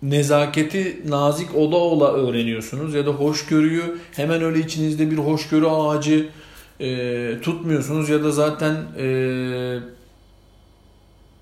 nezaketi 0.03 1.03
nazik 1.09 1.55
ola 1.55 1.77
ola 1.77 2.13
öğreniyorsunuz 2.13 2.95
ya 2.95 3.07
da 3.07 3.11
hoşgörüyü 3.11 3.99
hemen 4.17 4.43
öyle 4.43 4.59
içinizde 4.59 5.11
bir 5.11 5.19
hoşgörü 5.19 5.67
ağacı 5.67 6.29
e, 6.81 7.41
tutmuyorsunuz 7.43 8.09
ya 8.09 8.25
da 8.25 8.31
zaten 8.31 8.75
e, 8.99 9.07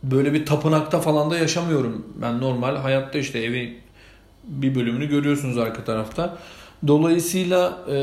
böyle 0.03 0.33
bir 0.33 0.47
tapınakta 0.47 1.01
falan 1.01 1.31
da 1.31 1.39
yaşamıyorum. 1.39 2.07
Ben 2.23 2.41
normal 2.41 2.77
hayatta 2.77 3.19
işte 3.19 3.39
evi 3.39 3.79
bir 4.45 4.75
bölümünü 4.75 5.09
görüyorsunuz 5.09 5.59
arka 5.59 5.85
tarafta. 5.85 6.39
Dolayısıyla 6.87 7.79
e, 7.91 7.97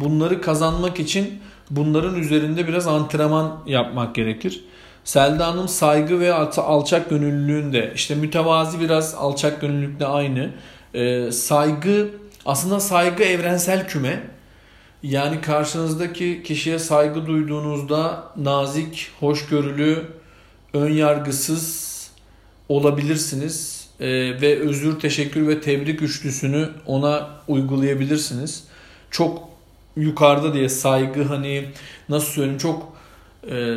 bunları 0.00 0.40
kazanmak 0.40 1.00
için 1.00 1.40
bunların 1.70 2.14
üzerinde 2.14 2.68
biraz 2.68 2.86
antrenman 2.86 3.62
yapmak 3.66 4.14
gerekir. 4.14 4.64
Selda 5.04 5.46
Hanım 5.46 5.68
saygı 5.68 6.20
ve 6.20 6.32
alçak 6.56 7.10
gönüllülüğünde 7.10 7.92
işte 7.94 8.14
mütevazi 8.14 8.80
biraz 8.80 9.14
alçak 9.14 9.60
gönüllülükle 9.60 10.06
aynı. 10.06 10.50
E, 10.94 11.32
saygı 11.32 12.08
aslında 12.46 12.80
saygı 12.80 13.22
evrensel 13.22 13.88
küme. 13.88 14.20
Yani 15.02 15.40
karşınızdaki 15.40 16.42
kişiye 16.42 16.78
saygı 16.78 17.26
duyduğunuzda 17.26 18.24
nazik, 18.36 19.10
hoşgörülü, 19.20 20.06
ön 20.72 20.92
yargısız 20.92 21.90
olabilirsiniz. 22.68 23.80
Ee, 24.00 24.06
ve 24.40 24.58
özür, 24.58 25.00
teşekkür 25.00 25.48
ve 25.48 25.60
tebrik 25.60 26.02
üçlüsünü 26.02 26.68
ona 26.86 27.30
uygulayabilirsiniz. 27.48 28.64
Çok 29.10 29.48
yukarıda 29.96 30.54
diye 30.54 30.68
saygı 30.68 31.24
hani 31.24 31.64
nasıl 32.08 32.26
söyleyeyim 32.26 32.58
çok 32.58 32.92
e, 33.50 33.74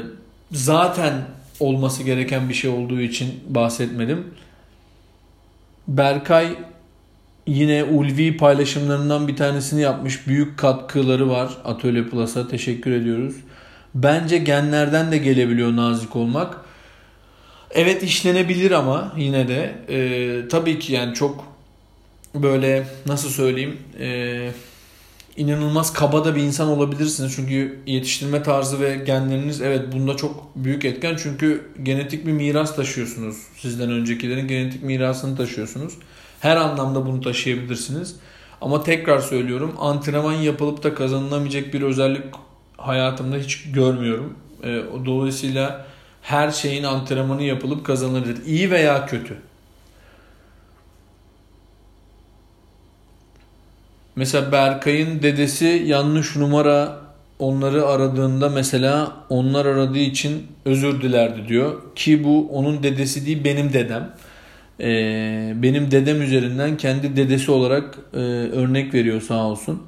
zaten 0.52 1.14
olması 1.60 2.04
gereken 2.04 2.50
bir 2.50 2.54
şey 2.54 2.70
olduğu 2.70 3.00
için 3.00 3.44
bahsetmedim. 3.50 4.34
Berkay 5.88 6.58
Yine 7.48 7.84
ulvi 7.84 8.38
paylaşımlarından 8.38 9.28
bir 9.28 9.36
tanesini 9.36 9.82
yapmış. 9.82 10.28
Büyük 10.28 10.58
katkıları 10.60 11.30
var 11.30 11.50
Atölye 11.66 12.04
Plus'a. 12.04 12.48
Teşekkür 12.48 12.92
ediyoruz. 12.92 13.36
Bence 13.96 14.38
genlerden 14.38 15.12
de 15.12 15.18
gelebiliyor 15.18 15.76
nazik 15.76 16.16
olmak. 16.16 16.58
Evet 17.72 18.04
işlenebilir 18.04 18.72
ama 18.72 19.14
yine 19.18 19.48
de 19.48 19.76
e, 19.90 20.48
tabii 20.48 20.80
ki 20.80 20.94
yani 20.94 21.14
çok 21.14 21.46
böyle 22.36 22.88
nasıl 23.06 23.30
söyleyeyim 23.30 23.78
e, 24.00 24.50
inanılmaz 25.38 25.94
kaba 25.94 26.26
da 26.26 26.36
bir 26.36 26.42
insan 26.42 26.68
olabilirsiniz. 26.68 27.34
Çünkü 27.36 27.80
yetiştirme 27.86 28.44
tarzı 28.44 28.80
ve 28.80 28.96
genleriniz 28.96 29.62
evet 29.62 29.94
bunda 29.94 30.18
çok 30.18 30.56
büyük 30.56 30.86
etken. 30.86 31.18
Çünkü 31.24 31.66
genetik 31.84 32.28
bir 32.28 32.32
miras 32.32 32.76
taşıyorsunuz. 32.76 33.38
Sizden 33.58 33.92
öncekilerin 33.92 34.48
genetik 34.48 34.84
mirasını 34.84 35.38
taşıyorsunuz. 35.38 35.94
Her 36.44 36.58
anlamda 36.58 37.06
bunu 37.06 37.22
taşıyabilirsiniz. 37.22 38.16
Ama 38.62 38.84
tekrar 38.84 39.20
söylüyorum 39.20 39.76
antrenman 39.80 40.34
yapılıp 40.34 40.84
da 40.84 40.96
kazanılamayacak 40.96 41.74
bir 41.74 41.82
özellik 41.82 42.24
hayatımda 42.78 43.36
hiç 43.36 43.64
görmüyorum. 43.72 44.38
E, 44.64 44.84
dolayısıyla 45.06 45.86
her 46.22 46.52
şeyin 46.52 46.84
antrenmanı 46.84 47.44
yapılıp 47.44 47.86
kazanılır. 47.86 48.46
İyi 48.46 48.72
veya 48.72 49.06
kötü. 49.06 49.38
Mesela 54.16 54.52
Berkay'ın 54.52 55.22
dedesi 55.22 55.84
yanlış 55.86 56.36
numara 56.36 57.00
onları 57.40 57.86
aradığında 57.86 58.50
mesela 58.50 59.12
onlar 59.30 59.66
aradığı 59.66 59.98
için 59.98 60.48
özür 60.66 61.02
dilerdi 61.02 61.48
diyor. 61.48 61.82
Ki 61.96 62.24
bu 62.24 62.50
onun 62.52 62.84
dedesi 62.84 63.26
değil 63.26 63.44
benim 63.44 63.74
dedem 63.74 64.14
e, 64.80 64.86
benim 65.56 65.92
dedem 65.92 66.22
üzerinden 66.22 66.78
kendi 66.78 67.16
dedesi 67.16 67.52
olarak 67.52 67.98
e, 68.14 68.18
örnek 68.18 68.94
veriyor 68.94 69.22
sağ 69.22 69.46
olsun. 69.46 69.82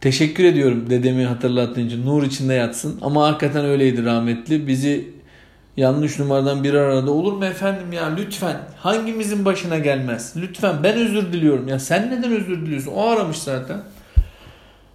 Teşekkür 0.00 0.44
ediyorum 0.44 0.90
dedemi 0.90 1.24
hatırlattığın 1.24 1.86
için. 1.86 2.06
Nur 2.06 2.22
içinde 2.22 2.54
yatsın. 2.54 2.98
Ama 3.02 3.26
hakikaten 3.26 3.64
öyleydi 3.64 4.04
rahmetli. 4.04 4.66
Bizi 4.66 5.20
yanlış 5.76 6.18
numaradan 6.18 6.64
bir 6.64 6.74
arada 6.74 7.10
olur 7.10 7.32
mu 7.32 7.44
efendim 7.44 7.92
ya 7.92 8.14
lütfen 8.16 8.56
hangimizin 8.76 9.44
başına 9.44 9.78
gelmez 9.78 10.34
lütfen 10.36 10.74
ben 10.82 10.96
özür 10.96 11.32
diliyorum 11.32 11.68
ya 11.68 11.78
sen 11.78 12.10
neden 12.10 12.32
özür 12.32 12.66
diliyorsun 12.66 12.92
o 12.92 13.06
aramış 13.06 13.38
zaten 13.38 13.78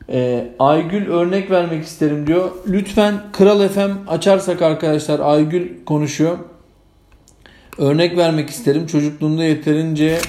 ee, 0.09 0.51
Aygül 0.59 1.07
örnek 1.07 1.51
vermek 1.51 1.83
isterim 1.83 2.27
diyor 2.27 2.51
lütfen 2.67 3.13
Kral 3.33 3.67
FM 3.67 3.91
açarsak 4.07 4.61
arkadaşlar 4.61 5.19
Aygül 5.19 5.85
konuşuyor 5.85 6.37
örnek 7.77 8.17
vermek 8.17 8.49
isterim 8.49 8.87
çocukluğunda 8.87 9.43
yeterince 9.43 10.19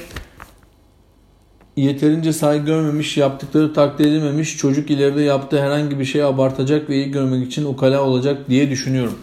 yeterince 1.76 2.32
saygı 2.32 2.66
görmemiş, 2.66 3.16
yaptıkları 3.16 3.72
takdir 3.72 4.04
edilmemiş, 4.04 4.56
çocuk 4.56 4.90
ileride 4.90 5.22
yaptığı 5.22 5.62
herhangi 5.62 5.98
bir 5.98 6.04
şeyi 6.04 6.24
abartacak 6.24 6.90
ve 6.90 6.94
iyi 6.94 7.10
görmek 7.10 7.46
için 7.46 7.64
ukala 7.64 8.02
olacak 8.02 8.48
diye 8.48 8.70
düşünüyorum. 8.70 9.18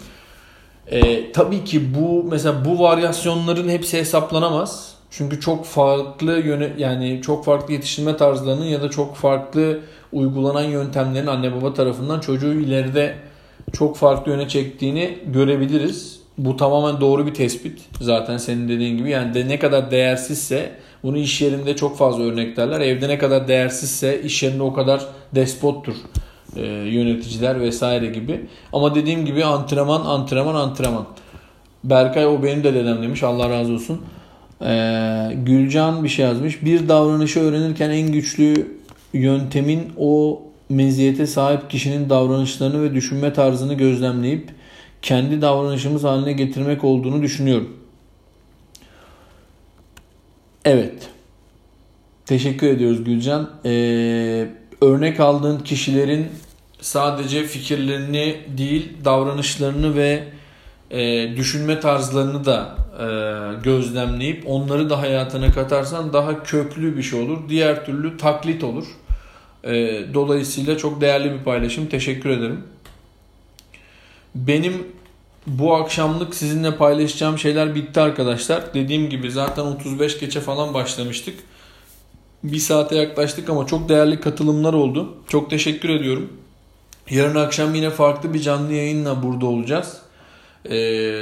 Ee, 0.88 1.32
tabii 1.32 1.64
ki 1.64 1.96
bu 1.96 2.24
mesela 2.24 2.66
bu 2.66 2.80
varyasyonların 2.80 3.70
hepsi 3.70 3.98
hesaplanamaz. 3.98 4.94
Çünkü 5.10 5.40
çok 5.40 5.66
farklı 5.66 6.32
yöne 6.32 6.70
yani 6.78 7.22
çok 7.24 7.46
farklı 7.46 7.74
yetiştirme 7.74 8.18
tarzlarının 8.18 8.66
ya 8.66 8.82
da 8.82 8.90
çok 8.90 9.16
farklı 9.16 9.80
uygulanan 10.12 10.64
yöntemlerin 10.64 11.28
anne 11.28 11.56
baba 11.56 11.74
tarafından 11.74 12.20
çocuğu 12.20 12.54
ileride 12.54 13.16
çok 13.74 13.98
farklı 13.98 14.32
yöne 14.32 14.48
çektiğini 14.48 15.18
görebiliriz. 15.26 16.23
Bu 16.38 16.58
tamamen 16.58 17.02
doğru 17.02 17.28
bir 17.28 17.34
tespit. 17.34 17.82
Zaten 18.02 18.38
senin 18.38 18.70
dediğin 18.70 18.98
gibi 18.98 19.10
yani 19.10 19.34
de 19.34 19.48
ne 19.48 19.60
kadar 19.60 19.92
değersizse 19.92 20.72
bunu 21.04 21.18
iş 21.18 21.42
yerinde 21.42 21.76
çok 21.76 21.98
fazla 21.98 22.24
örneklerler. 22.24 22.82
Evde 22.82 23.10
ne 23.10 23.18
kadar 23.18 23.48
değersizse 23.48 24.22
iş 24.22 24.44
yerinde 24.44 24.64
o 24.64 24.74
kadar 24.74 25.06
despottur 25.36 25.96
e, 26.56 26.66
yöneticiler 26.66 27.62
vesaire 27.62 28.06
gibi. 28.06 28.46
Ama 28.74 28.96
dediğim 28.96 29.26
gibi 29.26 29.46
antrenman, 29.46 30.02
antrenman, 30.02 30.56
antrenman. 30.56 31.06
Berkay 31.84 32.28
o 32.28 32.44
benim 32.44 32.64
de 32.64 32.74
dedem 32.74 33.04
demiş. 33.04 33.24
Allah 33.24 33.50
razı 33.50 33.74
olsun. 33.74 34.02
Ee, 34.62 35.32
Gülcan 35.46 36.04
bir 36.04 36.10
şey 36.10 36.26
yazmış. 36.26 36.66
Bir 36.66 36.90
davranışı 36.90 37.40
öğrenirken 37.40 37.90
en 37.90 38.12
güçlü 38.12 38.68
yöntemin 39.14 39.94
o 39.98 40.42
meziyete 40.70 41.28
sahip 41.28 41.70
kişinin 41.70 42.10
davranışlarını 42.10 42.84
ve 42.84 42.94
düşünme 42.94 43.34
tarzını 43.34 43.74
gözlemleyip 43.74 44.50
kendi 45.04 45.42
davranışımız 45.42 46.04
haline 46.04 46.34
getirmek 46.34 46.84
olduğunu 46.84 47.22
düşünüyorum. 47.22 47.78
Evet. 50.66 51.10
Teşekkür 52.26 52.68
ediyoruz 52.68 53.04
Gülcan. 53.04 53.50
Ee, 53.66 54.48
örnek 54.82 55.20
aldığın 55.20 55.60
kişilerin 55.60 56.28
sadece 56.82 57.44
fikirlerini 57.44 58.38
değil 58.58 58.90
davranışlarını 59.06 59.96
ve 59.96 60.24
e, 60.92 61.30
düşünme 61.38 61.80
tarzlarını 61.80 62.46
da 62.46 62.78
e, 63.00 63.06
gözlemleyip 63.64 64.44
onları 64.48 64.90
da 64.90 65.02
hayatına 65.02 65.52
katarsan 65.52 66.14
daha 66.14 66.44
köklü 66.44 66.98
bir 66.98 67.04
şey 67.04 67.22
olur. 67.22 67.50
Diğer 67.50 67.86
türlü 67.86 68.18
taklit 68.18 68.64
olur. 68.64 68.86
E, 69.64 69.74
dolayısıyla 70.14 70.78
çok 70.78 71.02
değerli 71.02 71.34
bir 71.34 71.44
paylaşım. 71.44 71.88
Teşekkür 71.88 72.30
ederim. 72.30 72.73
Benim 74.36 74.88
bu 75.48 75.76
akşamlık 75.76 76.36
sizinle 76.36 76.76
paylaşacağım 76.76 77.38
şeyler 77.38 77.76
bitti 77.76 78.00
arkadaşlar. 78.00 78.74
Dediğim 78.74 79.10
gibi 79.10 79.32
zaten 79.32 79.64
35 79.64 80.20
geçe 80.20 80.42
falan 80.42 80.74
başlamıştık. 80.74 81.40
Bir 82.44 82.58
saate 82.58 82.96
yaklaştık 82.96 83.50
ama 83.50 83.68
çok 83.68 83.90
değerli 83.90 84.20
katılımlar 84.20 84.74
oldu. 84.74 85.14
Çok 85.28 85.50
teşekkür 85.50 85.90
ediyorum. 85.90 86.34
Yarın 87.10 87.36
akşam 87.36 87.76
yine 87.76 87.90
farklı 87.90 88.34
bir 88.34 88.42
canlı 88.42 88.74
yayınla 88.74 89.24
burada 89.24 89.46
olacağız. 89.46 89.98
E, 90.66 90.72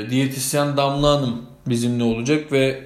diyetisyen 0.09 0.77
Damla 0.77 1.09
Hanım 1.09 1.41
bizimle 1.67 2.03
olacak 2.03 2.51
ve 2.51 2.83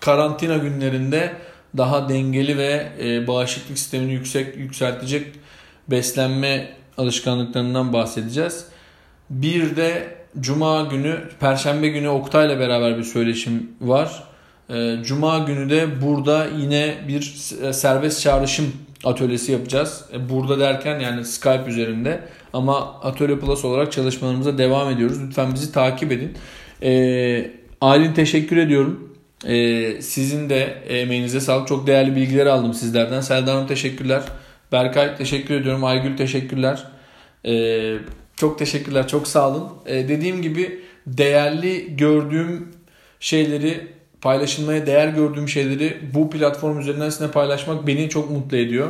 karantina 0.00 0.56
günlerinde 0.56 1.32
daha 1.76 2.08
dengeli 2.08 2.58
ve 2.58 2.92
e, 3.00 3.26
bağışıklık 3.26 3.78
sistemini 3.78 4.12
yüksek 4.12 4.56
yükseltecek 4.56 5.26
beslenme 5.88 6.70
alışkanlıklarından 6.98 7.92
bahsedeceğiz. 7.92 8.64
Bir 9.30 9.76
de 9.76 10.18
Cuma 10.40 10.82
günü, 10.82 11.16
Perşembe 11.40 11.88
günü 11.88 12.08
Oktay'la 12.08 12.60
beraber 12.60 12.98
bir 12.98 13.04
söyleşim 13.04 13.70
var. 13.80 14.24
Ee, 14.70 14.96
Cuma 15.02 15.38
günü 15.38 15.70
de 15.70 16.02
burada 16.02 16.46
yine 16.58 16.94
bir 17.08 17.20
serbest 17.72 18.20
çağrışım 18.22 18.72
atölyesi 19.04 19.52
yapacağız. 19.52 20.04
E, 20.12 20.28
burada 20.28 20.60
derken 20.60 21.00
yani 21.00 21.24
Skype 21.24 21.64
üzerinde 21.66 22.20
ama 22.52 23.00
Atölye 23.02 23.38
Plus 23.38 23.64
olarak 23.64 23.92
çalışmalarımıza 23.92 24.58
devam 24.58 24.90
ediyoruz. 24.90 25.18
Lütfen 25.26 25.54
bizi 25.54 25.72
takip 25.72 26.12
edin. 26.12 26.32
Ee, 26.82 27.50
Aylin 27.80 28.12
teşekkür 28.12 28.56
ediyorum. 28.56 29.18
Ee, 29.46 30.02
sizin 30.02 30.50
de 30.50 30.62
emeğinize 30.88 31.40
sağlık. 31.40 31.68
Çok 31.68 31.86
değerli 31.86 32.16
bilgiler 32.16 32.46
aldım 32.46 32.74
sizlerden. 32.74 33.20
Selda 33.20 33.54
Hanım 33.54 33.66
teşekkürler. 33.66 34.22
Berkay 34.72 35.16
teşekkür 35.16 35.54
ediyorum. 35.54 35.84
Aygül 35.84 36.16
teşekkürler. 36.16 36.84
Ee, 37.46 37.96
çok 38.38 38.58
teşekkürler. 38.58 39.08
Çok 39.08 39.28
sağ 39.28 39.50
olun. 39.50 39.68
Ee, 39.86 40.08
dediğim 40.08 40.42
gibi 40.42 40.80
değerli 41.06 41.96
gördüğüm 41.96 42.68
şeyleri 43.20 43.86
paylaşılmaya 44.20 44.86
değer 44.86 45.08
gördüğüm 45.08 45.48
şeyleri 45.48 45.98
bu 46.14 46.30
platform 46.30 46.78
üzerinden 46.78 47.10
sizinle 47.10 47.30
paylaşmak 47.30 47.86
beni 47.86 48.08
çok 48.08 48.30
mutlu 48.30 48.56
ediyor. 48.56 48.88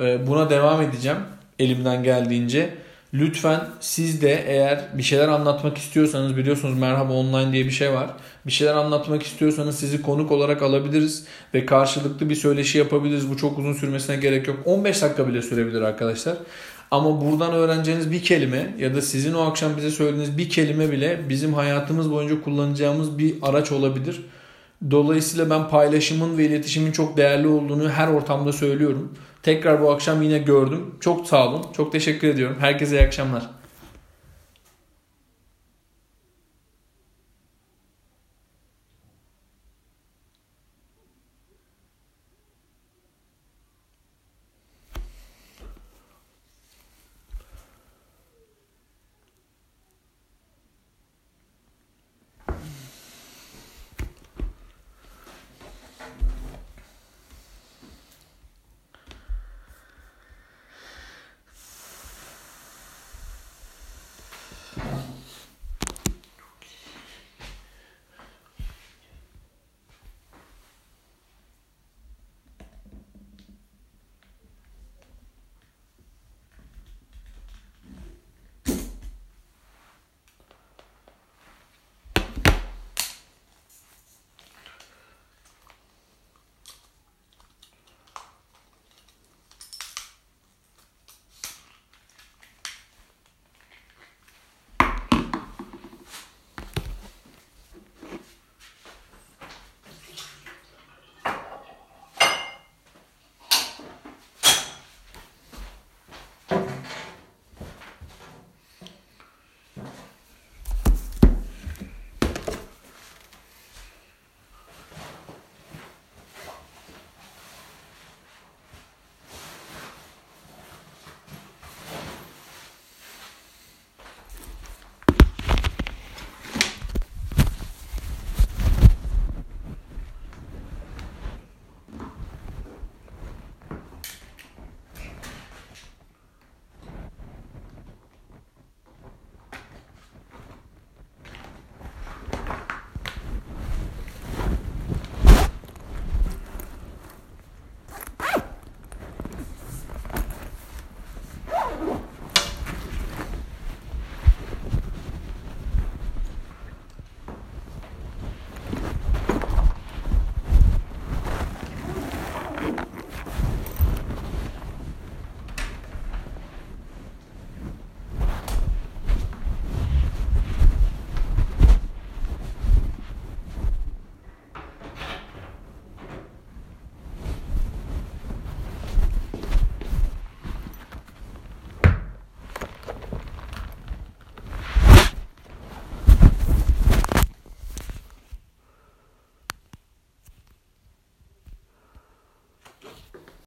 Ee, 0.00 0.26
buna 0.26 0.50
devam 0.50 0.82
edeceğim 0.82 1.18
elimden 1.58 2.02
geldiğince. 2.02 2.70
Lütfen 3.14 3.60
siz 3.80 4.22
de 4.22 4.44
eğer 4.46 4.84
bir 4.94 5.02
şeyler 5.02 5.28
anlatmak 5.28 5.78
istiyorsanız 5.78 6.36
biliyorsunuz 6.36 6.78
Merhaba 6.78 7.12
Online 7.12 7.52
diye 7.52 7.64
bir 7.64 7.70
şey 7.70 7.92
var. 7.92 8.10
Bir 8.46 8.52
şeyler 8.52 8.74
anlatmak 8.74 9.22
istiyorsanız 9.22 9.78
sizi 9.78 10.02
konuk 10.02 10.32
olarak 10.32 10.62
alabiliriz 10.62 11.24
ve 11.54 11.66
karşılıklı 11.66 12.30
bir 12.30 12.34
söyleşi 12.34 12.78
yapabiliriz. 12.78 13.30
Bu 13.30 13.36
çok 13.36 13.58
uzun 13.58 13.72
sürmesine 13.72 14.16
gerek 14.16 14.48
yok. 14.48 14.56
15 14.64 15.02
dakika 15.02 15.28
bile 15.28 15.42
sürebilir 15.42 15.82
arkadaşlar. 15.82 16.36
Ama 16.94 17.20
buradan 17.20 17.52
öğreneceğiniz 17.52 18.12
bir 18.12 18.22
kelime 18.22 18.74
ya 18.78 18.94
da 18.94 19.02
sizin 19.02 19.34
o 19.34 19.40
akşam 19.40 19.76
bize 19.76 19.90
söylediğiniz 19.90 20.38
bir 20.38 20.48
kelime 20.48 20.92
bile 20.92 21.20
bizim 21.28 21.54
hayatımız 21.54 22.10
boyunca 22.10 22.42
kullanacağımız 22.42 23.18
bir 23.18 23.34
araç 23.42 23.72
olabilir. 23.72 24.20
Dolayısıyla 24.90 25.50
ben 25.50 25.68
paylaşımın 25.68 26.38
ve 26.38 26.44
iletişimin 26.44 26.92
çok 26.92 27.16
değerli 27.16 27.48
olduğunu 27.48 27.88
her 27.88 28.08
ortamda 28.08 28.52
söylüyorum. 28.52 29.12
Tekrar 29.42 29.82
bu 29.82 29.90
akşam 29.90 30.22
yine 30.22 30.38
gördüm. 30.38 30.94
Çok 31.00 31.26
sağ 31.26 31.48
olun. 31.48 31.66
Çok 31.76 31.92
teşekkür 31.92 32.28
ediyorum. 32.28 32.56
Herkese 32.60 32.96
iyi 32.96 33.06
akşamlar. 33.06 33.50